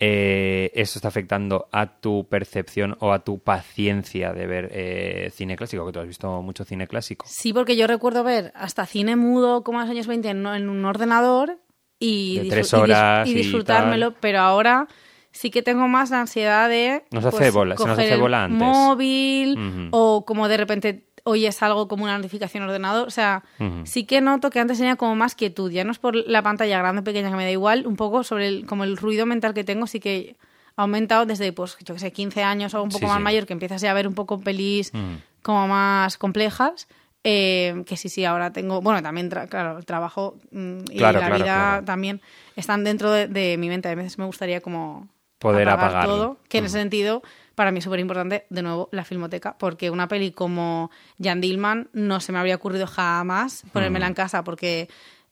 eh, 0.00 0.70
eso 0.74 0.98
está 0.98 1.08
afectando 1.08 1.68
a 1.72 2.00
tu 2.00 2.26
percepción 2.28 2.96
o 3.00 3.12
a 3.12 3.24
tu 3.24 3.40
paciencia 3.40 4.32
de 4.32 4.46
ver 4.46 4.68
eh, 4.72 5.30
cine 5.34 5.56
clásico? 5.56 5.84
Que 5.86 5.92
tú 5.92 6.00
has 6.00 6.06
visto 6.06 6.40
mucho 6.42 6.64
cine 6.64 6.86
clásico. 6.86 7.26
Sí, 7.28 7.52
porque 7.52 7.76
yo 7.76 7.86
recuerdo 7.86 8.22
ver 8.24 8.52
hasta 8.54 8.86
cine 8.86 9.16
mudo 9.16 9.64
como 9.64 9.78
en 9.80 9.86
los 9.86 9.90
años 9.90 10.06
20 10.06 10.28
en, 10.28 10.46
en 10.46 10.68
un 10.68 10.84
ordenador 10.84 11.58
y, 11.98 12.38
De 12.40 12.48
tres 12.48 12.72
y 12.72 12.76
dis- 12.76 12.80
horas 12.80 13.28
y 13.28 13.32
y 13.32 13.34
disfrutármelo, 13.34 14.14
pero 14.20 14.38
ahora 14.40 14.86
sí 15.32 15.50
que 15.50 15.62
tengo 15.62 15.88
más 15.88 16.10
la 16.10 16.20
ansiedad 16.20 16.68
de 16.68 17.04
Nos 17.10 17.24
hace 17.24 17.50
bola- 17.50 17.76
se 17.76 17.84
nos 17.86 17.98
hace 17.98 18.16
bola 18.16 18.44
antes. 18.44 18.58
móvil 18.58 19.88
o 19.90 20.24
como 20.24 20.46
de 20.48 20.56
repente 20.56 21.07
oyes 21.28 21.62
algo 21.62 21.86
como 21.88 22.04
una 22.04 22.16
notificación 22.16 22.62
en 22.62 22.68
ordenador, 22.70 23.06
o 23.06 23.10
sea, 23.10 23.44
sí 23.84 24.04
que 24.04 24.20
noto 24.20 24.50
que 24.50 24.60
antes 24.60 24.78
tenía 24.78 24.96
como 24.96 25.14
más 25.14 25.34
quietud, 25.34 25.70
ya 25.70 25.84
no 25.84 25.92
es 25.92 25.98
por 25.98 26.14
la 26.16 26.42
pantalla 26.42 26.78
grande 26.78 27.00
o 27.00 27.04
pequeña 27.04 27.30
que 27.30 27.36
me 27.36 27.44
da 27.44 27.50
igual, 27.50 27.86
un 27.86 27.96
poco 27.96 28.24
sobre 28.24 28.48
el, 28.48 28.66
como 28.66 28.84
el 28.84 28.96
ruido 28.96 29.26
mental 29.26 29.52
que 29.54 29.64
tengo, 29.64 29.86
sí 29.86 30.00
que 30.00 30.36
ha 30.76 30.82
aumentado 30.82 31.26
desde, 31.26 31.52
pues, 31.52 31.76
yo 31.84 31.94
que 31.94 32.00
sé, 32.00 32.12
15 32.12 32.42
años 32.42 32.72
o 32.74 32.82
un 32.82 32.88
poco 32.88 33.06
Sí, 33.06 33.10
más 33.10 33.18
sí. 33.18 33.22
mayor, 33.24 33.46
que 33.46 33.52
empiezas 33.52 33.80
ya 33.82 33.90
a 33.90 33.94
ver 33.94 34.06
un 34.08 34.14
poco 34.14 34.40
pelis 34.40 34.92
Mm. 34.94 35.16
como 35.42 35.68
más 35.68 36.16
complejas. 36.18 36.88
eh, 37.24 37.82
que 37.84 37.96
sí, 37.96 38.08
sí, 38.08 38.24
ahora 38.24 38.52
tengo. 38.52 38.80
Bueno, 38.80 39.02
también, 39.02 39.28
tra- 39.28 39.48
claro, 39.48 39.76
el 39.78 39.84
trabajo 39.84 40.36
mm, 40.52 40.78
y 40.90 40.98
Claro, 40.98 41.18
la 41.18 41.26
claro, 41.26 41.34
vida 41.44 41.52
claro. 41.52 41.84
también 41.84 42.20
están 42.54 42.84
dentro 42.84 43.10
de, 43.10 43.26
de 43.26 43.56
mi 43.58 43.68
mente. 43.68 43.88
A 43.88 43.94
veces 43.96 44.16
me 44.18 44.24
gustaría 44.24 44.60
como. 44.60 45.08
Poder 45.38 45.68
apagar 45.68 45.90
apagarlo. 45.90 46.16
todo. 46.16 46.36
Que 46.48 46.58
en 46.58 46.64
Mm. 46.64 46.66
ese 46.66 46.78
sentido, 46.78 47.22
para 47.54 47.70
mí 47.72 47.78
es 47.78 47.84
súper 47.84 48.00
importante, 48.00 48.46
de 48.50 48.62
nuevo, 48.62 48.88
la 48.92 49.04
filmoteca. 49.04 49.56
Porque 49.58 49.90
una 49.90 50.08
peli 50.08 50.32
como 50.32 50.90
Jan 51.22 51.40
Dillman 51.40 51.88
no 51.92 52.20
se 52.20 52.32
me 52.32 52.38
habría 52.38 52.56
ocurrido 52.56 52.86
jamás 52.86 53.64
ponérmela 53.72 54.06
en 54.06 54.14
casa 54.14 54.44
porque. 54.44 54.88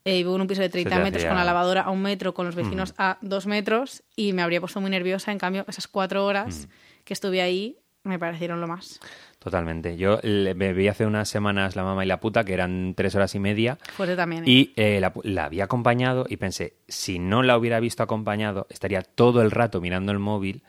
eh, 0.08 0.18
vivo 0.18 0.36
en 0.36 0.42
un 0.42 0.46
piso 0.46 0.62
de 0.62 0.68
30 0.68 0.94
Mm. 0.94 0.98
te 0.98 1.02
metros 1.02 1.20
hacía- 1.22 1.30
con 1.30 1.36
la 1.38 1.44
lavadora 1.44 1.80
a 1.82 1.90
un 1.90 2.00
metro, 2.00 2.32
con 2.32 2.46
los 2.46 2.54
vecinos 2.54 2.94
a 2.96 3.18
dos 3.22 3.46
metros 3.48 4.04
y 4.14 4.32
me 4.34 4.42
habría 4.42 4.60
puesto 4.60 4.80
muy 4.80 4.88
nerviosa. 4.88 5.32
En 5.32 5.38
cambio, 5.38 5.64
esas 5.66 5.88
cuatro 5.88 6.24
horas 6.24 6.68
que 7.04 7.12
estuve 7.12 7.42
ahí 7.42 7.76
me 8.04 8.16
parecieron 8.16 8.60
lo 8.60 8.68
más. 8.68 9.00
Totalmente. 9.46 9.96
Yo 9.96 10.18
le- 10.24 10.54
me 10.56 10.72
vi 10.72 10.88
hace 10.88 11.06
unas 11.06 11.28
semanas 11.28 11.76
La 11.76 11.84
mamá 11.84 12.04
y 12.04 12.08
la 12.08 12.18
puta, 12.18 12.42
que 12.42 12.52
eran 12.52 12.94
tres 12.96 13.14
horas 13.14 13.32
y 13.36 13.38
media. 13.38 13.78
Fuerte 13.92 14.16
también. 14.16 14.42
¿eh? 14.42 14.50
Y 14.50 14.72
eh, 14.74 14.98
la, 15.00 15.12
la 15.22 15.44
había 15.44 15.62
acompañado 15.62 16.26
y 16.28 16.36
pensé, 16.36 16.74
si 16.88 17.20
no 17.20 17.44
la 17.44 17.56
hubiera 17.56 17.78
visto 17.78 18.02
acompañado, 18.02 18.66
estaría 18.70 19.02
todo 19.02 19.42
el 19.42 19.52
rato 19.52 19.80
mirando 19.80 20.10
el 20.10 20.18
móvil 20.18 20.64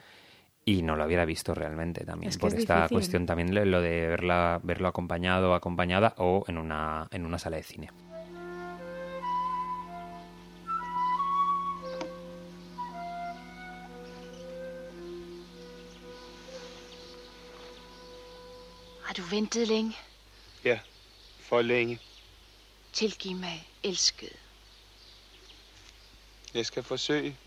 y 0.64 0.84
no 0.84 0.96
lo 0.96 1.06
hubiera 1.08 1.26
visto 1.26 1.56
realmente 1.56 2.06
también. 2.06 2.30
Es 2.30 2.38
que 2.38 2.42
por 2.42 2.54
es 2.54 2.60
esta 2.60 2.76
difícil. 2.76 2.96
cuestión 2.98 3.26
también 3.26 3.56
lo- 3.72 3.82
de 3.82 4.08
verla, 4.10 4.60
verlo 4.62 4.88
acompañado 4.90 5.50
o 5.50 5.54
acompañada 5.56 6.14
o 6.20 6.46
en 6.48 6.60
una, 6.60 7.08
en 7.10 7.26
una 7.26 7.40
sala 7.40 7.58
de 7.58 7.64
cine. 7.64 7.90
Du 19.18 19.22
ventet 19.22 19.68
længe? 19.68 19.98
Ja, 20.64 20.80
for 21.40 21.62
længe. 21.62 22.00
Tilgiv 22.94 23.36
mig, 23.36 23.68
elskede. 23.84 24.38
Jeg 26.54 26.66
skal 26.66 26.84
forsøge. 26.84 27.38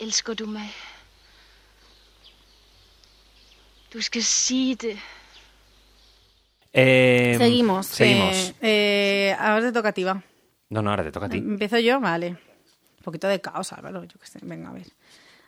Elsker 0.00 0.34
du 0.34 0.46
mig? 0.46 0.74
Du 3.96 4.02
skal 4.02 4.22
sige 4.22 4.76
det. 4.76 4.96
Eh, 6.74 7.34
Seguimos. 7.38 7.86
Seguimos. 7.86 8.50
Eh, 8.60 9.30
eh, 9.30 9.36
ahora 9.40 9.62
te 9.62 9.72
toca 9.72 9.88
a 9.88 9.92
ti, 9.92 10.04
va. 10.04 10.22
No, 10.68 10.82
no, 10.82 10.90
ahora 10.90 11.02
te 11.02 11.10
toca 11.12 11.24
a 11.24 11.28
ti. 11.30 11.38
¿Empiezo 11.38 11.78
yo? 11.78 11.98
Vale. 11.98 12.28
Un 12.28 13.02
poquito 13.02 13.26
de 13.26 13.40
caos, 13.40 13.72
Álvaro, 13.72 14.04
yo 14.04 14.18
qué 14.20 14.26
sé. 14.26 14.38
Venga, 14.42 14.68
a 14.68 14.72
ver. 14.74 14.86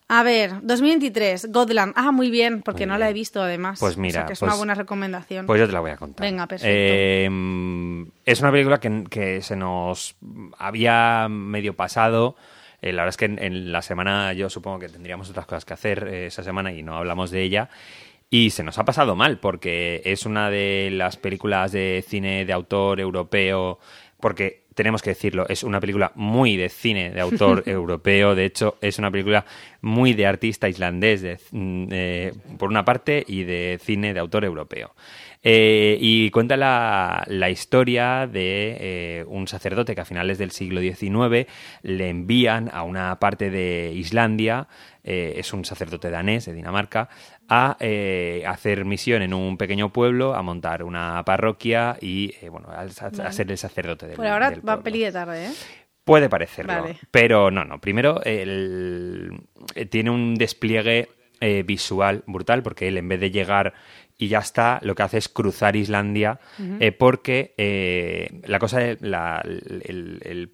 A 0.09 0.23
ver, 0.23 0.53
2023, 0.63 1.53
Godland. 1.53 1.93
Ah, 1.95 2.11
muy 2.11 2.31
bien, 2.31 2.63
porque 2.63 2.87
Muy 2.87 2.95
no 2.95 2.99
la 2.99 3.11
he 3.11 3.13
visto 3.13 3.43
además. 3.43 3.81
Pues 3.81 3.93
O 3.93 3.95
sea, 3.97 4.01
mira, 4.01 4.25
que 4.25 4.33
es 4.33 4.39
pues- 4.39 4.49
una 4.51 4.57
buena 4.57 4.75
recomendación. 4.75 5.45
Pues 5.45 5.61
yo 5.61 5.67
te 5.67 5.73
la 5.75 5.81
voy 5.81 5.91
a 5.91 5.99
contar. 5.99 6.27
Venga, 6.27 6.47
perfecto. 6.47 6.73
Eh, 6.75 7.29
es 8.25 8.41
una 8.41 8.51
película 8.51 8.81
que, 8.81 9.05
que 9.11 9.43
se 9.43 9.57
nos 9.57 10.17
había 10.57 11.29
medio 11.29 11.75
pasado. 11.77 12.35
Eh, 12.81 12.93
la 12.95 13.03
verdad 13.03 13.09
es 13.11 13.17
que 13.19 13.25
en, 13.27 13.43
en 13.43 13.73
la 13.73 13.83
semana 13.83 14.33
yo 14.33 14.49
supongo 14.49 14.79
que 14.79 14.89
tendríamos 14.89 15.29
otras 15.29 15.45
cosas 15.45 15.67
que 15.67 15.75
hacer 15.75 16.09
eh, 16.09 16.27
esa 16.29 16.43
semana 16.43 16.73
y 16.73 16.83
no 16.83 16.97
hablamos 16.97 17.31
de 17.31 17.43
ella. 17.43 17.69
Y 18.31 18.51
se 18.51 18.63
nos 18.63 18.79
ha 18.79 18.85
pasado 18.85 19.17
mal 19.17 19.39
porque 19.39 20.03
es 20.05 20.27
una 20.27 20.51
de 20.51 20.91
las 20.93 21.17
películas 21.17 21.73
de 21.73 22.05
cine 22.07 22.45
de 22.45 22.53
autor 22.53 23.01
europeo, 23.01 23.79
porque 24.21 24.65
tenemos 24.75 25.03
que 25.03 25.11
decirlo, 25.11 25.47
es 25.49 25.65
una 25.65 25.81
película 25.81 26.13
muy 26.15 26.57
de 26.57 26.69
cine 26.69 27.11
de 27.11 27.21
autor 27.21 27.63
europeo, 27.67 28.35
de 28.35 28.45
hecho 28.45 28.77
es 28.81 28.99
una 28.99 29.11
película 29.11 29.45
muy 29.81 30.13
de 30.13 30.27
artista 30.27 30.69
islandés, 30.69 31.23
de- 31.23 31.39
mm, 31.53 31.89
eh, 31.91 32.33
por 32.59 32.69
una 32.69 32.85
parte, 32.85 33.25
y 33.27 33.45
de 33.45 33.81
cine 33.83 34.13
de 34.15 34.21
autor 34.21 34.45
europeo. 34.45 34.95
Eh, 35.43 35.97
y 36.01 36.31
cuenta 36.31 36.57
la, 36.57 37.25
la 37.29 37.49
historia 37.49 38.27
de 38.31 38.77
eh, 38.81 39.25
un 39.29 39.47
sacerdote 39.49 39.95
que 39.95 40.01
a 40.01 40.05
finales 40.05 40.37
del 40.39 40.51
siglo 40.51 40.81
XIX 40.81 41.47
le 41.83 42.09
envían 42.09 42.69
a 42.73 42.83
una 42.83 43.19
parte 43.21 43.49
de 43.51 43.93
Islandia, 43.95 44.67
eh, 45.11 45.35
es 45.39 45.53
un 45.55 45.65
sacerdote 45.65 46.11
danés 46.11 46.45
de 46.45 46.53
Dinamarca, 46.53 47.09
a 47.49 47.77
eh, 47.81 48.45
hacer 48.47 48.85
misión 48.85 49.23
en 49.23 49.33
un 49.33 49.57
pequeño 49.57 49.91
pueblo, 49.91 50.35
a 50.35 50.43
montar 50.43 50.83
una 50.83 51.25
parroquia 51.25 51.97
y, 52.01 52.35
eh, 52.43 52.51
bueno, 52.51 52.69
a, 52.69 52.81
a- 52.83 53.27
a 53.29 53.33
ser 53.33 53.51
el 53.51 53.57
sacerdote 53.57 54.07
del 54.07 54.17
Por 54.17 54.27
ahora 54.27 54.51
del 54.51 54.69
va 54.69 54.83
peli 54.83 55.01
de 55.01 55.13
tarde, 55.13 55.47
¿eh? 55.47 55.51
Puede 56.05 56.29
parecerlo, 56.29 56.73
Vale. 56.75 56.99
pero 57.11 57.51
no, 57.51 57.65
no. 57.65 57.81
Primero, 57.81 58.21
el- 58.25 59.31
eh, 59.75 59.87
tiene 59.87 60.11
un 60.11 60.35
despliegue 60.35 61.09
visual 61.65 62.25
brutal 62.27 62.63
porque 62.65 62.89
él 62.89 62.99
en 62.99 63.09
vez 63.09 63.21
de 63.21 63.31
llegar 63.31 63.73
y 64.19 64.27
ya 64.27 64.41
está, 64.41 64.81
lo 64.83 64.97
que 64.97 65.05
hace 65.05 65.19
es 65.19 65.29
cruzar 65.29 65.77
Islandia 65.77 66.41
eh, 66.81 66.91
porque 66.91 67.55
eh, 67.57 68.41
la 68.49 68.59
cosa, 68.59 68.81
de- 68.81 68.99
la- 69.01 69.41
el, 69.45 70.21
el- 70.25 70.51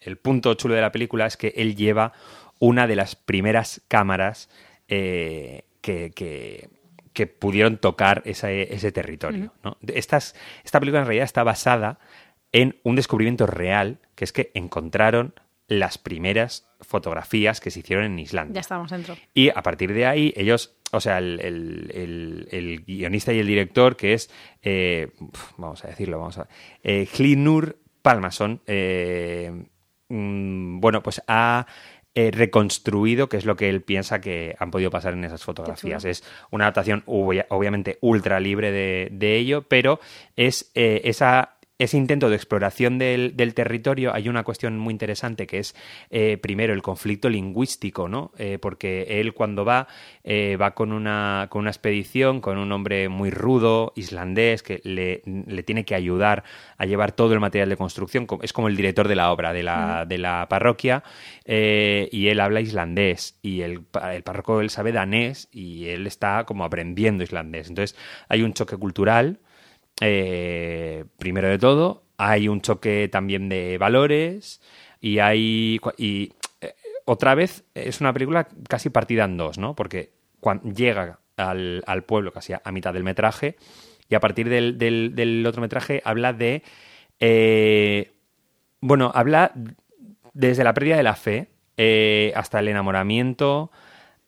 el 0.00 0.16
punto 0.18 0.52
chulo 0.54 0.74
de 0.74 0.82
la 0.82 0.92
película 0.92 1.24
es 1.26 1.36
que 1.38 1.54
él 1.56 1.74
lleva 1.74 2.12
una 2.58 2.86
de 2.86 2.96
las 2.96 3.16
primeras 3.16 3.82
cámaras 3.88 4.48
eh, 4.88 5.64
que, 5.80 6.10
que- 6.12 6.68
que 7.12 7.26
pudieron 7.26 7.78
tocar 7.78 8.20
ese, 8.26 8.74
ese 8.74 8.92
territorio. 8.92 9.52
¿no? 9.64 9.78
Estas- 9.86 10.34
esta 10.64 10.80
película 10.80 11.00
en 11.00 11.06
realidad 11.06 11.24
está 11.24 11.42
basada 11.44 11.98
en 12.52 12.78
un 12.82 12.94
descubrimiento 12.96 13.46
real, 13.46 14.00
que 14.14 14.24
es 14.24 14.32
que 14.32 14.50
encontraron 14.54 15.32
las 15.66 15.96
primeras 15.98 16.68
fotografías 16.82 17.60
que 17.60 17.70
se 17.70 17.80
hicieron 17.80 18.04
en 18.04 18.18
Islandia. 18.18 18.54
Ya 18.54 18.60
estamos 18.60 18.90
dentro. 18.90 19.16
Y 19.34 19.48
a 19.48 19.62
partir 19.62 19.92
de 19.94 20.04
ahí, 20.06 20.32
ellos, 20.36 20.76
o 20.92 21.00
sea, 21.00 21.18
el, 21.18 21.40
el- 21.40 21.90
el- 21.94 22.48
el 22.52 22.84
guionista 22.84 23.32
y 23.32 23.38
el 23.40 23.46
director, 23.46 23.96
que 23.96 24.12
es, 24.12 24.30
eh, 24.62 25.08
vamos 25.56 25.84
a 25.84 25.88
decirlo, 25.88 26.18
vamos 26.18 26.38
a 26.38 26.46
eh, 26.84 27.08
Palmason, 28.02 28.60
eh, 28.66 29.64
mm, 30.08 30.78
bueno, 30.80 31.02
pues 31.02 31.20
ha 31.26 31.66
eh, 32.16 32.30
reconstruido 32.32 33.28
qué 33.28 33.36
es 33.36 33.44
lo 33.44 33.54
que 33.56 33.68
él 33.68 33.82
piensa 33.82 34.20
que 34.20 34.56
han 34.58 34.70
podido 34.70 34.90
pasar 34.90 35.12
en 35.12 35.24
esas 35.24 35.44
fotografías. 35.44 36.04
Es 36.06 36.24
una 36.50 36.64
adaptación 36.64 37.02
obvia- 37.06 37.46
obviamente 37.50 37.98
ultra 38.00 38.40
libre 38.40 38.72
de, 38.72 39.08
de 39.12 39.36
ello, 39.36 39.62
pero 39.68 40.00
es 40.34 40.70
eh, 40.74 41.02
esa 41.04 41.55
ese 41.78 41.98
intento 41.98 42.30
de 42.30 42.36
exploración 42.36 42.98
del, 42.98 43.36
del 43.36 43.52
territorio, 43.52 44.14
hay 44.14 44.28
una 44.30 44.44
cuestión 44.44 44.78
muy 44.78 44.92
interesante 44.92 45.46
que 45.46 45.58
es, 45.58 45.74
eh, 46.08 46.38
primero, 46.38 46.72
el 46.72 46.80
conflicto 46.80 47.28
lingüístico, 47.28 48.08
¿no? 48.08 48.32
Eh, 48.38 48.58
porque 48.58 49.20
él 49.20 49.34
cuando 49.34 49.64
va, 49.64 49.86
eh, 50.24 50.56
va 50.56 50.74
con 50.74 50.92
una, 50.92 51.48
con 51.50 51.60
una 51.60 51.70
expedición, 51.70 52.40
con 52.40 52.56
un 52.56 52.72
hombre 52.72 53.10
muy 53.10 53.30
rudo, 53.30 53.92
islandés, 53.94 54.62
que 54.62 54.80
le, 54.84 55.22
le 55.26 55.62
tiene 55.62 55.84
que 55.84 55.94
ayudar 55.94 56.44
a 56.78 56.86
llevar 56.86 57.12
todo 57.12 57.34
el 57.34 57.40
material 57.40 57.68
de 57.68 57.76
construcción, 57.76 58.26
co- 58.26 58.38
es 58.42 58.54
como 58.54 58.68
el 58.68 58.76
director 58.76 59.06
de 59.06 59.16
la 59.16 59.30
obra, 59.30 59.52
de 59.52 59.62
la, 59.62 60.06
de 60.06 60.16
la 60.16 60.46
parroquia, 60.48 61.04
y 61.46 62.28
él 62.28 62.40
habla 62.40 62.62
islandés, 62.62 63.38
y 63.42 63.60
el, 63.60 63.82
el 64.12 64.22
párroco 64.22 64.62
él 64.62 64.70
sabe 64.70 64.92
danés, 64.92 65.48
y 65.52 65.88
él 65.88 66.06
está 66.06 66.44
como 66.44 66.64
aprendiendo 66.64 67.22
islandés. 67.22 67.68
Entonces, 67.68 67.98
hay 68.28 68.42
un 68.42 68.54
choque 68.54 68.76
cultural, 68.78 69.40
eh, 70.00 71.04
primero 71.18 71.48
de 71.48 71.58
todo, 71.58 72.04
hay 72.18 72.48
un 72.48 72.60
choque 72.60 73.08
también 73.10 73.48
de 73.48 73.78
valores 73.78 74.60
y 75.00 75.18
hay 75.18 75.78
y 75.98 76.32
eh, 76.60 76.74
otra 77.04 77.34
vez 77.34 77.64
es 77.74 78.00
una 78.00 78.12
película 78.12 78.48
casi 78.68 78.90
partida 78.90 79.24
en 79.24 79.36
dos, 79.36 79.58
¿no? 79.58 79.74
Porque 79.74 80.12
llega 80.74 81.20
al, 81.36 81.82
al 81.86 82.04
pueblo 82.04 82.32
casi 82.32 82.52
a, 82.52 82.62
mitad 82.72 82.94
del 82.94 83.04
metraje 83.04 83.56
y 84.08 84.14
a 84.14 84.20
partir 84.20 84.48
del, 84.48 84.78
del- 84.78 85.14
del 85.14 85.44
otro 85.46 85.60
metraje 85.62 86.00
habla 86.04 86.32
de 86.32 86.62
eh, 87.20 88.12
bueno, 88.80 89.10
habla 89.14 89.52
desde 90.34 90.64
la 90.64 90.74
pérdida 90.74 90.96
de 90.96 91.02
la 91.02 91.14
fe 91.16 91.48
eh, 91.76 92.32
hasta 92.36 92.58
el 92.60 92.68
enamoramiento, 92.68 93.70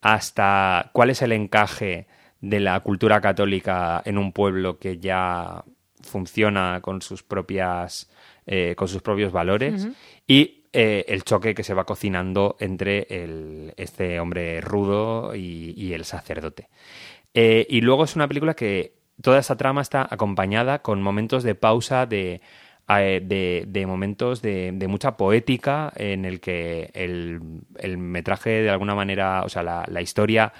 hasta 0.00 0.90
cuál 0.92 1.10
es 1.10 1.22
el 1.22 1.32
encaje 1.32 2.06
de 2.40 2.60
la 2.60 2.78
cultura 2.80 3.20
católica 3.20 4.02
en 4.04 4.18
un 4.18 4.32
pueblo 4.32 4.78
que 4.78 4.98
ya 4.98 5.64
funciona 6.02 6.80
con 6.80 7.02
sus 7.02 7.22
propias 7.22 8.10
eh, 8.46 8.74
con 8.76 8.88
sus 8.88 9.02
propios 9.02 9.30
valores 9.32 9.88
y 10.26 10.64
eh, 10.72 11.04
el 11.08 11.22
choque 11.24 11.54
que 11.54 11.62
se 11.64 11.74
va 11.74 11.84
cocinando 11.84 12.56
entre 12.60 13.06
el- 13.10 13.74
este 13.76 14.20
hombre 14.20 14.60
rudo 14.60 15.34
y, 15.34 15.74
y 15.76 15.92
el 15.92 16.04
sacerdote. 16.04 16.68
Eh, 17.34 17.66
y 17.68 17.80
luego 17.82 18.04
es 18.04 18.16
una 18.16 18.26
película 18.28 18.54
que 18.54 18.94
toda 19.20 19.38
esa 19.38 19.56
trama 19.56 19.82
está 19.82 20.06
acompañada 20.10 20.80
con 20.80 21.02
momentos 21.02 21.42
de 21.42 21.54
pausa, 21.56 22.06
de, 22.06 22.40
de, 22.88 23.64
de 23.66 23.86
momentos 23.86 24.40
de, 24.40 24.70
de 24.72 24.88
mucha 24.88 25.16
poética 25.16 25.92
en 25.96 26.24
el 26.24 26.40
que 26.40 26.90
el, 26.94 27.40
el 27.78 27.98
metraje 27.98 28.62
de 28.62 28.70
alguna 28.70 28.94
manera, 28.94 29.42
o 29.42 29.48
sea, 29.50 29.62
la, 29.62 29.84
la 29.88 30.00
historia 30.00 30.52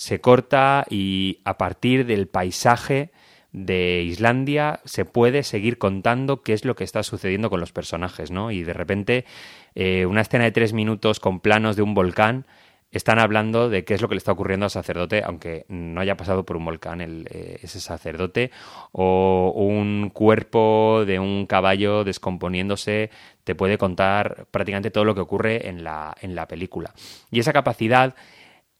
se 0.00 0.18
corta 0.18 0.86
y 0.88 1.40
a 1.44 1.58
partir 1.58 2.06
del 2.06 2.26
paisaje 2.26 3.10
de 3.52 4.00
Islandia 4.02 4.80
se 4.86 5.04
puede 5.04 5.42
seguir 5.42 5.76
contando 5.76 6.40
qué 6.40 6.54
es 6.54 6.64
lo 6.64 6.74
que 6.74 6.84
está 6.84 7.02
sucediendo 7.02 7.50
con 7.50 7.60
los 7.60 7.72
personajes, 7.72 8.30
¿no? 8.30 8.50
Y 8.50 8.62
de 8.62 8.72
repente 8.72 9.26
eh, 9.74 10.06
una 10.06 10.22
escena 10.22 10.44
de 10.44 10.52
tres 10.52 10.72
minutos 10.72 11.20
con 11.20 11.40
planos 11.40 11.76
de 11.76 11.82
un 11.82 11.92
volcán 11.92 12.46
están 12.92 13.18
hablando 13.18 13.68
de 13.68 13.84
qué 13.84 13.92
es 13.92 14.00
lo 14.00 14.08
que 14.08 14.14
le 14.14 14.20
está 14.20 14.32
ocurriendo 14.32 14.64
al 14.64 14.70
sacerdote, 14.70 15.22
aunque 15.22 15.66
no 15.68 16.00
haya 16.00 16.16
pasado 16.16 16.46
por 16.46 16.56
un 16.56 16.64
volcán 16.64 17.02
el, 17.02 17.28
eh, 17.30 17.58
ese 17.62 17.78
sacerdote, 17.78 18.50
o 18.92 19.52
un 19.54 20.10
cuerpo 20.14 21.04
de 21.06 21.18
un 21.18 21.44
caballo 21.44 22.04
descomponiéndose 22.04 23.10
te 23.44 23.54
puede 23.54 23.76
contar 23.76 24.46
prácticamente 24.50 24.90
todo 24.90 25.04
lo 25.04 25.14
que 25.14 25.20
ocurre 25.20 25.68
en 25.68 25.84
la, 25.84 26.16
en 26.22 26.34
la 26.34 26.48
película. 26.48 26.94
Y 27.30 27.40
esa 27.40 27.52
capacidad, 27.52 28.14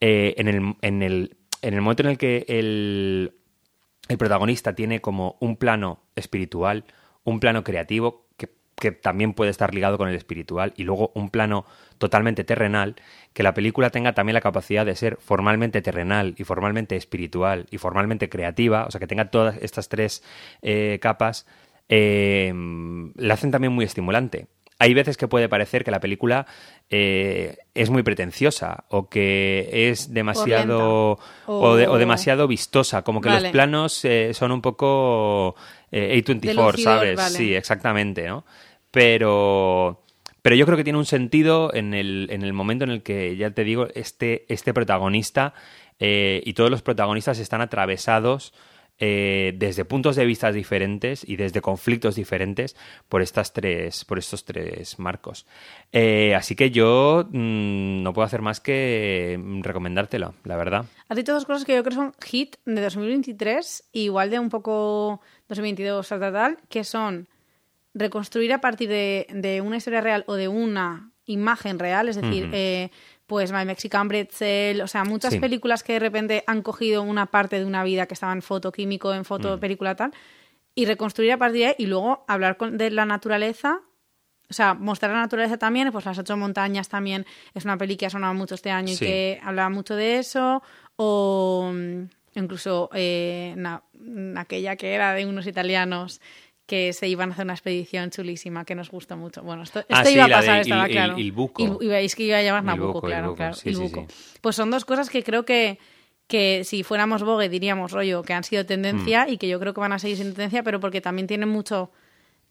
eh, 0.01 0.33
en, 0.37 0.47
el, 0.47 0.75
en, 0.81 1.03
el, 1.03 1.37
en 1.61 1.73
el 1.75 1.81
momento 1.81 2.03
en 2.03 2.09
el 2.09 2.17
que 2.17 2.45
el, 2.47 3.35
el 4.09 4.17
protagonista 4.17 4.73
tiene 4.73 4.99
como 4.99 5.37
un 5.39 5.55
plano 5.55 6.01
espiritual, 6.15 6.85
un 7.23 7.39
plano 7.39 7.63
creativo 7.63 8.25
que, 8.35 8.49
que 8.75 8.91
también 8.91 9.33
puede 9.33 9.51
estar 9.51 9.73
ligado 9.73 9.99
con 9.99 10.09
el 10.09 10.15
espiritual 10.15 10.73
y 10.75 10.83
luego 10.83 11.11
un 11.13 11.29
plano 11.29 11.65
totalmente 11.99 12.43
terrenal, 12.43 12.95
que 13.33 13.43
la 13.43 13.53
película 13.53 13.91
tenga 13.91 14.13
también 14.13 14.33
la 14.33 14.41
capacidad 14.41 14.85
de 14.87 14.95
ser 14.95 15.17
formalmente 15.17 15.83
terrenal 15.83 16.33
y 16.37 16.43
formalmente 16.43 16.95
espiritual 16.95 17.67
y 17.69 17.77
formalmente 17.77 18.27
creativa, 18.27 18.85
o 18.85 18.91
sea, 18.91 18.99
que 18.99 19.07
tenga 19.07 19.29
todas 19.29 19.55
estas 19.61 19.87
tres 19.87 20.23
eh, 20.63 20.97
capas, 20.99 21.45
eh, 21.89 22.51
la 23.15 23.35
hacen 23.35 23.51
también 23.51 23.71
muy 23.71 23.85
estimulante. 23.85 24.47
Hay 24.81 24.93
veces 24.95 25.15
que 25.15 25.27
puede 25.27 25.47
parecer 25.47 25.83
que 25.83 25.91
la 25.91 25.99
película 25.99 26.47
eh, 26.89 27.55
es 27.75 27.89
muy 27.91 28.01
pretenciosa 28.01 28.85
o 28.89 29.09
que 29.09 29.69
es 29.91 30.11
demasiado 30.11 31.19
O 31.45 31.59
o, 31.69 31.75
de- 31.75 31.83
o 31.83 31.85
lenta. 31.85 31.91
O- 31.91 31.97
demasiado 31.99 32.47
vistosa, 32.47 33.03
como 33.03 33.21
que 33.21 33.29
Vale. 33.29 33.41
los 33.43 33.51
planos 33.51 34.03
eh, 34.05 34.31
son 34.33 34.51
un 34.51 34.61
poco 34.61 35.55
eh, 35.91 36.19
A24, 36.25 36.39
De 36.39 36.53
lucidor, 36.55 36.77
¿sabes? 36.83 37.15
vale. 37.17 37.37
Sí, 37.37 37.53
exactamente, 37.53 38.27
¿no? 38.27 38.43
Pero, 38.89 40.01
pero 40.41 40.55
yo 40.55 40.65
creo 40.65 40.77
que 40.77 40.83
tiene 40.83 40.99
un 40.99 41.05
sentido 41.05 41.73
en 41.73 41.93
el, 41.93 42.27
en 42.31 42.41
el 42.43 42.53
momento 42.53 42.83
en 42.83 42.91
el 42.91 43.03
que, 43.03 43.35
ya 43.37 43.51
te 43.51 43.63
digo, 43.63 43.87
este, 43.95 44.45
este 44.51 44.73
protagonista 44.73 45.53
eh, 45.99 46.41
y 46.45 46.53
todos 46.53 46.69
los 46.71 46.81
protagonistas 46.81 47.39
están 47.39 47.61
atravesados 47.61 48.53
eh, 49.03 49.53
desde 49.57 49.83
puntos 49.83 50.15
de 50.15 50.27
vista 50.27 50.51
diferentes 50.51 51.27
y 51.27 51.35
desde 51.35 51.59
conflictos 51.59 52.13
diferentes 52.13 52.75
por 53.09 53.23
estas 53.23 53.51
tres, 53.51 54.05
por 54.05 54.19
estos 54.19 54.45
tres 54.45 54.99
marcos. 54.99 55.47
Eh, 55.91 56.35
así 56.35 56.55
que 56.55 56.69
yo 56.69 57.27
mm, 57.31 58.03
no 58.03 58.13
puedo 58.13 58.27
hacer 58.27 58.43
más 58.43 58.59
que 58.59 59.39
mm, 59.41 59.63
recomendártelo, 59.63 60.35
la 60.43 60.55
verdad. 60.55 60.85
Has 61.09 61.17
dicho 61.17 61.33
dos 61.33 61.45
cosas 61.45 61.65
que 61.65 61.73
yo 61.73 61.83
creo 61.83 61.95
son 61.95 62.13
hit 62.23 62.57
de 62.65 62.79
2023, 62.79 63.89
igual 63.93 64.29
de 64.29 64.37
un 64.37 64.49
poco 64.49 65.19
2022 65.49 66.07
tal, 66.07 66.19
tal, 66.19 66.33
tal, 66.33 66.57
que 66.69 66.83
son 66.83 67.27
reconstruir 67.95 68.53
a 68.53 68.61
partir 68.61 68.87
de, 68.87 69.25
de 69.33 69.61
una 69.61 69.77
historia 69.77 70.01
real 70.01 70.25
o 70.27 70.35
de 70.35 70.47
una 70.47 71.11
imagen 71.25 71.79
real, 71.79 72.07
es 72.07 72.17
decir, 72.17 72.45
Ujú. 72.45 72.53
eh, 72.53 72.91
pues 73.31 73.53
My 73.53 73.63
Mexican 73.63 74.09
Pretzel, 74.09 74.81
o 74.81 74.87
sea, 74.87 75.05
muchas 75.05 75.31
Sí. 75.35 75.39
películas 75.39 75.83
que 75.83 75.93
de 75.93 75.99
repente 75.99 76.43
han 76.47 76.61
cogido 76.61 77.01
una 77.01 77.27
parte 77.27 77.57
de 77.57 77.63
una 77.63 77.81
vida 77.85 78.05
que 78.05 78.13
estaba 78.13 78.33
en 78.33 78.41
foto 78.41 78.73
químico, 78.73 79.13
en 79.13 79.21
Mm. 79.21 79.23
foto 79.23 79.57
película 79.57 79.95
tal, 79.95 80.11
y 80.75 80.85
reconstruir 80.85 81.31
a 81.31 81.37
partir 81.37 81.59
de 81.61 81.65
ahí 81.67 81.75
y 81.77 81.85
luego 81.85 82.25
hablar 82.27 82.57
con- 82.57 82.77
de 82.77 82.91
la 82.91 83.05
naturaleza 83.05 83.79
o 84.49 84.53
sea, 84.53 84.73
mostrar 84.73 85.13
la 85.13 85.21
naturaleza 85.21 85.57
también, 85.57 85.89
pues 85.93 86.03
las 86.03 86.17
ocho 86.17 86.35
montañas 86.35 86.89
también 86.89 87.25
es 87.53 87.63
una 87.63 87.77
peli 87.77 87.95
que 87.95 88.05
ha 88.07 88.09
sonado 88.09 88.33
mucho 88.33 88.55
este 88.55 88.69
año 88.69 88.89
Sí. 88.93 89.05
y 89.05 89.07
que 89.07 89.39
hablaba 89.45 89.69
mucho 89.69 89.95
de 89.95 90.17
eso, 90.19 90.61
o 90.97 91.71
mm, 91.73 92.03
incluso 92.35 92.89
eh, 92.93 93.53
na- 93.55 93.81
mm, 93.93 94.37
aquella 94.37 94.75
que 94.75 94.93
era 94.93 95.13
de 95.13 95.25
unos 95.25 95.47
italianos 95.47 96.19
que 96.65 96.93
se 96.93 97.07
iban 97.07 97.29
a 97.29 97.33
hacer 97.33 97.45
una 97.45 97.53
expedición 97.53 98.11
chulísima 98.11 98.63
que 98.65 98.75
nos 98.75 98.89
gustó 98.91 99.17
mucho. 99.17 99.43
Bueno, 99.43 99.63
esto, 99.63 99.79
esto 99.79 99.93
Ah, 99.93 100.05
sí, 100.05 100.13
iba 100.13 100.23
a 100.25 100.27
de 100.27 100.33
pasar, 100.33 100.59
estaba 100.61 100.87
Il- 100.87 100.91
claro. 100.91 101.17
Il 101.17 101.31
Buco. 101.31 101.79
Il- 101.81 101.91
es 101.91 102.15
que 102.15 102.23
iba 102.23 102.37
a 102.37 102.41
llamar 102.43 102.63
Nabucco, 102.63 102.93
Buco, 102.93 103.07
claro, 103.07 103.25
Buco, 103.29 103.37
claro. 103.37 103.53
sí, 103.55 103.69
Il 103.69 103.75
sí, 103.75 103.81
Buco. 103.81 104.05
sí. 104.09 104.37
Pues 104.41 104.55
son 104.55 104.71
dos 104.71 104.85
cosas 104.85 105.09
que 105.09 105.23
creo 105.23 105.43
que 105.45 105.79
que 106.27 106.63
si 106.63 106.83
fuéramos 106.83 107.23
Vogue 107.23 107.49
diríamos 107.49 107.91
rollo 107.91 108.21
que 108.23 108.31
han 108.31 108.45
sido 108.45 108.65
tendencia 108.65 109.27
y 109.27 109.37
que 109.37 109.49
yo 109.49 109.59
creo 109.59 109.73
que 109.73 109.81
van 109.81 109.91
a 109.91 109.99
seguir 109.99 110.15
siendo 110.15 110.33
tendencia, 110.33 110.63
pero 110.63 110.79
porque 110.79 111.01
también 111.01 111.27
tienen 111.27 111.49
mucho 111.49 111.91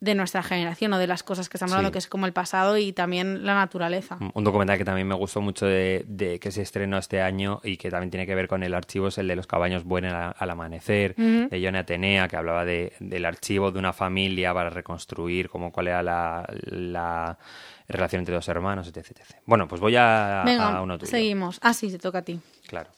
de 0.02 0.14
nuestra 0.14 0.42
generación 0.42 0.92
o 0.94 0.98
de 0.98 1.06
las 1.06 1.22
cosas 1.22 1.50
que 1.50 1.58
estamos 1.58 1.72
hablando, 1.74 1.90
Sí. 1.90 1.92
que 1.92 1.98
es 1.98 2.06
como 2.06 2.24
el 2.24 2.32
pasado 2.32 2.78
y 2.78 2.92
también 2.94 3.44
la 3.44 3.54
naturaleza. 3.54 4.16
Un 4.32 4.44
documental 4.44 4.78
que 4.78 4.84
también 4.86 5.06
me 5.06 5.14
gustó 5.14 5.42
mucho 5.42 5.66
de, 5.66 6.04
de 6.08 6.38
que 6.40 6.50
se 6.50 6.62
estrenó 6.62 6.96
este 6.96 7.20
año 7.20 7.60
y 7.62 7.76
que 7.76 7.90
también 7.90 8.10
tiene 8.10 8.24
que 8.26 8.34
ver 8.34 8.48
con 8.48 8.62
el 8.62 8.72
archivo 8.74 9.08
es 9.08 9.18
el 9.18 9.28
de 9.28 9.36
los 9.36 9.46
caballos 9.46 9.84
buenos 9.84 10.14
al, 10.14 10.34
al 10.38 10.50
amanecer, 10.50 11.14
de 11.16 11.60
Johnny 11.62 11.76
Atenea, 11.78 12.28
que 12.28 12.36
hablaba 12.36 12.64
de, 12.64 12.94
del 12.98 13.26
archivo 13.26 13.70
de 13.72 13.78
una 13.78 13.92
familia 13.92 14.54
para 14.54 14.70
reconstruir 14.70 15.50
cómo 15.50 15.70
cuál 15.70 15.88
era 15.88 16.02
la, 16.02 16.48
la 16.64 17.38
relación 17.86 18.20
entre 18.20 18.34
dos 18.34 18.48
hermanos, 18.48 18.88
etc. 18.88 18.98
etc. 19.10 19.20
Bueno, 19.44 19.68
pues 19.68 19.82
voy 19.82 19.96
a, 19.96 20.42
Venga, 20.46 20.76
a 20.78 20.80
uno 20.80 20.96
tuyo. 20.96 21.10
seguimos. 21.10 21.58
Ah, 21.60 21.74
sí, 21.74 21.90
te 21.90 21.98
toca 21.98 22.18
a 22.20 22.22
ti. 22.22 22.40
Claro. 22.66 22.88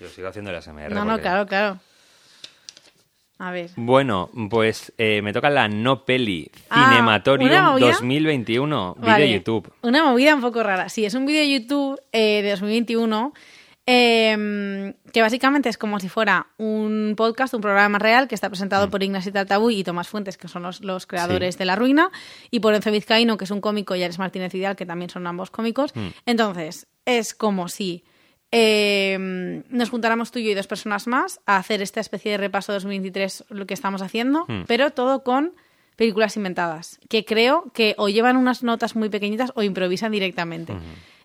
Yo 0.00 0.08
sigo 0.08 0.28
haciendo 0.28 0.50
el 0.50 0.62
SMR. 0.62 0.90
No, 0.94 1.04
no, 1.04 1.18
claro, 1.20 1.46
claro. 1.46 1.78
A 3.44 3.50
ver. 3.50 3.70
Bueno, 3.74 4.30
pues 4.48 4.92
eh, 4.98 5.20
me 5.20 5.32
toca 5.32 5.50
la 5.50 5.66
no 5.66 6.04
peli 6.04 6.48
Ah, 6.70 6.90
Cinematorium 6.90 7.50
¿una 7.50 7.70
movida? 7.72 7.86
2021, 7.88 8.94
vídeo 8.98 9.10
Vale. 9.10 9.32
YouTube. 9.32 9.72
Una 9.82 10.04
movida 10.04 10.32
un 10.36 10.40
poco 10.40 10.62
rara. 10.62 10.88
Sí, 10.88 11.04
es 11.04 11.14
un 11.14 11.26
vídeo 11.26 11.40
de 11.40 11.50
YouTube 11.50 12.00
eh, 12.12 12.42
de 12.42 12.50
2021 12.50 13.32
eh, 13.84 14.94
que 15.12 15.22
básicamente 15.22 15.68
es 15.68 15.76
como 15.76 15.98
si 15.98 16.08
fuera 16.08 16.46
un 16.56 17.14
podcast, 17.16 17.52
un 17.54 17.60
programa 17.60 17.98
real 17.98 18.28
que 18.28 18.36
está 18.36 18.48
presentado 18.48 18.88
por 18.90 19.02
Ignacio 19.02 19.32
Taltabuy 19.32 19.76
y 19.76 19.82
Tomás 19.82 20.06
Fuentes, 20.08 20.38
que 20.38 20.46
son 20.46 20.62
los, 20.62 20.80
los 20.82 21.06
creadores 21.06 21.56
Sí. 21.56 21.58
de 21.58 21.64
La 21.64 21.74
Ruina, 21.74 22.10
y 22.52 22.60
por 22.60 22.74
Enzo 22.74 22.92
Vizcaíno, 22.92 23.36
que 23.36 23.44
es 23.44 23.50
un 23.50 23.60
cómico, 23.60 23.96
y 23.96 24.04
Ares 24.04 24.20
Martínez 24.20 24.52
Vidal, 24.52 24.76
que 24.76 24.86
también 24.86 25.10
son 25.10 25.26
ambos 25.26 25.50
cómicos. 25.50 25.92
Entonces, 26.26 26.86
es 27.06 27.34
como 27.34 27.68
si 27.68 28.04
eh, 28.54 29.62
nos 29.70 29.88
juntáramos 29.88 30.30
tú 30.30 30.38
y 30.38 30.44
yo 30.44 30.50
y 30.50 30.54
dos 30.54 30.66
personas 30.66 31.06
más 31.06 31.40
a 31.46 31.56
hacer 31.56 31.80
esta 31.80 32.00
especie 32.00 32.32
de 32.32 32.36
repaso 32.36 32.72
2023, 32.74 33.46
lo 33.48 33.66
que 33.66 33.72
estamos 33.72 34.02
haciendo, 34.02 34.46
pero 34.66 34.90
todo 34.90 35.24
con 35.24 35.52
películas 35.96 36.36
inventadas, 36.36 37.00
que 37.08 37.24
creo 37.24 37.70
que 37.72 37.94
o 37.96 38.10
llevan 38.10 38.36
unas 38.36 38.62
notas 38.62 38.94
muy 38.94 39.08
pequeñitas 39.08 39.52
o 39.54 39.62
improvisan 39.62 40.12
directamente. 40.12 40.74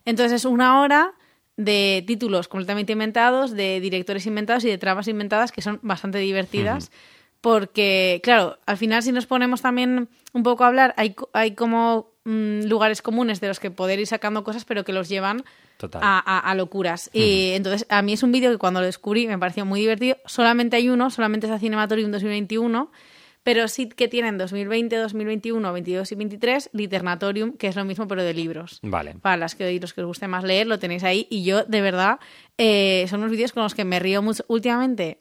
Entonces 0.06 0.32
es 0.32 0.44
una 0.46 0.80
hora 0.80 1.12
de 1.58 2.02
títulos 2.06 2.48
completamente 2.48 2.92
inventados, 2.92 3.50
de 3.50 3.80
directores 3.80 4.24
inventados 4.26 4.64
y 4.64 4.68
de 4.70 4.78
tramas 4.78 5.06
inventadas 5.06 5.52
que 5.52 5.60
son 5.60 5.80
bastante 5.82 6.18
divertidas. 6.18 6.90
Porque, 7.40 8.20
claro, 8.24 8.58
al 8.66 8.78
final 8.78 9.02
si 9.02 9.12
nos 9.12 9.26
ponemos 9.26 9.60
también 9.60 10.08
un 10.32 10.42
poco 10.42 10.64
a 10.64 10.68
hablar, 10.68 10.94
hay, 10.96 11.14
hay 11.34 11.52
como 11.52 12.10
mm, 12.24 12.62
lugares 12.62 13.02
comunes 13.02 13.40
de 13.40 13.48
los 13.48 13.60
que 13.60 13.70
poder 13.70 14.00
ir 14.00 14.06
sacando 14.06 14.44
cosas, 14.44 14.64
pero 14.64 14.84
que 14.84 14.92
los 14.92 15.08
llevan 15.08 15.44
Total. 15.78 16.02
a, 16.04 16.18
a- 16.18 16.40
a 16.50 16.54
locuras. 16.54 17.08
Y 17.14 17.52
entonces, 17.54 17.86
a 17.88 18.02
mí 18.02 18.12
es 18.12 18.22
un 18.22 18.30
vídeo 18.32 18.50
que 18.50 18.58
cuando 18.58 18.80
lo 18.80 18.86
descubrí 18.86 19.26
me 19.26 19.38
pareció 19.38 19.64
muy 19.64 19.80
divertido. 19.80 20.18
Solamente 20.26 20.76
hay 20.76 20.90
uno, 20.90 21.08
solamente 21.10 21.46
es 21.46 21.52
a 21.52 21.58
Cinematorium 21.58 22.10
2021, 22.10 22.92
pero 23.44 23.66
sí 23.68 23.88
que 23.88 24.08
tienen 24.08 24.36
2020, 24.36 24.94
2021, 24.96 25.72
22 25.72 26.12
y 26.12 26.14
23 26.16 26.70
Liternatorium, 26.74 27.52
que 27.52 27.68
es 27.68 27.76
lo 27.76 27.84
mismo, 27.86 28.06
pero 28.06 28.22
de 28.22 28.34
libros. 28.34 28.80
Vale. 28.82 29.14
Para 29.22 29.38
las 29.38 29.54
que, 29.54 29.78
los 29.80 29.94
que 29.94 30.02
os 30.02 30.06
guste 30.06 30.28
más 30.28 30.44
leer, 30.44 30.66
lo 30.66 30.78
tenéis 30.78 31.02
ahí. 31.04 31.26
Y 31.30 31.44
yo, 31.44 31.64
de 31.64 31.80
verdad, 31.80 32.18
eh, 32.58 33.06
son 33.08 33.20
unos 33.20 33.30
vídeos 33.30 33.52
con 33.52 33.62
los 33.62 33.74
que 33.74 33.84
me 33.84 33.98
río 34.00 34.20
mucho. 34.20 34.44
Últimamente 34.48 35.20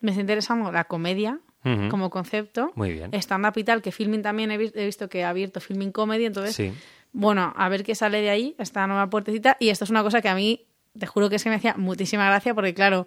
me 0.00 0.10
está 0.10 0.20
interesando 0.20 0.70
la 0.70 0.84
comedia 0.84 1.40
como 1.88 2.10
concepto. 2.10 2.72
Muy 2.74 2.92
bien. 2.92 3.10
Stand-up 3.14 3.54
y 3.56 3.64
tal, 3.64 3.80
que 3.80 3.90
Filming 3.90 4.20
también 4.20 4.50
he, 4.50 4.56
he 4.56 4.84
visto 4.84 5.08
que 5.08 5.24
ha 5.24 5.30
abierto 5.30 5.60
Filming 5.62 5.92
Comedy, 5.92 6.26
entonces 6.26 6.54
Sí. 6.54 6.72
Bueno, 7.14 7.54
a 7.56 7.68
ver 7.70 7.82
qué 7.84 7.94
sale 7.94 8.20
de 8.20 8.28
ahí, 8.28 8.54
esta 8.58 8.86
nueva 8.86 9.08
puertecita. 9.08 9.56
Y 9.58 9.70
esto 9.70 9.84
es 9.84 9.90
una 9.90 10.02
cosa 10.02 10.20
que 10.20 10.28
a 10.28 10.34
mí, 10.34 10.66
te 10.98 11.06
juro 11.06 11.30
que 11.30 11.36
es 11.36 11.44
que 11.44 11.48
me 11.48 11.56
hacía 11.56 11.74
muchísima 11.78 12.26
gracia, 12.26 12.54
porque 12.54 12.74
claro, 12.74 13.06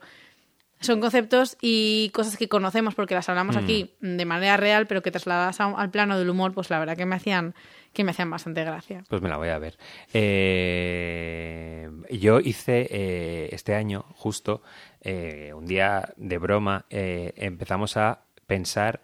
son 0.79 1.01
conceptos 1.01 1.57
y 1.61 2.09
cosas 2.13 2.37
que 2.37 2.47
conocemos 2.47 2.95
porque 2.95 3.15
las 3.15 3.27
hablamos 3.29 3.55
Mm. 3.55 3.59
aquí 3.59 3.95
de 3.99 4.25
manera 4.25 4.57
real, 4.57 4.87
pero 4.87 5.01
que 5.01 5.11
trasladadas 5.11 5.59
a 5.59 5.65
al 5.65 5.89
plano 5.91 6.17
del 6.17 6.29
humor, 6.29 6.53
pues 6.53 6.69
la 6.69 6.79
verdad 6.79 6.95
que 6.95 7.05
me 7.05 7.15
hacían, 7.15 7.53
que 7.93 8.03
me 8.03 8.11
hacían 8.11 8.29
bastante 8.29 8.63
gracia. 8.63 9.03
Pues 9.09 9.21
me 9.21 9.29
la 9.29 9.37
voy 9.37 9.49
a 9.49 9.57
ver. 9.59 9.77
Eh, 10.13 11.89
yo 12.11 12.39
hice 12.39 12.87
eh, 12.89 13.49
este 13.51 13.75
año, 13.75 14.05
justo, 14.15 14.61
eh, 15.01 15.51
un 15.55 15.65
día 15.65 16.13
de 16.15 16.37
broma, 16.37 16.85
eh, 16.89 17.33
empezamos 17.37 17.97
a 17.97 18.23
pensar 18.45 19.01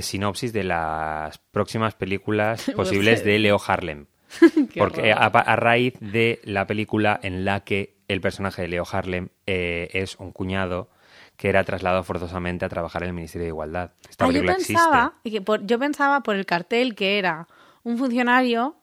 sinopsis 0.00 0.52
de 0.52 0.64
las 0.64 1.38
próximas 1.38 1.94
películas 1.94 2.64
posibles 2.76 3.24
de 3.24 3.38
Leo 3.38 3.58
Harlem. 3.64 4.06
Porque 4.76 5.12
a, 5.12 5.56
raíz 5.56 5.94
de 6.00 6.40
la 6.44 6.66
película 6.66 7.18
en 7.22 7.44
la 7.44 7.60
que 7.60 7.96
el 8.08 8.20
personaje 8.20 8.62
de 8.62 8.68
Leo 8.68 8.84
Harlem 8.90 9.28
eh, 9.46 9.88
es 9.92 10.16
un 10.16 10.32
cuñado 10.32 10.88
que 11.36 11.48
era 11.48 11.64
trasladado 11.64 12.02
forzosamente 12.02 12.64
a 12.64 12.68
trabajar 12.68 13.02
en 13.02 13.08
el 13.08 13.14
Ministerio 13.14 13.44
de 13.44 13.48
Igualdad. 13.50 13.90
Esta 14.08 14.24
Ah, 14.24 14.30
yo 14.30 14.44
pensaba, 14.44 15.12
existe. 15.14 15.30
que 15.30 15.40
por- 15.42 15.66
yo 15.66 15.78
pensaba 15.78 16.22
por 16.22 16.34
el 16.36 16.46
cartel 16.46 16.94
que 16.94 17.18
era 17.18 17.46
un 17.82 17.98
funcionario 17.98 18.76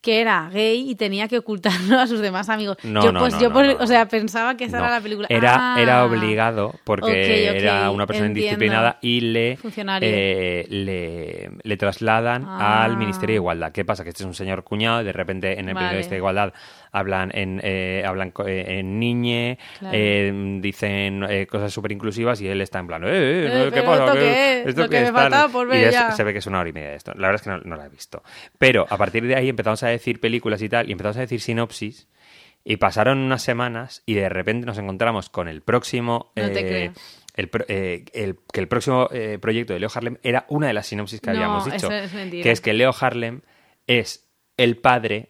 que 0.00 0.20
era 0.20 0.48
gay 0.52 0.88
y 0.90 0.94
tenía 0.94 1.26
que 1.28 1.38
ocultarlo 1.38 1.98
a 1.98 2.06
sus 2.06 2.20
demás 2.20 2.48
amigos. 2.48 2.76
No, 2.84 3.02
yo, 3.02 3.12
no, 3.12 3.20
pues 3.20 3.34
no, 3.34 3.40
yo 3.40 3.52
por- 3.52 3.64
o 3.66 3.86
sea, 3.86 4.06
pensaba 4.06 4.56
que 4.56 4.64
esa 4.64 4.78
era 4.78 4.90
la 4.90 5.00
película. 5.00 5.26
Era, 5.30 5.74
Ah. 5.74 5.80
era 5.80 6.04
obligado 6.04 6.74
porque 6.84 7.48
era 7.56 7.90
una 7.90 8.06
persona 8.06 8.26
entiendo. 8.28 8.52
indisciplinada 8.54 8.98
y 9.00 9.20
le, 9.20 9.58
eh, 10.02 10.66
le, 10.68 11.50
le 11.62 11.76
trasladan 11.76 12.44
Ah. 12.46 12.84
al 12.84 12.96
Ministerio 12.96 13.34
de 13.34 13.36
Igualdad. 13.36 13.72
¿Qué 13.72 13.84
pasa? 13.84 14.04
Que 14.04 14.10
este 14.10 14.22
es 14.22 14.26
un 14.26 14.34
señor 14.34 14.62
cuñado 14.64 15.02
y 15.02 15.04
de 15.04 15.12
repente 15.12 15.58
en 15.58 15.68
el 15.68 15.74
Vale. 15.74 15.88
Ministerio 15.88 16.10
de 16.16 16.18
Igualdad 16.18 16.52
hablan 16.92 17.30
en, 17.34 17.60
eh, 17.62 18.02
hablan 18.06 18.32
eh, 18.46 18.64
en 18.78 18.98
niñe, 18.98 19.58
Claro. 19.78 19.96
eh, 19.98 20.58
dicen 20.60 21.24
eh, 21.28 21.46
cosas 21.46 21.72
súper 21.72 21.92
inclusivas 21.92 22.40
y 22.40 22.48
él 22.48 22.60
está 22.60 22.78
en 22.78 22.86
plan, 22.86 23.02
¿qué 23.02 23.70
pero 23.72 23.84
pasa? 23.84 24.04
¿esto 24.04 24.12
¿Qué- 24.14 24.18
qué 24.20 24.60
es? 24.62 24.66
esto 24.68 24.80
Lo 24.82 24.88
qué 24.88 24.94
que 24.96 25.00
me 25.02 25.06
es 25.08 25.12
tal?". 25.14 25.22
faltaba 25.22 25.52
por 25.52 25.68
ver 25.68 25.88
Y 25.88 25.92
ya. 25.92 26.12
se 26.12 26.24
ve 26.24 26.32
que 26.32 26.38
es 26.38 26.46
una 26.46 26.60
hora 26.60 26.68
y 26.68 26.72
media 26.72 26.90
de 26.90 26.96
esto. 26.96 27.12
La 27.14 27.28
verdad 27.28 27.34
es 27.36 27.42
que 27.42 27.50
no, 27.50 27.58
no 27.58 27.76
la 27.76 27.86
he 27.86 27.88
visto. 27.88 28.22
Pero 28.58 28.86
a 28.88 28.96
partir 28.96 29.26
de 29.26 29.36
ahí 29.36 29.48
empezamos 29.48 29.82
a 29.82 29.88
decir 29.88 30.20
películas 30.20 30.60
y 30.62 30.68
tal, 30.68 30.88
y 30.88 30.92
empezamos 30.92 31.16
a 31.16 31.20
decir 31.20 31.40
sinopsis, 31.40 32.08
y 32.64 32.78
pasaron 32.78 33.18
unas 33.18 33.42
semanas 33.42 34.02
y 34.06 34.14
de 34.14 34.28
repente 34.28 34.66
nos 34.66 34.76
encontramos 34.78 35.28
con 35.30 35.46
el 35.46 35.62
próximo... 35.62 36.32
No 36.34 36.50
te 36.50 36.66
creo. 36.66 36.92
el, 37.36 37.50
eh, 37.68 38.04
que 38.52 38.60
el 38.60 38.66
próximo 38.66 39.08
eh, 39.12 39.38
proyecto 39.40 39.72
de 39.72 39.78
Leo 39.78 39.88
Harlem 39.94 40.16
era 40.24 40.46
una 40.48 40.66
de 40.66 40.72
las 40.72 40.86
sinopsis 40.88 41.20
que 41.20 41.30
No, 41.30 41.36
habíamos 41.36 41.64
dicho. 41.70 41.88
es 41.92 42.10
que 42.12 42.50
es 42.50 42.60
que 42.60 42.72
Leo 42.72 42.92
Harlem 42.98 43.42
es 43.86 44.28
el 44.56 44.78
padre 44.78 45.28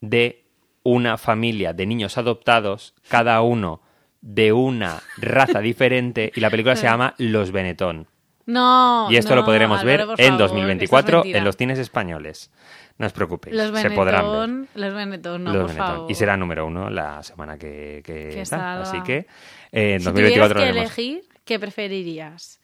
de 0.00 0.39
una 0.82 1.18
familia 1.18 1.72
de 1.72 1.86
niños 1.86 2.16
adoptados, 2.18 2.94
cada 3.08 3.40
uno 3.42 3.82
de 4.20 4.52
una 4.52 5.00
raza 5.18 5.60
diferente, 5.60 6.32
y 6.34 6.40
la 6.40 6.50
película 6.50 6.76
se 6.76 6.84
llama 6.86 7.14
Los 7.18 7.52
Benetton. 7.52 8.06
No. 8.46 9.06
Y 9.10 9.16
esto 9.16 9.30
no, 9.34 9.42
lo 9.42 9.44
podremos 9.44 9.84
ver 9.84 10.00
Álvaro, 10.00 10.18
en 10.18 10.26
favor, 10.30 10.38
2024 10.48 11.18
eso 11.20 11.28
es 11.28 11.34
en 11.36 11.44
los 11.44 11.56
cines 11.56 11.78
españoles. 11.78 12.50
No 12.98 13.06
os 13.06 13.12
preocupéis, 13.12 13.54
Los 13.56 13.78
se 13.80 13.90
podrán 13.92 14.62
ver. 14.62 14.68
Los 14.74 14.94
Benetton, 14.94 15.44
no, 15.44 15.52
Los 15.52 15.62
por 15.62 15.70
Benetton. 15.70 15.86
favor. 15.94 16.10
Y 16.10 16.14
será 16.14 16.36
número 16.36 16.66
uno 16.66 16.90
la 16.90 17.22
semana 17.22 17.56
que, 17.56 18.02
que 18.04 18.30
Que 18.30 18.40
está. 18.40 18.80
Así 18.82 19.00
que 19.02 19.26
eh, 19.72 19.94
en 19.94 20.00
Si 20.00 20.04
2024 20.06 20.54
tuvieras 20.54 20.54
que 20.54 20.58
veremos. 20.58 20.98
elegir, 20.98 21.28
¿qué 21.44 21.58
preferirías? 21.60 22.59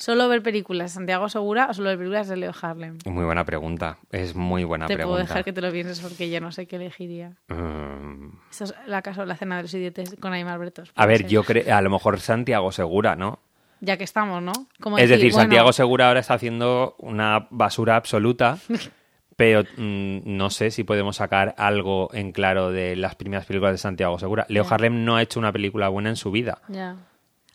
¿Solo 0.00 0.28
ver 0.28 0.44
películas 0.44 0.92
de 0.92 0.94
Santiago 0.94 1.28
Segura 1.28 1.66
o 1.68 1.74
solo 1.74 1.88
ver 1.88 1.98
películas 1.98 2.28
de 2.28 2.36
Leo 2.36 2.52
Harlem? 2.62 2.98
Muy 3.04 3.24
buena 3.24 3.44
pregunta. 3.44 3.98
Es 4.12 4.36
muy 4.36 4.62
buena 4.62 4.86
Te 4.86 4.94
pregunta. 4.94 5.12
puedo 5.16 5.26
dejar 5.26 5.44
que 5.44 5.52
te 5.52 5.60
lo 5.60 5.72
pienses 5.72 5.98
porque 5.98 6.30
yo 6.30 6.40
no 6.40 6.52
sé 6.52 6.66
qué 6.66 6.76
elegiría. 6.76 7.32
Mm, 7.48 8.28
Eso 8.48 8.64
es 8.64 8.74
la 8.86 9.02
casa 9.02 9.26
la 9.26 9.34
cena 9.36 9.56
de 9.56 9.62
los 9.62 9.74
idiotes 9.74 10.14
con 10.20 10.32
Aymar 10.32 10.58
Bretos. 10.60 10.92
a 10.94 11.04
ver, 11.06 11.26
yo 11.26 11.42
creo, 11.42 11.74
a 11.74 11.80
lo 11.82 11.90
mejor 11.90 12.20
Santiago 12.20 12.70
Segura, 12.70 13.16
¿no? 13.16 13.40
Ya 13.80 13.96
que 13.96 14.04
estamos, 14.04 14.40
¿no? 14.40 14.52
Como 14.80 14.98
Es 14.98 15.08
decir, 15.08 15.32
bueno, 15.32 15.42
Santiago 15.42 15.72
Segura 15.72 16.06
ahora 16.08 16.20
está 16.20 16.34
haciendo 16.34 16.94
una 16.98 17.48
basura 17.50 17.96
absoluta, 17.96 18.58
pero 19.36 19.64
mm, 19.76 20.20
no 20.24 20.50
sé 20.50 20.70
si 20.70 20.84
podemos 20.84 21.16
sacar 21.16 21.56
algo 21.58 22.08
en 22.12 22.30
claro 22.30 22.70
de 22.70 22.94
las 22.94 23.16
primeras 23.16 23.46
películas 23.46 23.72
de 23.72 23.78
Santiago 23.78 24.16
Segura. 24.20 24.46
Leo. 24.48 24.64
Harlem 24.68 25.04
no 25.04 25.16
ha 25.16 25.22
hecho 25.22 25.40
una 25.40 25.50
película 25.52 25.88
buena 25.88 26.08
en 26.08 26.16
su 26.16 26.30
vida. 26.30 26.58
Ya. 26.68 26.96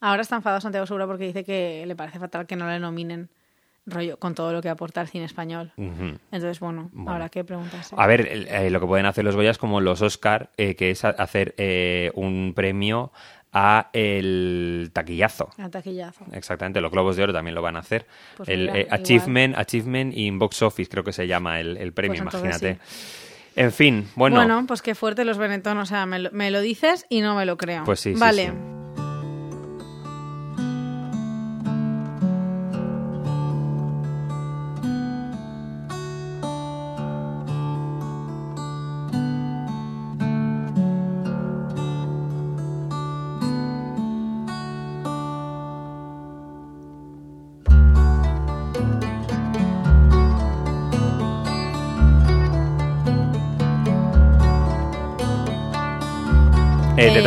Ahora 0.04 0.22
está 0.22 0.36
enfadado 0.36 0.60
Santiago 0.60 0.86
Segura 0.86 1.08
porque 1.08 1.24
dice 1.24 1.46
que 1.46 1.86
le 1.88 1.96
parece 1.96 2.20
fatal 2.20 2.46
que 2.46 2.58
no 2.58 2.68
le 2.68 2.78
nominen 2.78 3.30
rollo 3.86 4.20
con 4.20 4.36
todo 4.36 4.52
lo 4.52 4.62
que 4.62 4.68
aporta 4.68 5.00
el 5.00 5.08
cine 5.08 5.24
español. 5.24 5.72
Ujú. 5.78 6.18
Entonces, 6.30 6.60
bueno, 6.60 6.92
habrá 7.08 7.30
que 7.30 7.46
preguntarse. 7.46 7.96
A 7.98 8.06
ver, 8.06 8.28
eh, 8.30 8.70
lo 8.70 8.82
que 8.82 8.86
pueden 8.86 9.06
hacer 9.06 9.24
los 9.24 9.38
Goyas 9.38 9.58
como 9.58 9.80
los 9.80 10.02
Oscar, 10.02 10.50
eh, 10.58 10.76
que 10.76 10.92
es 10.92 11.06
hacer 11.06 11.56
eh, 11.58 12.12
un 12.16 12.52
premio 12.54 13.13
a 13.54 13.92
el 13.94 14.89
taquillazo. 14.92 15.50
Al 15.58 15.72
taquillazo. 15.72 16.26
Exactamente, 16.34 16.82
los 16.82 16.92
Globos 16.92 17.16
de 17.16 17.24
Oro 17.24 17.32
también 17.32 17.56
lo 17.56 17.62
van 17.62 17.78
a 17.78 17.80
hacer. 17.80 18.06
Pues 18.36 18.50
el 18.50 18.62
mira, 18.62 18.80
eh. 18.80 18.88
Achievement, 18.92 19.58
Achievement 19.58 20.18
in 20.18 20.38
Box 20.38 20.63
Office, 20.63 20.92
creo 20.92 21.06
que 21.06 21.13
se 21.13 21.28
llama 21.28 21.62
el, 21.62 21.78
el 21.78 21.94
premio, 21.94 22.22
Pues 22.24 22.34
imagínate. 22.34 22.78
En 23.56 23.72
fin, 23.72 24.10
bueno, 24.16 24.36
Bueno, 24.36 24.66
pues 24.68 24.82
qué 24.82 24.96
fuerte 24.96 25.24
los 25.24 25.38
Benetton. 25.38 25.78
O 25.78 25.86
sea, 25.86 26.06
me 26.06 26.20
lo, 26.20 26.32
me 26.32 26.52
lo 26.52 26.60
dices 26.60 27.06
y 27.08 27.22
no 27.22 27.36
me 27.36 27.46
lo 27.46 27.56
creo. 27.56 27.86
Pues 27.86 28.02
sí, 28.02 28.16
sí, 28.16 28.20
Vale. 28.20 28.48
sí. 28.48 28.52
Eh, 28.52 28.83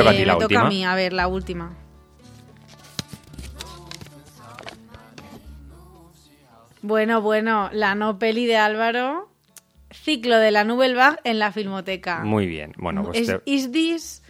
toca 0.06 0.10
a 0.10 0.18
ti 0.18 0.24
me 0.24 0.32
toca 0.48 0.60
a 0.60 0.68
mí, 0.68 0.84
a 0.84 0.94
ver, 0.94 1.12
la 1.12 1.26
última. 1.28 1.72
Bueno, 6.82 7.20
bueno, 7.20 7.68
la 7.72 7.94
no 7.94 8.18
peli 8.18 8.46
de 8.46 8.56
Álvaro, 8.56 9.28
ciclo 9.90 10.38
de 10.38 10.50
la 10.50 10.64
Nouvelle 10.64 10.94
Vague 10.94 11.18
en 11.24 11.38
la 11.38 11.50
Filmoteca. 11.52 12.20
Muy 12.22 12.46
bien. 12.46 12.72
Bueno, 12.76 13.02
pues 13.04 13.20
¿Es, 13.20 13.26
te- 13.26 13.40
¿Is 13.44 13.72
this 13.72 14.22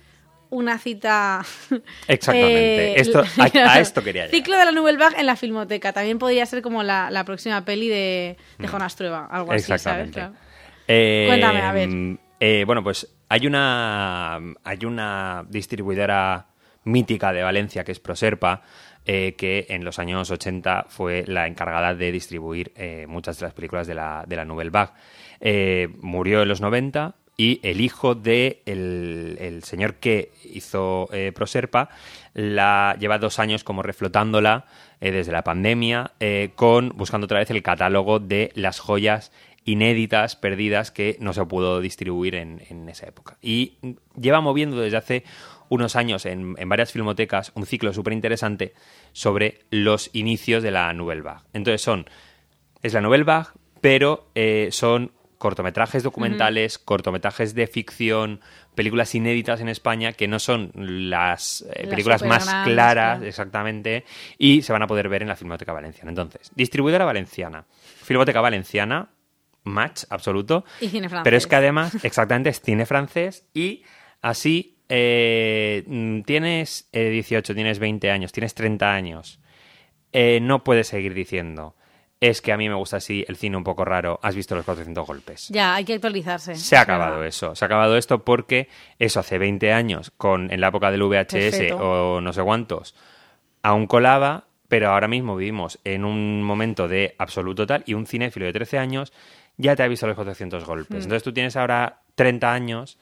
una 0.49 0.79
cita? 0.79 1.45
Exactamente. 2.09 2.93
Eh, 2.93 3.01
Esto, 3.01 3.21
a, 3.21 3.73
a 3.75 3.81
esto 3.81 4.03
quería 4.03 4.23
llegar. 4.27 4.31
Ciclo 4.37 4.57
de 4.57 4.65
la 4.65 4.73
Nouvelle 4.73 4.97
Vague 4.99 5.17
en 5.21 5.27
la 5.27 5.37
Filmoteca. 5.37 5.93
También 5.93 6.19
podría 6.19 6.47
ser 6.47 6.62
como 6.62 6.83
la, 6.83 7.11
la 7.11 7.25
próxima 7.25 7.62
peli 7.65 7.89
de, 7.89 8.37
de 8.59 8.69
Jonas 8.69 8.97
Trueba, 8.97 9.27
algo 9.31 9.53
así, 9.53 9.65
¿sabes? 9.65 9.71
Mm. 9.71 9.75
Exactamente. 9.75 10.12
Claro. 10.21 10.35
Eh, 10.89 11.25
Cuéntame, 11.29 11.61
a 11.61 11.73
ver. 11.73 11.89
eh, 12.41 12.62
bueno, 12.65 12.83
pues 12.83 13.09
hay 13.29 13.47
una, 13.47 14.41
hay 14.65 14.85
una 14.85 15.45
distribuidora 15.49 16.47
mítica 16.85 17.33
de 17.33 17.43
Valencia 17.43 17.85
que 17.85 17.93
es 17.93 18.01
Proserpa, 18.01 18.62
eh, 19.05 19.35
que 19.37 19.67
en 19.69 19.85
los 19.85 19.99
años 19.99 20.31
80 20.31 20.87
fue 20.89 21.25
la 21.27 21.47
encargada 21.47 21.95
de 21.95 22.12
distribuir 22.12 22.73
eh, 22.77 23.07
muchas 23.09 23.39
de 23.39 23.47
las 23.47 23.55
películas 23.55 23.87
de 23.87 23.95
la, 23.95 24.25
de 24.27 24.37
la 24.37 24.45
Nouvelle 24.45 24.71
Vague. 24.71 24.93
Eh, 25.41 25.89
murió 26.01 26.43
en 26.43 26.49
los 26.49 26.61
90 26.61 27.15
y 27.37 27.61
el 27.62 27.81
hijo 27.81 28.15
de 28.15 28.62
el, 28.65 29.61
señor 29.62 29.97
que 29.97 30.33
hizo 30.45 31.09
eh, 31.12 31.33
Proserpa 31.35 31.91
la 32.33 32.97
lleva 32.99 33.19
dos 33.19 33.39
años 33.39 33.62
como 33.62 33.83
reflotándola 33.83 34.65
desde 34.99 35.31
la 35.31 35.45
pandemia 35.45 36.12
con 36.55 36.89
buscando 36.97 37.27
otra 37.27 37.41
vez 37.41 37.51
el 37.51 37.62
catálogo 37.62 38.19
de 38.19 38.51
las 38.55 38.81
joyas 38.81 39.31
inéditas, 39.67 40.37
perdidas, 40.37 40.91
que 40.91 41.19
no 41.21 41.35
se 41.35 41.45
pudo 41.45 41.83
distribuir 41.83 42.37
en, 42.37 42.63
en 42.71 42.89
esa 42.89 43.07
época. 43.07 43.37
Y 43.43 43.77
lleva 44.19 44.41
moviendo 44.41 44.81
desde 44.81 44.97
hace 44.97 45.25
unos 45.69 45.97
años 45.97 46.25
en, 46.25 46.55
en 46.57 46.69
varias 46.69 46.93
filmotecas 46.93 47.53
un 47.55 47.67
ciclo 47.67 47.93
súper 47.93 48.13
interesante 48.15 48.73
sobre 49.13 49.61
los 49.71 50.11
inicios 50.15 50.63
de 50.63 50.71
la 50.71 50.93
Nouvelle 50.95 51.23
Vague. 51.23 51.43
Entonces 51.53 51.83
son, 51.83 52.07
es 52.83 52.95
la 52.95 53.01
Nouvelle 53.01 53.25
Vague, 53.25 53.49
pero 53.81 54.31
eh, 54.35 54.69
son 54.71 55.13
cortometrajes 55.39 56.03
documentales, 56.03 56.79
cortometrajes 56.79 57.55
de 57.55 57.67
ficción, 57.67 58.41
películas 58.75 59.15
inéditas 59.15 59.61
en 59.61 59.69
España 59.69 60.13
que 60.13 60.29
no 60.29 60.39
son 60.39 60.71
las 60.75 61.63
eh, 61.63 61.81
Las 61.83 61.89
películas 61.91 62.23
más 62.23 62.45
claras, 62.65 63.19
claro. 63.19 63.25
exactamente, 63.27 64.05
y 64.39 64.63
se 64.63 64.73
van 64.73 64.83
a 64.83 64.87
poder 64.87 65.09
ver 65.09 65.23
en 65.23 65.29
la 65.29 65.37
Filmoteca 65.37 65.73
Valenciana. 65.73 66.11
Entonces, 66.11 66.51
distribuidora 66.55 67.05
valenciana, 67.05 67.67
Filmoteca 68.03 68.41
Valenciana, 68.41 69.11
match 69.67 70.05
absoluto. 70.09 70.65
Y 70.81 70.89
cine 70.89 71.09
francés. 71.09 71.25
Pero 71.25 71.37
es 71.37 71.47
que 71.47 71.57
además, 71.57 72.05
exactamente, 72.05 72.51
es 72.51 72.61
cine 72.61 72.87
francés 72.87 73.47
y 73.53 73.83
así 74.23 74.79
eh, 74.89 76.23
tienes 76.25 76.89
eh, 76.93 77.11
18, 77.11 77.55
tienes 77.55 77.79
20 77.79 78.11
años, 78.11 78.33
tienes 78.33 78.55
30 78.55 78.93
años, 78.93 79.41
eh, 80.13 80.39
no 80.41 80.65
puedes 80.65 80.89
seguir 80.89 81.15
diciendo. 81.15 81.77
Es 82.19 82.41
que 82.41 82.51
a 82.51 82.57
mí 82.57 82.67
me 82.67 82.75
gusta 82.75 82.97
así 82.97 83.27
el 83.29 83.37
cine 83.37 83.59
un 83.59 83.65
poco 83.65 83.85
raro. 83.85 84.19
Has 84.23 84.35
visto 84.35 84.55
los 84.55 84.65
400 84.65 85.07
golpes. 85.07 85.49
Ya, 85.51 85.75
hay 85.75 85.85
que 85.85 85.93
actualizarse. 85.93 86.55
Se 86.55 86.75
ha 86.75 86.81
acabado 86.81 87.23
eso. 87.25 87.55
Se 87.55 87.63
ha 87.63 87.67
acabado 87.67 87.99
esto 87.99 88.25
porque 88.25 88.71
eso 88.99 89.21
hace 89.21 89.37
20 89.37 89.71
años, 89.73 90.13
con, 90.17 90.51
en 90.51 90.63
la 90.63 90.69
época 90.69 90.91
del 90.91 91.03
VHS 91.03 91.33
Perfecto. 91.33 91.77
o 91.77 92.21
no 92.23 92.33
sé 92.33 92.43
cuántos, 92.43 92.95
aún 93.63 93.87
colaba, 93.87 94.47
pero 94.69 94.91
ahora 94.91 95.09
mismo 95.09 95.37
vivimos 95.37 95.79
en 95.85 96.05
un 96.05 96.43
momento 96.43 96.89
de 96.89 97.15
absoluto 97.19 97.67
tal 97.67 97.83
y 97.87 97.95
un 97.95 98.07
cinéfilo 98.07 98.47
de 98.47 98.53
13 98.53 98.79
años 98.79 99.13
ya 99.57 99.75
te 99.77 99.83
ha 99.83 99.88
visto 99.88 100.07
los 100.07 100.16
400 100.16 100.62
Mm. 100.62 100.66
golpes. 100.66 101.05
Entonces 101.05 101.23
tú 101.23 101.33
tienes 101.33 101.57
ahora 101.57 102.01
30 102.14 102.53
años. 102.53 102.99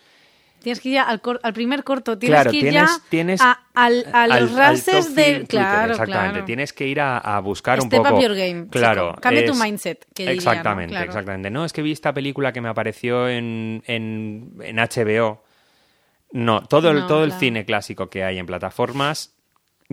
Tienes 0.61 0.81
que 0.81 0.89
ir 0.89 0.95
ya 0.95 1.03
al, 1.03 1.21
cor- 1.21 1.41
al 1.43 1.53
primer 1.53 1.85
corto, 1.85 2.17
tienes 2.17 2.37
Claro, 2.37 2.51
que 2.51 2.57
ir 2.57 2.63
tienes- 2.71 2.89
ya 2.91 3.09
tienes 3.11 3.41
a, 3.43 3.61
al- 3.75 4.07
a 4.15 4.27
los 4.41 4.51
al 4.53 4.57
rases 4.57 5.07
top 5.09 5.15
de... 5.15 5.45
Claro, 5.47 5.93
exactamente. 5.93 6.31
claro. 6.33 6.45
Tienes 6.47 6.73
que 6.73 6.87
ir 6.87 7.01
a, 7.03 7.19
a 7.19 7.41
buscar 7.41 7.81
un 7.83 7.91
poco. 7.91 8.15
up 8.15 8.21
your 8.23 8.35
game, 8.35 8.69
Claro. 8.71 9.15
Cambia 9.21 9.45
tu 9.45 9.55
mindset, 9.55 10.07
que 10.15 10.23
diría, 10.23 10.35
¿no? 10.37 10.39
exactamente, 10.39 10.91
Claro. 10.93 11.07
exactamente. 11.07 11.51
No, 11.51 11.67
es 11.67 11.73
que 11.75 11.83
vi 11.83 11.93
esta 11.93 12.15
película 12.15 12.51
que 12.53 12.63
me 12.63 12.71
apareció 12.71 13.29
en, 13.29 13.83
en, 13.87 14.55
en 14.63 14.77
HBO. 14.77 15.45
No, 16.33 16.63
todo 16.65 16.91
el, 16.91 17.01
No, 17.01 17.07
todo 17.09 17.25
el 17.25 17.33
cine 17.33 17.67
clásico 17.67 18.09
que 18.09 18.25
hay 18.25 18.39
en 18.39 18.47
plataformas 18.47 19.34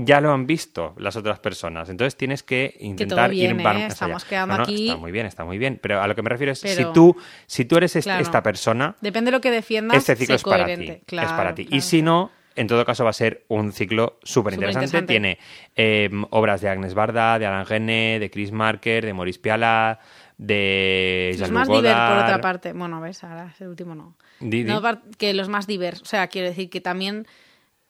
ya 0.06 0.22
lo 0.22 0.32
han 0.32 0.46
visto 0.48 0.94
las 0.98 1.16
otras 1.16 1.40
personas. 1.40 1.90
Entonces 1.90 2.16
tienes 2.16 2.44
que 2.44 2.76
intentar 2.80 3.30
bien, 3.30 3.60
ir 3.60 3.68
¿eh? 3.68 3.86
Estamos 3.88 4.26
quedando 4.26 4.54
No, 4.54 4.58
no, 4.60 4.64
aquí- 4.64 4.88
Está 4.90 5.00
muy 5.00 5.12
bien, 5.12 5.26
está 5.26 5.46
muy 5.46 5.58
bien. 5.58 5.80
Pero 5.82 6.02
a 6.02 6.08
lo 6.08 6.16
que 6.16 6.22
me 6.22 6.30
refiero 6.30 6.52
es, 6.52 6.62
Pero- 6.62 6.76
si, 6.90 6.94
tú, 6.94 7.16
si 7.48 7.66
tú 7.66 7.78
eres 7.78 7.94
Claro. 8.02 8.22
esta 8.22 8.42
persona, 8.44 8.96
Depende 9.02 9.32
de 9.32 9.38
lo 9.38 9.42
que 9.42 9.52
defiendas, 9.52 9.98
este 9.98 10.16
ciclo 10.16 10.36
es 10.36 10.44
para 10.44 10.66
ti. 10.66 11.02
Claro, 11.06 11.28
es 11.28 11.34
para 11.34 11.56
ti. 11.56 11.68
Y 11.70 11.82
si 11.82 12.02
no, 12.02 12.32
en 12.56 12.68
todo 12.68 12.84
caso 12.86 13.04
va 13.04 13.10
a 13.12 13.14
ser 13.14 13.46
un 13.48 13.72
ciclo 13.72 14.20
súper 14.24 14.54
interesante. 14.54 15.02
Tiene 15.04 15.38
eh, 15.76 16.10
obras 16.32 16.62
de 16.62 16.70
Agnes 16.70 16.94
Barda, 16.94 17.40
de 17.40 17.46
Alan 17.46 17.66
Gene, 17.66 18.18
de 18.20 18.30
Chris 18.30 18.52
Marker, 18.52 19.06
de 19.06 19.14
Maurice 19.14 19.40
Piala, 19.40 20.00
de 20.38 21.36
Los 21.40 21.52
más 21.52 21.68
divers, 21.68 22.00
por 22.10 22.18
otra 22.18 22.42
parte. 22.42 22.74
Bueno, 22.74 23.00
ves, 23.00 23.24
ahora 23.24 23.52
es 23.54 23.62
el 23.62 23.68
último 23.68 23.96
no. 23.96 24.16
Di, 24.40 24.64
di. 24.64 24.72
No, 24.72 24.82
que 25.18 25.34
los 25.34 25.50
más 25.50 25.68
divers. 25.68 26.02
O 26.02 26.06
sea, 26.06 26.28
quiero 26.28 26.48
decir 26.48 26.70
que 26.70 26.82
también 26.82 27.28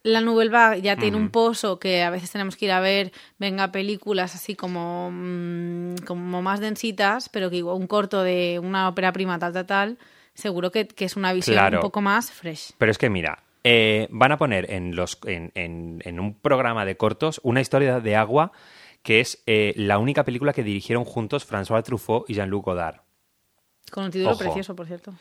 la 0.04 0.22
Nouvelle 0.22 0.50
Vague 0.52 0.82
ya 0.82 0.96
tiene 0.96 1.18
un 1.18 1.30
pozo 1.30 1.78
que 1.80 2.02
a 2.04 2.10
veces 2.10 2.32
tenemos 2.32 2.56
que 2.56 2.66
ir 2.66 2.72
a 2.72 2.80
ver, 2.80 3.12
venga, 3.38 3.72
películas 3.72 4.34
así 4.36 4.56
como, 4.56 5.10
mm, 5.12 5.96
como 6.08 6.42
más 6.42 6.60
densitas, 6.60 7.30
pero 7.30 7.50
que 7.50 7.62
un 7.64 7.88
corto 7.88 8.24
de 8.24 8.60
una 8.62 8.88
ópera 8.90 9.12
prima, 9.12 9.38
tal, 9.40 9.54
tal, 9.54 9.66
tal, 9.68 9.98
seguro 10.34 10.72
que, 10.72 10.88
que 10.88 11.06
es 11.06 11.16
una 11.16 11.34
visión 11.34 11.56
Claro. 11.56 11.78
un 11.78 11.82
poco 11.82 12.02
más 12.02 12.32
fresh. 12.32 12.72
Pero 12.78 12.92
es 12.92 12.98
que 12.98 13.10
mira, 13.10 13.44
eh, 13.64 14.08
van 14.10 14.32
a 14.32 14.38
poner 14.38 14.72
en, 14.72 14.96
los, 14.96 15.20
en, 15.26 15.52
en- 15.56 16.02
en 16.04 16.20
un 16.20 16.34
programa 16.34 16.84
de 16.86 16.98
cortos 16.98 17.40
una 17.44 17.62
historia 17.62 18.00
de 18.00 18.16
agua 18.16 18.52
que 19.04 19.20
es 19.20 19.44
eh, 19.46 19.74
la 19.78 19.98
única 20.00 20.24
película 20.24 20.54
que 20.54 20.64
dirigieron 20.64 21.06
juntos 21.06 21.48
François 21.48 21.84
Truffaut 21.84 22.28
y 22.30 22.34
Jean-Luc 22.36 22.66
Godard. 22.66 23.02
Con 23.92 24.06
un 24.06 24.12
título 24.12 24.32
Ojo. 24.32 24.40
precioso, 24.40 24.76
por 24.76 24.88
cierto. 24.88 25.14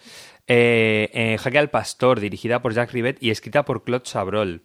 Eh, 0.46 1.10
eh, 1.12 1.38
Jaque 1.38 1.58
al 1.58 1.70
Pastor, 1.70 2.20
dirigida 2.20 2.62
por 2.62 2.72
Jacques 2.72 2.92
Rivet 2.92 3.16
y 3.20 3.30
escrita 3.30 3.64
por 3.64 3.82
Claude 3.84 4.04
Chabrol, 4.04 4.62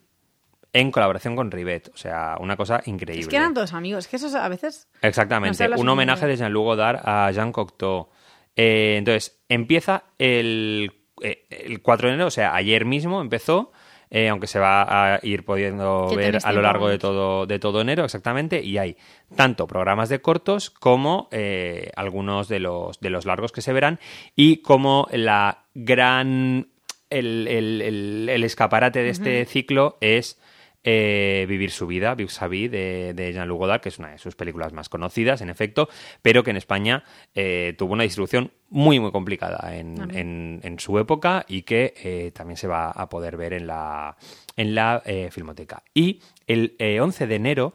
en 0.80 0.90
colaboración 0.90 1.36
con 1.36 1.50
Rivet. 1.50 1.90
O 1.94 1.96
sea, 1.96 2.36
una 2.40 2.56
cosa 2.56 2.82
increíble. 2.86 3.22
Es 3.22 3.28
que 3.28 3.36
eran 3.36 3.54
todos 3.54 3.72
amigos. 3.72 4.04
Es 4.04 4.08
que 4.08 4.16
eso 4.16 4.36
a 4.38 4.48
veces... 4.48 4.88
Exactamente. 5.02 5.68
Un 5.76 5.88
homenaje 5.88 6.26
de 6.26 6.36
Jean-Luc 6.36 6.64
Godard 6.64 7.00
a 7.04 7.30
Jean 7.32 7.52
Cocteau. 7.52 8.08
Eh, 8.56 8.96
entonces, 8.98 9.38
empieza 9.48 10.04
el, 10.18 10.92
eh, 11.22 11.44
el 11.50 11.82
4 11.82 12.08
de 12.08 12.14
enero, 12.14 12.28
o 12.28 12.30
sea, 12.30 12.54
ayer 12.54 12.84
mismo 12.86 13.20
empezó, 13.20 13.70
eh, 14.10 14.28
aunque 14.28 14.46
se 14.46 14.58
va 14.58 15.14
a 15.14 15.20
ir 15.22 15.44
pudiendo 15.44 16.06
Que 16.08 16.16
ver 16.16 16.38
a 16.42 16.52
lo 16.52 16.62
largo 16.62 16.88
de 16.88 16.98
todo, 16.98 17.44
de 17.46 17.58
todo 17.58 17.80
enero, 17.82 18.04
exactamente, 18.04 18.62
y 18.62 18.78
hay 18.78 18.96
tanto 19.34 19.66
programas 19.66 20.08
de 20.08 20.20
cortos 20.22 20.70
como 20.70 21.28
eh, 21.32 21.90
algunos 21.96 22.48
de 22.48 22.60
los, 22.60 22.98
de 23.00 23.10
los 23.10 23.26
largos 23.26 23.52
que 23.52 23.60
se 23.62 23.72
verán, 23.74 23.98
y 24.34 24.58
como 24.62 25.06
la 25.12 25.64
gran... 25.74 26.68
El, 27.08 27.46
el- 27.46 27.82
el- 27.82 28.28
el 28.30 28.42
escaparate 28.44 29.00
de 29.02 29.10
este 29.10 29.44
ciclo 29.44 29.96
es 30.00 30.40
eh, 30.86 31.44
Vivir 31.48 31.70
su 31.70 31.86
vida, 31.86 32.14
Vivre 32.14 32.32
sa 32.32 32.48
vie, 32.48 32.70
de, 32.70 33.12
de 33.12 33.32
Jean-Luc 33.34 33.58
Godard, 33.58 33.80
que 33.82 33.90
es 33.90 33.98
una 33.98 34.12
de 34.12 34.18
sus 34.18 34.34
películas 34.36 34.72
más 34.72 34.88
conocidas, 34.88 35.42
en 35.42 35.50
efecto, 35.50 35.88
pero 36.22 36.42
que 36.42 36.50
en 36.52 36.56
España 36.56 37.04
eh, 37.34 37.74
tuvo 37.76 37.92
una 37.92 38.04
distribución 38.04 38.52
muy, 38.70 38.98
muy 39.00 39.12
complicada 39.12 39.76
en, 39.76 40.10
en- 40.16 40.60
en 40.62 40.78
su 40.80 40.98
época 40.98 41.44
y 41.48 41.62
que 41.62 41.92
eh, 42.02 42.30
también 42.32 42.56
se 42.56 42.66
va 42.68 42.90
a 42.90 43.08
poder 43.08 43.36
ver 43.36 43.52
en 43.52 43.66
la, 43.66 44.16
en 44.56 44.74
la 44.74 45.02
Filmoteca. 45.30 45.82
Y 45.92 46.20
el 46.46 46.74
eh, 46.78 47.00
11 47.00 47.26
de 47.26 47.34
enero 47.34 47.74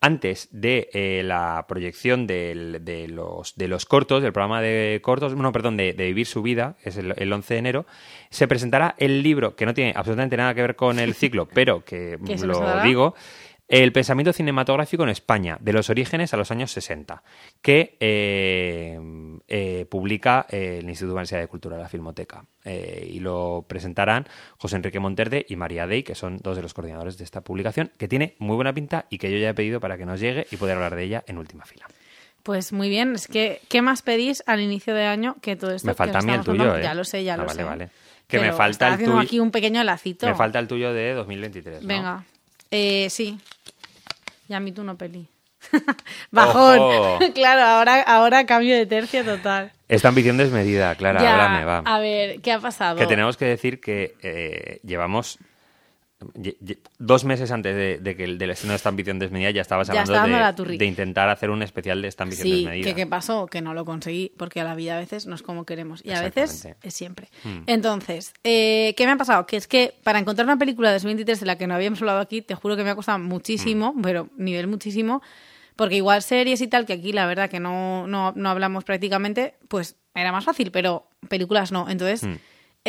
antes 0.00 0.48
de 0.52 0.88
eh, 0.92 1.22
la 1.24 1.64
proyección 1.68 2.26
del- 2.26 2.84
de, 2.84 3.08
los, 3.08 3.56
de 3.56 3.66
los 3.68 3.84
cortos, 3.84 4.22
del 4.22 4.32
programa 4.32 4.60
de 4.62 5.00
cortos, 5.02 5.34
no, 5.34 5.50
perdón, 5.52 5.76
de, 5.76 5.92
de 5.92 6.06
Vivir 6.06 6.26
su 6.26 6.40
vida, 6.42 6.76
es 6.84 6.96
el, 6.96 7.14
el 7.16 7.32
11 7.32 7.54
de 7.54 7.58
enero, 7.58 7.86
se 8.30 8.46
presentará 8.46 8.94
el 8.98 9.22
libro, 9.22 9.56
que 9.56 9.66
no 9.66 9.74
tiene 9.74 9.92
absolutamente 9.96 10.36
nada 10.36 10.54
que 10.54 10.62
ver 10.62 10.76
con 10.76 10.98
el 11.00 11.14
ciclo, 11.14 11.46
pero 11.52 11.84
que 11.84 12.16
¿Qué 12.24 12.38
se 12.38 12.46
lo 12.46 12.54
digo, 12.84 13.14
el 13.68 13.92
pensamiento 13.92 14.32
cinematográfico 14.32 15.02
en 15.02 15.10
España, 15.10 15.58
de 15.60 15.72
los 15.74 15.90
orígenes 15.90 16.32
a 16.32 16.36
los 16.38 16.50
años 16.50 16.70
60, 16.72 17.22
que 17.60 17.96
eh, 18.00 18.98
eh, 19.48 19.86
publica 19.90 20.46
eh, 20.50 20.78
el 20.80 20.88
Instituto 20.88 21.14
Valenciano 21.14 21.42
de 21.42 21.48
Cultura, 21.48 21.76
la 21.76 21.88
Filmoteca. 21.88 22.44
Eh, 22.64 23.08
y 23.12 23.20
lo 23.20 23.64
presentarán 23.68 24.26
José 24.58 24.76
Enrique 24.76 24.98
Monterde 25.00 25.44
y 25.48 25.56
María 25.56 25.86
Dey, 25.86 26.02
que 26.02 26.14
son 26.14 26.38
dos 26.38 26.56
de 26.56 26.62
los 26.62 26.72
coordinadores 26.74 27.18
de 27.18 27.24
esta 27.24 27.42
publicación, 27.42 27.90
que 27.98 28.08
tiene 28.08 28.34
muy 28.38 28.56
buena 28.56 28.72
pinta 28.72 29.06
y 29.10 29.18
que 29.18 29.30
yo 29.30 29.38
ya 29.38 29.50
he 29.50 29.54
pedido 29.54 29.80
para 29.80 29.98
que 29.98 30.06
nos 30.06 30.18
llegue 30.20 30.46
y 30.50 30.56
poder 30.56 30.76
hablar 30.76 30.96
de 30.96 31.04
ella 31.04 31.24
en 31.26 31.38
última 31.38 31.64
fila. 31.64 31.86
Pues 32.42 32.72
muy 32.72 32.88
bien, 32.88 33.14
es 33.14 33.26
que 33.28 33.60
¿qué 33.68 33.82
más 33.82 34.00
pedís 34.00 34.42
al 34.46 34.60
inicio 34.60 34.94
de 34.94 35.04
año 35.04 35.36
que 35.42 35.56
todo 35.56 35.72
esto? 35.74 35.86
Me 35.86 35.92
falta 35.94 36.20
a 36.20 36.22
mí 36.22 36.32
el 36.32 36.40
tuyo? 36.42 36.76
¿eh? 36.76 36.82
Ya 36.82 36.94
lo 36.94 37.04
sé, 37.04 37.22
ya 37.24 37.34
Ah, 37.34 37.36
lo 37.38 37.44
vale, 37.44 37.54
sé. 37.58 37.64
vale. 37.64 37.88
Que 38.26 38.38
me 38.38 38.52
falta 38.52 38.94
el 38.94 39.04
tuyo- 39.04 39.18
aquí 39.18 39.40
un 39.40 39.50
pequeño 39.50 39.82
lacito. 39.84 40.26
Me 40.26 40.34
falta 40.34 40.58
el 40.58 40.68
tuyo 40.68 40.92
de 40.94 41.12
2023. 41.14 41.82
¿no? 41.82 41.88
Venga. 41.88 42.24
Eh, 42.70 43.08
sí. 43.10 43.38
Y 44.48 44.54
a 44.54 44.60
mí 44.60 44.72
tú 44.72 44.82
no 44.82 44.96
peli. 44.96 45.28
Bajón. 46.30 46.78
Ojo. 46.78 47.18
claro, 47.34 47.62
ahora, 47.62 48.02
ahora 48.02 48.46
cambio 48.46 48.76
de 48.76 48.86
tercio 48.86 49.24
total. 49.24 49.72
Esta 49.88 50.08
ambición 50.08 50.36
desmedida, 50.36 50.94
Clara, 50.94 51.22
Ya, 51.22 51.32
háblame, 51.32 51.64
va. 51.64 51.78
A 51.84 51.98
ver, 51.98 52.40
¿qué 52.40 52.52
ha 52.52 52.60
pasado? 52.60 52.96
Que 52.96 53.06
tenemos 53.06 53.36
que 53.36 53.46
decir 53.46 53.80
que 53.80 54.14
eh, 54.22 54.80
llevamos 54.84 55.38
dos 56.98 57.24
meses 57.24 57.50
antes 57.50 57.74
de, 57.74 57.98
de 57.98 58.16
que 58.16 58.24
el 58.24 58.38
del 58.38 58.50
estreno 58.50 58.72
de 58.72 58.76
esta 58.76 58.88
ambición 58.88 59.18
desmedida 59.18 59.50
ya 59.50 59.60
estabas 59.62 59.86
Ya 59.88 59.92
hablando 59.92 60.12
estaba 60.14 60.28
dando 60.28 60.64
la 60.66 60.70
de, 60.72 60.78
de 60.78 60.84
intentar 60.86 61.28
hacer 61.28 61.50
un 61.50 61.62
especial 61.62 62.02
de 62.02 62.08
esta 62.08 62.24
ambición 62.24 62.46
Sí, 62.48 62.54
desmedida. 62.56 62.84
que 62.84 62.94
qué 62.94 63.06
pasó, 63.06 63.46
que 63.46 63.60
no 63.62 63.74
lo 63.74 63.84
conseguí, 63.84 64.32
porque 64.36 64.60
a 64.60 64.64
la 64.64 64.74
vida 64.74 64.96
a 64.96 64.98
veces 64.98 65.26
no 65.26 65.34
es 65.34 65.42
como 65.42 65.64
queremos 65.64 66.04
y 66.04 66.10
a 66.10 66.20
veces. 66.22 66.64
Hmm. 66.66 66.68
es 66.82 66.94
siempre. 66.94 67.28
Entonces, 67.66 68.32
eh, 68.44 68.94
¿qué 68.96 69.06
me 69.06 69.12
ha 69.12 69.16
pasado? 69.16 69.46
Que 69.46 69.56
es 69.56 69.68
que 69.68 69.94
para 70.02 70.18
encontrar 70.18 70.46
una 70.46 70.58
película 70.58 70.88
de 70.88 70.94
2023 70.94 71.40
de 71.40 71.46
la 71.46 71.56
que 71.58 71.66
no 71.66 71.74
habíamos 71.74 72.00
hablado 72.02 72.20
aquí, 72.20 72.42
te 72.42 72.54
juro 72.54 72.76
que 72.76 72.84
me 72.84 72.90
ha 72.90 72.94
costado 72.96 73.18
muchísimo, 73.18 73.92
Hmm. 73.94 74.02
pero 74.02 74.28
nivel 74.36 74.66
muchísimo, 74.66 75.22
porque 75.76 75.94
igual 75.96 76.22
series 76.22 76.60
y 76.60 76.66
tal, 76.68 76.86
que 76.86 76.94
aquí 76.94 77.12
la 77.12 77.26
verdad 77.26 77.48
que 77.48 77.60
no, 77.60 78.06
no, 78.06 78.32
no 78.34 78.50
hablamos 78.50 78.84
prácticamente, 78.84 79.54
pues 79.68 79.96
era 80.14 80.32
más 80.32 80.44
fácil, 80.44 80.72
pero 80.72 81.08
películas 81.28 81.70
no. 81.70 81.88
Entonces, 81.88 82.24
Hmm. 82.24 82.34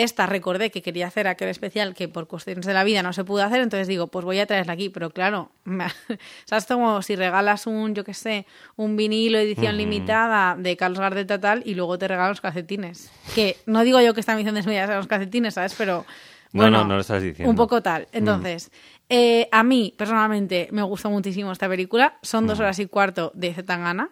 Esta 0.04 0.26
recordé 0.26 0.72
que 0.72 0.82
quería 0.82 1.08
hacer 1.08 1.28
aquel 1.28 1.50
especial 1.50 1.94
que 1.94 2.08
por 2.08 2.28
cuestiones 2.28 2.66
de 2.66 2.74
la 2.74 2.84
vida 2.84 3.04
no 3.04 3.12
se 3.12 3.24
pudo 3.24 3.44
hacer, 3.44 3.60
entonces 3.60 3.88
digo, 3.88 4.08
pues 4.08 4.24
voy 4.24 4.40
a 4.40 4.46
traerla 4.46 4.74
aquí, 4.74 4.90
pero 4.90 5.10
claro, 5.10 5.52
¿sabes? 6.46 6.66
Como 6.66 7.02
si 7.02 7.16
regalas 7.16 7.68
un, 7.68 7.94
yo 7.94 8.04
qué 8.04 8.14
sé, 8.14 8.46
un 8.76 8.96
vinilo 8.96 9.38
edición 9.38 9.78
limitada 9.78 10.56
de 10.56 10.78
Carlos 10.78 11.00
Gardel 11.00 11.28
tal 11.28 11.64
y 11.66 11.76
luego 11.76 11.98
te 11.98 12.08
regalan 12.08 12.32
los 12.32 12.42
calcetines. 12.42 13.12
Que 13.36 13.58
no 13.66 13.84
digo 13.84 14.00
yo 14.02 14.14
que 14.14 14.22
esta 14.22 14.36
misión 14.36 14.56
desmedida 14.56 14.86
sean 14.86 14.98
los 14.98 15.08
calcetines, 15.08 15.54
¿sabes? 15.54 15.76
Pero 15.78 16.06
No, 16.54 16.64
bueno, 16.64 16.80
no, 16.80 16.86
no 16.86 16.96
lo 16.96 17.02
estás 17.02 17.22
diciendo. 17.22 17.50
Un 17.50 17.56
poco 17.56 17.82
tal. 17.82 18.08
Entonces, 18.12 18.72
eh, 19.10 19.50
a 19.52 19.64
mí 19.64 19.94
personalmente 19.98 20.70
me 20.72 20.82
gustó 20.82 21.10
muchísimo 21.10 21.52
esta 21.52 21.68
película. 21.68 22.18
Son 22.22 22.48
dos 22.48 22.60
horas 22.60 22.80
y 22.80 22.86
cuarto 22.86 23.32
de 23.36 23.54
Zetangana. 23.54 24.12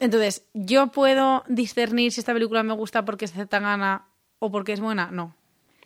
Entonces, 0.00 0.46
¿yo 0.52 0.88
puedo 0.88 1.44
discernir 1.48 2.12
si 2.12 2.20
esta 2.20 2.32
película 2.32 2.62
me 2.62 2.72
gusta 2.74 3.04
porque 3.04 3.24
es 3.24 3.32
Zetangana 3.32 4.08
o 4.44 4.50
porque 4.50 4.72
es 4.72 4.80
buena? 4.80 5.08
No, 5.12 5.34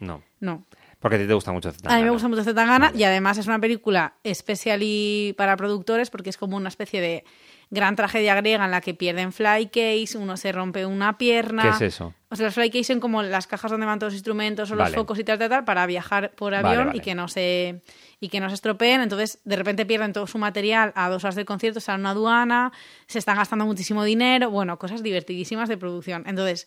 No, 0.01 0.23
no. 0.41 0.65
porque 0.99 1.17
a 1.17 1.19
ti 1.21 1.27
te 1.27 1.35
gusta 1.35 1.53
mucho 1.53 1.69
A 1.69 1.73
mí 1.73 1.77
me 1.77 1.83
Zetangana. 1.83 2.11
gusta 2.11 2.29
mucho 2.29 2.43
Zetangana 2.45 2.93
y 2.95 3.05
además 3.05 3.37
es 3.39 3.47
una 3.47 3.59
película 3.59 4.15
especial 4.25 4.81
y 4.83 5.35
para 5.37 5.57
productores 5.57 6.09
porque 6.11 6.31
es 6.31 6.39
como 6.39 6.57
una 6.57 6.69
especie 6.71 7.01
de 7.03 7.25
gran 7.69 7.97
tragedia 7.97 8.35
griega 8.37 8.65
en 8.65 8.71
la 8.71 8.81
que 8.81 8.95
pierden 8.95 9.33
flycase, 9.33 10.17
uno 10.17 10.37
se 10.37 10.53
rompe 10.53 10.87
una 10.87 11.19
pierna. 11.19 11.63
¿Qué 11.63 11.69
es 11.71 11.81
eso? 11.95 12.15
O 12.31 12.37
sea, 12.37 12.47
los 12.47 12.55
flycase 12.55 12.85
son 12.85 13.01
como 13.01 13.23
las 13.25 13.47
cajas 13.49 13.71
donde 13.73 13.87
van 13.87 13.99
todos 13.99 14.13
los 14.13 14.19
instrumentos 14.19 14.71
o 14.71 14.75
los 14.77 14.91
focos 14.95 15.19
y 15.19 15.25
tal, 15.25 15.39
tal, 15.39 15.49
tal, 15.51 15.65
para 15.65 15.85
viajar 15.87 16.31
por 16.33 16.55
avión 16.55 16.87
vale. 16.87 16.99
y 16.99 17.01
que 17.01 17.15
no 17.15 17.27
se 17.29 17.83
y 18.21 18.29
que 18.29 18.39
no 18.41 18.49
se 18.49 18.55
estropeen. 18.55 19.01
Entonces, 19.03 19.41
de 19.45 19.57
repente 19.57 19.85
pierden 19.85 20.13
todo 20.13 20.27
su 20.29 20.39
material 20.39 20.93
a 20.97 21.09
dos 21.11 21.25
horas 21.25 21.35
del 21.35 21.45
concierto, 21.45 21.79
están 21.81 21.97
en 21.97 22.01
una 22.03 22.11
aduana, 22.11 22.73
se 23.09 23.19
están 23.19 23.37
gastando 23.37 23.67
muchísimo 23.67 24.05
dinero. 24.05 24.49
Bueno, 24.51 24.79
cosas 24.79 25.03
divertidísimas 25.03 25.69
de 25.69 25.77
producción. 25.77 26.23
Entonces, 26.27 26.67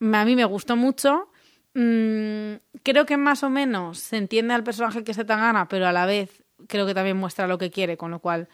a 0.00 0.24
mí 0.24 0.36
me 0.36 0.44
gustó 0.44 0.76
mucho. 0.76 1.28
Mm, 1.74 2.54
creo 2.82 3.06
que 3.06 3.16
más 3.16 3.42
o 3.42 3.50
menos 3.50 3.98
se 3.98 4.16
entiende 4.16 4.54
al 4.54 4.64
personaje 4.64 5.04
que 5.04 5.14
se 5.14 5.24
tan 5.24 5.40
gana, 5.40 5.68
pero 5.68 5.86
a 5.86 5.92
la 5.92 6.06
vez 6.06 6.42
creo 6.66 6.86
que 6.86 6.94
también 6.94 7.16
muestra 7.16 7.46
lo 7.46 7.58
que 7.58 7.70
quiere, 7.70 7.96
con 7.96 8.10
lo 8.10 8.18
cual 8.18 8.48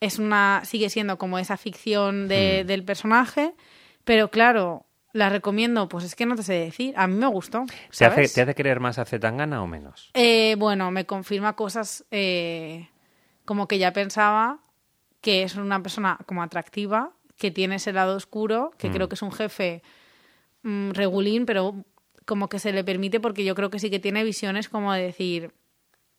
es 0.00 0.18
una 0.18 0.62
sigue 0.64 0.90
siendo 0.90 1.16
como 1.16 1.38
esa 1.38 1.56
ficción 1.56 2.28
de- 2.28 2.62
Hmm. 2.64 2.66
del 2.66 2.84
personaje, 2.84 3.54
pero 4.04 4.30
claro, 4.30 4.84
la 5.12 5.30
recomiendo, 5.30 5.88
pues 5.88 6.04
es 6.04 6.14
que 6.14 6.26
no 6.26 6.36
te 6.36 6.42
sé 6.42 6.52
decir, 6.54 6.92
a 6.98 7.06
mí 7.06 7.14
me 7.14 7.26
gustó. 7.26 7.64
¿Te 7.96 8.04
hace. 8.04 8.28
¿Te 8.28 8.42
hace 8.42 8.54
querer 8.54 8.80
más 8.80 8.98
a 8.98 9.04
Zetangana 9.06 9.62
o 9.62 9.66
menos? 9.66 10.10
Eh, 10.14 10.56
bueno, 10.58 10.90
me 10.90 11.06
confirma 11.06 11.54
cosas 11.54 12.04
eh, 12.10 12.88
como 13.46 13.66
que 13.68 13.78
ya 13.78 13.92
pensaba 13.94 14.58
que 15.22 15.42
es 15.44 15.54
una 15.56 15.82
persona 15.82 16.18
como 16.26 16.42
atractiva, 16.42 17.12
que 17.38 17.50
tiene 17.50 17.76
ese 17.76 17.92
lado 17.92 18.16
oscuro, 18.16 18.72
que 18.76 18.90
creo 18.90 19.08
que 19.08 19.14
es 19.14 19.22
un 19.22 19.32
jefe 19.32 19.82
mm, 20.66 20.90
regulín, 20.90 21.46
pero 21.46 21.84
como 22.24 22.48
que 22.48 22.58
se 22.58 22.72
le 22.72 22.84
permite 22.84 23.20
porque 23.20 23.44
yo 23.44 23.54
creo 23.54 23.70
que 23.70 23.78
sí 23.78 23.88
que 23.88 24.00
tiene 24.00 24.24
visiones 24.24 24.68
como 24.68 24.92
de 24.92 25.02
decir, 25.02 25.52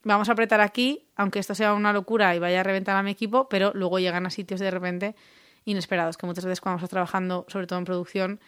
vamos 0.04 0.30
a 0.30 0.32
apretar 0.32 0.62
aquí, 0.62 1.08
aunque 1.16 1.40
esto 1.40 1.54
sea 1.54 1.74
una 1.74 1.94
locura 1.94 2.36
y 2.36 2.40
vaya 2.40 2.62
a 2.62 2.64
reventar 2.64 2.96
a 2.96 3.04
mi 3.04 3.12
equipo, 3.12 3.50
pero 3.50 3.72
luego 3.76 4.00
llegan 4.00 4.26
a 4.26 4.30
sitios 4.30 4.60
de 4.60 4.72
repente 4.72 5.16
inesperados, 5.66 6.18
que 6.18 6.26
muchas 6.26 6.46
veces 6.46 6.62
cuando 6.62 6.78
estás 6.78 6.90
trabajando, 6.90 7.46
sobre 7.50 7.68
todo 7.68 7.78
en 7.80 7.86
producción, 7.86 8.40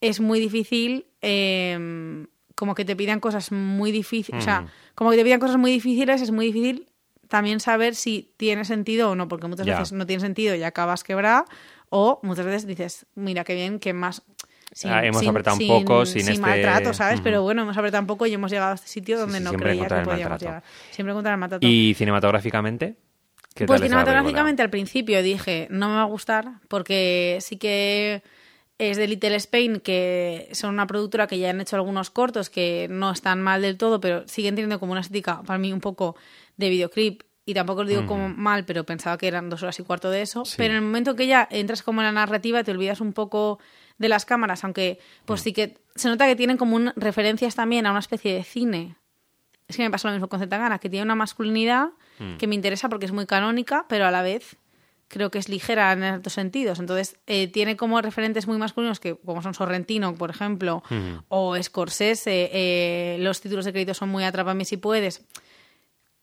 es 0.00 0.20
muy 0.20 0.38
difícil, 0.38 1.06
eh, 1.22 2.26
como 2.54 2.74
que 2.74 2.84
te 2.84 2.94
pidan 2.94 3.20
cosas 3.20 3.52
muy 3.52 3.90
difíciles, 3.90 4.42
o 4.42 4.44
sea, 4.44 4.66
como 4.94 5.10
que 5.10 5.16
te 5.16 5.24
pidan 5.24 5.40
cosas 5.40 5.56
muy 5.56 5.70
difíciles, 5.70 6.20
es 6.20 6.30
muy 6.30 6.46
difícil 6.46 6.88
también 7.28 7.60
saber 7.60 7.94
si 7.94 8.34
tiene 8.36 8.64
sentido 8.64 9.10
o 9.10 9.14
no, 9.14 9.28
porque 9.28 9.46
muchas 9.46 9.66
veces 9.66 9.92
no 9.92 10.06
tiene 10.06 10.20
sentido 10.20 10.54
y 10.54 10.62
acabas 10.62 11.04
quebrada, 11.04 11.44
o 11.88 12.20
muchas 12.22 12.44
veces 12.44 12.66
dices, 12.66 13.06
mira 13.14 13.44
qué 13.44 13.54
bien, 13.54 13.78
que 13.78 13.92
más... 13.92 14.22
Ah, 14.84 15.04
hemos 15.04 15.26
apretado 15.26 15.56
un 15.56 15.66
poco 15.66 16.06
sin 16.06 16.28
este- 16.28 16.38
maltrato, 16.40 16.92
¿sabes? 16.94 17.20
Pero 17.20 17.42
bueno, 17.42 17.62
hemos 17.62 17.76
apretado 17.76 18.00
un 18.02 18.06
poco 18.06 18.26
y 18.26 18.34
hemos 18.34 18.50
llegado 18.50 18.72
a 18.72 18.74
este 18.74 18.88
sitio 18.88 19.18
donde 19.18 19.38
sí, 19.38 19.44
no 19.44 19.50
siempre 19.50 19.70
creía 19.70 19.82
que 19.84 19.88
podíamos 19.88 20.18
maltrato. 20.18 20.44
llegar. 20.44 20.62
Siempre 20.90 21.12
encontrar 21.12 21.34
el 21.34 21.40
maltrato. 21.40 21.66
¿Y 21.66 21.94
cinematográficamente? 21.94 22.96
¿Qué 23.54 23.66
Pues 23.66 23.80
tal 23.80 23.88
cinematográficamente 23.88 24.62
al 24.62 24.70
principio 24.70 25.22
dije, 25.22 25.66
no 25.70 25.88
me 25.88 25.94
va 25.96 26.02
a 26.02 26.06
gustar, 26.06 26.46
porque 26.68 27.38
sí 27.40 27.56
que 27.56 28.22
es 28.78 28.96
de 28.96 29.08
Little 29.08 29.34
Spain, 29.36 29.80
que 29.80 30.48
son 30.52 30.74
una 30.74 30.86
productora 30.86 31.26
que 31.26 31.38
ya 31.38 31.50
han 31.50 31.60
hecho 31.60 31.74
algunos 31.74 32.10
cortos 32.10 32.50
que 32.50 32.86
no 32.90 33.10
están 33.10 33.40
mal 33.42 33.62
del 33.62 33.76
todo, 33.76 34.00
pero 34.00 34.28
siguen 34.28 34.54
teniendo 34.54 34.78
como 34.78 34.92
una 34.92 35.00
estética 35.00 35.42
para 35.42 35.58
mí 35.58 35.72
un 35.72 35.80
poco 35.80 36.14
de 36.56 36.68
videoclip. 36.68 37.22
Y 37.44 37.54
tampoco 37.54 37.80
os 37.80 37.88
digo 37.88 38.04
como 38.06 38.28
mal, 38.28 38.66
pero 38.66 38.84
pensaba 38.84 39.16
que 39.16 39.26
eran 39.26 39.48
dos 39.48 39.62
horas 39.62 39.80
y 39.80 39.82
cuarto 39.82 40.10
de 40.10 40.20
eso. 40.20 40.44
Sí. 40.44 40.54
Pero 40.58 40.72
en 40.74 40.76
el 40.76 40.82
momento 40.84 41.16
que 41.16 41.26
ya 41.26 41.48
entras 41.50 41.82
como 41.82 42.02
en 42.02 42.04
la 42.04 42.12
narrativa, 42.12 42.62
te 42.62 42.70
olvidas 42.72 43.00
un 43.00 43.14
poco 43.14 43.58
de 43.98 44.08
las 44.08 44.24
cámaras, 44.24 44.64
aunque 44.64 44.98
pues 45.24 45.40
sí 45.42 45.52
que 45.52 45.78
se 45.94 46.08
nota 46.08 46.26
que 46.26 46.36
tienen 46.36 46.56
como 46.56 46.76
un- 46.76 46.92
referencias 46.96 47.54
también 47.54 47.86
a 47.86 47.90
una 47.90 48.00
especie 48.00 48.32
de 48.34 48.44
cine 48.44 48.96
es 49.66 49.76
que 49.76 49.82
me 49.82 49.90
pasa 49.90 50.08
lo 50.08 50.14
mismo 50.14 50.28
con 50.28 50.40
Zetangana, 50.40 50.78
que 50.78 50.88
tiene 50.88 51.04
una 51.04 51.14
masculinidad 51.14 51.88
que 52.38 52.46
me 52.46 52.54
interesa 52.54 52.88
porque 52.88 53.04
es 53.06 53.12
muy 53.12 53.26
canónica, 53.26 53.84
pero 53.88 54.06
a 54.06 54.10
la 54.10 54.22
vez 54.22 54.56
creo 55.08 55.30
que 55.30 55.38
es 55.38 55.48
ligera 55.50 55.92
en 55.92 56.02
altos 56.04 56.32
sentidos. 56.32 56.78
Entonces, 56.80 57.18
eh, 57.26 57.48
tiene 57.48 57.76
como 57.76 58.00
referentes 58.00 58.46
muy 58.46 58.56
masculinos, 58.58 58.98
que 58.98 59.14
como 59.16 59.42
son 59.42 59.52
Sorrentino, 59.54 60.14
por 60.14 60.30
ejemplo, 60.30 60.82
o 61.28 61.54
Scorsese, 61.62 62.50
eh, 62.52 63.16
los 63.20 63.40
títulos 63.40 63.64
de 63.66 63.72
crédito 63.72 63.94
son 63.94 64.08
muy 64.08 64.24
Atrápame 64.24 64.64
si 64.64 64.76
puedes. 64.78 65.22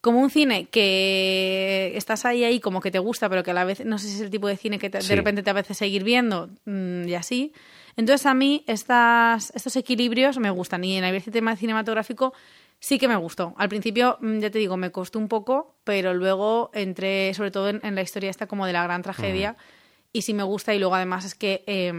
Como 0.05 0.19
un 0.19 0.29
cine 0.29 0.67
que 0.69 1.91
estás 1.95 2.25
ahí, 2.25 2.43
ahí, 2.43 2.59
como 2.59 2.79
que 2.79 2.91
te 2.91 2.99
gusta, 2.99 3.27
pero 3.27 3.41
que 3.41 3.49
a 3.49 3.53
la 3.55 3.63
vez 3.63 3.83
no 3.83 3.97
sé 3.97 4.07
si 4.07 4.13
es 4.15 4.21
el 4.21 4.29
tipo 4.29 4.47
de 4.47 4.55
cine 4.55 4.77
que 4.77 4.91
te- 4.91 5.01
Sí. 5.01 5.09
de 5.09 5.15
repente 5.15 5.41
te 5.41 5.49
apetece 5.49 5.73
seguir 5.73 6.03
viendo 6.03 6.49
mm, 6.65 7.07
y 7.07 7.15
así. 7.15 7.53
Entonces, 7.97 8.25
a 8.27 8.35
mí 8.35 8.63
estas, 8.67 9.51
estos 9.55 9.75
equilibrios 9.77 10.37
me 10.37 10.51
gustan. 10.51 10.83
Y 10.83 10.95
en 10.97 11.03
el 11.05 11.23
tema 11.23 11.55
cinematográfico 11.55 12.33
sí 12.79 12.99
que 12.99 13.07
me 13.07 13.15
gustó. 13.15 13.55
Al 13.57 13.67
principio, 13.67 14.17
mm, 14.21 14.39
ya 14.41 14.51
te 14.51 14.59
digo, 14.59 14.77
me 14.77 14.91
costó 14.91 15.17
un 15.17 15.27
poco, 15.27 15.75
pero 15.83 16.13
luego 16.13 16.69
entré 16.75 17.33
sobre 17.33 17.49
todo 17.49 17.69
en, 17.69 17.79
en 17.83 17.95
la 17.95 18.03
historia 18.03 18.29
esta 18.29 18.45
como 18.45 18.67
de 18.67 18.73
la 18.73 18.83
gran 18.83 19.01
tragedia. 19.01 19.57
Y 20.13 20.21
sí 20.21 20.33
me 20.35 20.43
gusta 20.43 20.73
y 20.75 20.77
luego 20.79 20.93
además 20.93 21.25
es 21.25 21.33
que 21.33 21.63
eh, 21.65 21.91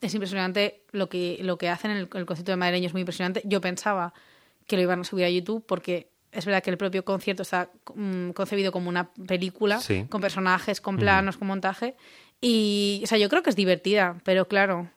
es 0.00 0.14
impresionante 0.14 0.82
lo 0.92 1.08
que, 1.08 1.38
lo 1.42 1.58
que 1.58 1.68
hacen, 1.68 1.90
el, 1.90 2.08
el 2.14 2.26
concierto 2.26 2.52
de 2.52 2.56
madrileño 2.56 2.86
es 2.86 2.92
muy 2.94 3.00
impresionante. 3.02 3.42
Yo 3.44 3.60
pensaba 3.60 4.14
que 4.68 4.76
lo 4.76 4.82
iban 4.82 5.00
a 5.00 5.04
subir 5.04 5.24
a 5.24 5.28
YouTube 5.30 5.64
porque 5.66 6.08
es 6.32 6.44
verdad 6.46 6.62
que 6.62 6.70
el 6.70 6.78
propio 6.78 7.04
concierto 7.04 7.42
está 7.42 7.70
mm, 7.94 8.30
concebido 8.30 8.72
como 8.72 8.88
una 8.88 9.10
película, 9.26 9.80
Sí. 9.80 10.06
con 10.08 10.20
personajes, 10.20 10.80
con 10.80 10.96
planos, 10.96 11.36
con 11.36 11.48
montaje. 11.48 11.94
Y, 12.40 13.00
o 13.04 13.06
sea, 13.06 13.18
yo 13.18 13.28
creo 13.28 13.42
que 13.42 13.50
es 13.50 13.56
divertida, 13.56 14.16
pero 14.24 14.46
claro, 14.48 14.90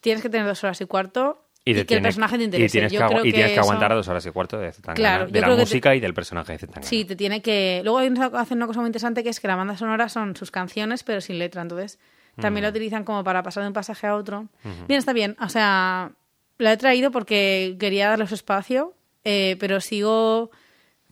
tienes 0.00 0.22
que 0.22 0.28
tener 0.30 0.46
dos 0.46 0.62
horas 0.64 0.80
y 0.80 0.86
cuarto 0.86 1.44
y, 1.64 1.74
te 1.74 1.84
que 1.86 1.94
el 1.96 2.02
personaje 2.02 2.36
te 2.36 2.42
Y 2.42 2.44
interese. 2.46 2.72
tienes, 2.72 2.92
yo 2.92 3.00
que, 3.00 3.06
creo 3.06 3.24
y 3.26 3.32
tienes 3.32 3.48
que 3.48 3.52
eso- 3.52 3.60
aguantar 3.62 3.92
dos 3.94 4.08
horas 4.08 4.24
y 4.24 4.30
cuarto 4.30 4.58
de 4.58 4.72
Zetangana, 4.72 4.94
Claro, 4.96 5.26
de 5.30 5.40
la 5.40 5.46
que 5.48 5.54
te- 5.54 5.60
música 5.60 5.94
y 5.94 6.00
del 6.00 6.14
personaje 6.14 6.52
de 6.52 6.58
Zetangana. 6.58 6.86
Sí, 6.88 7.04
te 7.04 7.14
tiene 7.14 7.42
que. 7.42 7.82
Luego 7.84 7.98
hay 7.98 8.08
una, 8.08 8.26
hacen 8.26 8.56
una 8.56 8.66
cosa 8.66 8.80
muy 8.80 8.88
interesante 8.88 9.22
que 9.22 9.28
es 9.28 9.38
que 9.40 9.48
la 9.48 9.56
banda 9.56 9.76
sonora 9.76 10.08
son 10.08 10.34
sus 10.34 10.50
canciones, 10.50 11.04
pero 11.04 11.20
sin 11.20 11.38
letra. 11.38 11.60
Entonces, 11.62 11.98
también 12.40 12.62
la 12.62 12.70
utilizan 12.70 13.04
como 13.04 13.22
para 13.24 13.42
pasar 13.42 13.64
de 13.64 13.68
un 13.68 13.72
pasaje 13.74 14.06
a 14.06 14.14
otro. 14.16 14.46
Bien, 14.86 14.98
está 14.98 15.12
bien. 15.12 15.36
O 15.40 15.48
sea, 15.48 16.12
la 16.56 16.72
he 16.72 16.76
traído 16.76 17.10
porque 17.10 17.76
quería 17.78 18.08
darle 18.08 18.26
su 18.28 18.34
espacio, 18.34 18.94
eh, 19.24 19.56
pero 19.60 19.80
sigo 19.80 20.50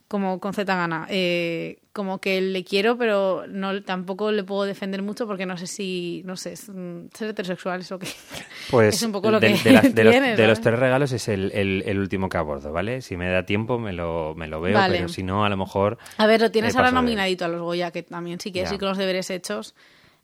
como 0.07 0.39
con 0.39 0.53
Z 0.53 0.73
gana. 0.75 1.05
Eh, 1.09 1.79
como 1.91 2.19
que 2.19 2.39
le 2.41 2.63
quiero, 2.63 2.97
pero 2.97 3.45
no 3.49 3.81
tampoco 3.83 4.31
le 4.31 4.43
puedo 4.43 4.63
defender 4.63 5.01
mucho 5.01 5.25
porque 5.27 5.45
no 5.45 5.57
sé 5.57 5.67
si. 5.67 6.21
No 6.25 6.35
sé, 6.37 6.53
mm, 6.71 7.07
ser 7.13 7.29
heterosexual 7.29 7.81
es 7.81 7.91
lo 7.91 7.99
que. 7.99 8.07
Pues 8.69 8.95
es 8.95 9.03
un 9.03 9.11
poco 9.13 9.31
lo 9.31 9.39
de, 9.39 9.53
que 9.53 9.63
de 9.63 9.71
las- 9.71 9.95
de 9.95 10.03
los, 10.47 10.59
tres 10.61 10.77
regalos 10.77 11.11
es 11.13 11.27
el, 11.29 11.51
el- 11.53 11.83
el 11.85 11.99
último 11.99 12.27
que 12.29 12.37
abordo, 12.37 12.71
¿vale? 12.73 13.01
Si 13.01 13.15
me 13.17 13.29
da 13.29 13.45
tiempo 13.45 13.79
me 13.79 13.93
lo, 13.93 14.33
me 14.35 14.47
lo 14.47 14.59
veo, 14.61 14.73
Vale. 14.73 14.95
pero 14.97 15.07
si 15.09 15.23
no, 15.23 15.45
a 15.45 15.49
lo 15.49 15.55
mejor... 15.57 15.97
A 16.17 16.27
ver, 16.27 16.41
lo 16.41 16.51
tienes 16.51 16.75
Eh, 16.75 16.77
ahora 16.77 16.91
nominadito 16.91 17.45
a 17.45 17.47
los 17.47 17.61
Goya, 17.61 17.91
que 17.91 18.03
también 18.03 18.39
si 18.41 18.51
quieres 18.51 18.69
Ya. 18.71 18.75
ir 18.75 18.79
con 18.79 18.89
los 18.89 18.97
deberes 18.97 19.29
hechos. 19.29 19.73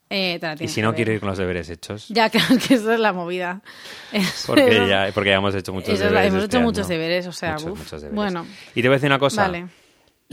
Eh, 0.10 0.40
Y 0.60 0.68
si 0.68 0.82
no 0.82 0.90
ver. 0.90 0.96
quiero 0.98 1.12
ir 1.14 1.20
con 1.20 1.30
los 1.30 1.38
deberes 1.40 1.70
hechos, 1.70 2.08
Ya, 2.10 2.30
claro 2.32 2.56
que 2.68 2.76
esa 2.76 2.94
es 2.94 3.00
la 3.00 3.14
movida. 3.14 3.62
Eso- 4.12 4.48
porque 4.54 4.88
ya, 4.88 5.10
porque 5.14 5.30
ya 5.32 5.38
hemos 5.38 5.56
hecho 5.56 5.74
muchos 5.74 5.98
la- 6.00 6.06
deberes 6.06 6.28
hemos 6.28 6.44
este 6.44 6.58
hecho 6.58 6.64
muchos 6.64 6.86
año. 6.88 7.00
deberes, 7.00 7.28
o 7.28 7.32
sea, 7.32 7.54
Muchos, 7.54 7.72
uf. 7.72 7.78
muchos 7.80 8.02
deberes. 8.02 8.16
Bueno, 8.16 8.46
Y 8.76 8.82
te 8.82 8.88
voy 8.88 8.94
a 8.96 8.98
decir 8.98 9.08
una 9.10 9.20
cosa. 9.20 9.42
vale. 9.44 9.66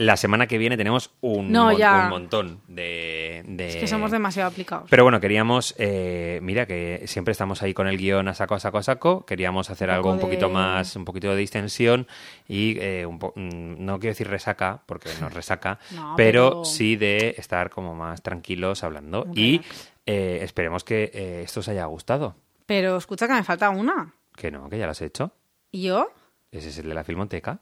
La 0.03 0.17
semana 0.17 0.47
que 0.47 0.57
viene 0.57 0.77
tenemos 0.77 1.11
un, 1.21 1.51
No, 1.51 1.65
mon- 1.65 1.77
ya. 1.77 2.03
un 2.05 2.09
montón 2.09 2.61
de, 2.67 3.43
de- 3.45 3.67
Es 3.67 3.75
que 3.75 3.87
somos 3.87 4.09
demasiado 4.09 4.49
aplicados. 4.49 4.89
Pero 4.89 5.03
bueno, 5.03 5.19
queríamos, 5.19 5.75
eh, 5.77 6.39
mira 6.41 6.65
que 6.65 7.03
siempre 7.05 7.33
estamos 7.33 7.61
ahí 7.61 7.73
con 7.75 7.87
el 7.87 7.97
guion 7.97 8.27
a 8.27 8.33
saco, 8.33 8.55
a 8.55 8.59
saco, 8.59 8.79
a 8.79 8.83
saco. 8.83 9.25
Queríamos 9.27 9.69
hacer 9.69 9.89
Un 9.89 9.95
algo 9.95 10.11
un 10.11 10.19
poquito 10.19 10.49
más, 10.49 10.95
un 10.95 11.05
poquito 11.05 11.29
de 11.29 11.35
distensión 11.35 12.07
y 12.47 12.79
eh, 12.79 13.05
un 13.05 13.19
po- 13.19 13.33
mm, 13.35 13.85
no 13.85 13.99
quiero 13.99 14.11
decir 14.13 14.27
resaca, 14.27 14.81
porque 14.87 15.09
nos 15.21 15.33
resaca, 15.33 15.77
No, 15.95 16.15
pero, 16.17 16.49
pero- 16.49 16.65
sí 16.65 16.95
de 16.95 17.35
estar 17.37 17.69
como 17.69 17.93
más 17.93 18.23
tranquilos 18.23 18.83
hablando. 18.83 19.27
Y 19.35 19.61
eh, 20.07 20.39
esperemos 20.41 20.83
que 20.83 21.11
eh, 21.13 21.41
esto 21.43 21.59
os 21.59 21.67
haya 21.67 21.85
gustado. 21.85 22.35
Pero 22.65 22.97
escucha 22.97 23.27
que 23.27 23.33
me 23.33 23.43
falta 23.43 23.69
una. 23.69 24.13
Que 24.35 24.49
no, 24.49 24.67
que 24.67 24.77
ya 24.79 24.85
lo 24.85 24.91
has 24.91 25.01
hecho. 25.03 25.31
¿Y 25.71 25.83
yo? 25.83 26.11
Ese 26.51 26.69
es 26.69 26.77
el 26.79 26.87
de 26.89 26.95
la 26.95 27.03
Filmoteca. 27.03 27.59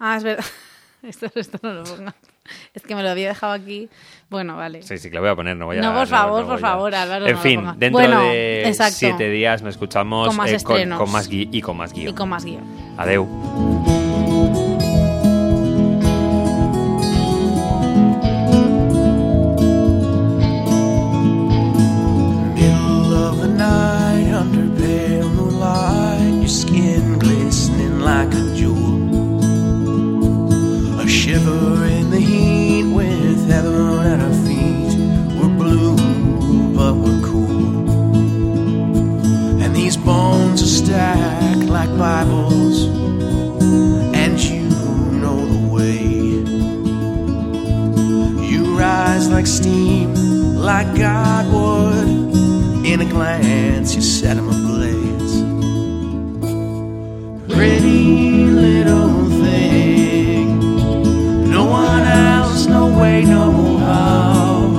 Ah, 0.00 0.16
es 0.16 0.24
verdad. 0.24 0.44
Esto, 1.02 1.26
esto 1.34 1.58
no 1.62 1.72
lo 1.72 1.84
pongas. 1.84 2.14
Es 2.74 2.82
que 2.82 2.94
me 2.94 3.02
lo 3.02 3.10
había 3.10 3.28
dejado 3.28 3.52
aquí. 3.52 3.88
Bueno, 4.30 4.56
vale. 4.56 4.82
Sí, 4.82 4.98
sí, 4.98 5.08
que 5.10 5.14
lo 5.16 5.20
voy 5.20 5.30
a 5.30 5.36
poner, 5.36 5.56
no 5.56 5.66
voy 5.66 5.78
a... 5.78 5.80
No, 5.82 5.94
por 5.94 6.06
favor, 6.06 6.42
voy 6.44 6.50
por 6.50 6.58
a- 6.58 6.58
favor, 6.70 6.94
Álvaro, 6.94 7.26
En 7.26 7.34
no 7.34 7.40
fin, 7.40 7.60
dentro 7.76 7.90
Bueno, 7.90 8.22
de 8.22 8.68
exacto. 8.68 8.96
siete 8.98 9.28
días 9.30 9.62
nos 9.62 9.74
escuchamos 9.74 10.28
Con 10.28 10.36
más 10.36 10.50
eh, 10.50 10.56
estrenos. 10.56 10.98
con 10.98 11.10
más 11.12 11.28
y 11.30 11.60
con 11.60 11.76
más 11.76 11.92
guion. 11.92 12.08
Y 12.10 12.14
con 12.14 12.28
más 12.28 12.44
guion. 12.44 12.64
Adeu. 12.96 13.95
Are 40.62 40.66
stacked 40.66 41.68
like 41.68 41.90
Bibles, 41.98 42.84
and 44.14 44.38
you 44.38 44.62
know 45.20 45.44
the 45.44 45.68
way. 45.74 45.98
You 48.50 48.78
rise 48.78 49.28
like 49.28 49.46
steam, 49.46 50.14
like 50.54 50.96
God 50.96 51.46
would. 51.52 52.08
In 52.86 53.00
a 53.00 53.04
glance, 53.04 53.94
you 53.94 54.00
set 54.00 54.36
him 54.36 54.48
ablaze. 54.48 55.42
Pretty 57.54 58.46
little 58.46 59.28
thing. 59.42 60.60
No 61.50 61.64
one 61.64 62.02
else, 62.02 62.66
no 62.66 62.86
way, 62.98 63.24
no 63.24 63.78
how. 63.78 64.70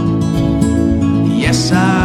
Yes, 1.36 1.72
I 1.72 1.97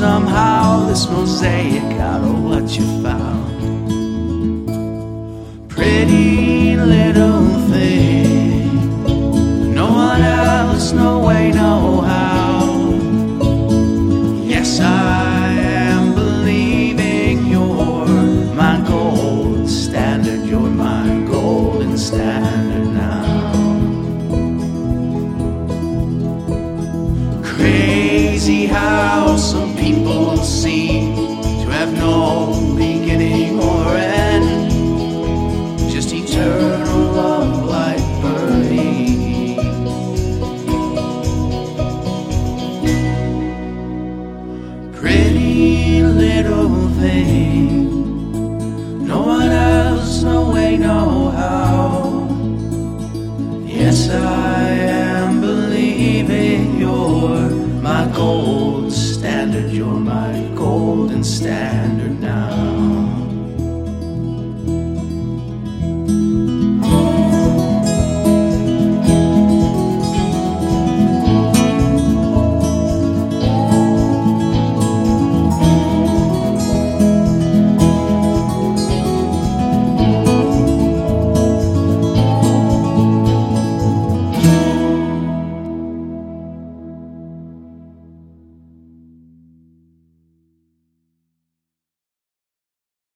somehow 0.00 0.86
this 0.86 1.06
mosaic 1.10 1.82
out 2.00 2.22
of 2.24 2.42
what 2.42 2.64
you 2.74 2.86
found. 3.02 3.19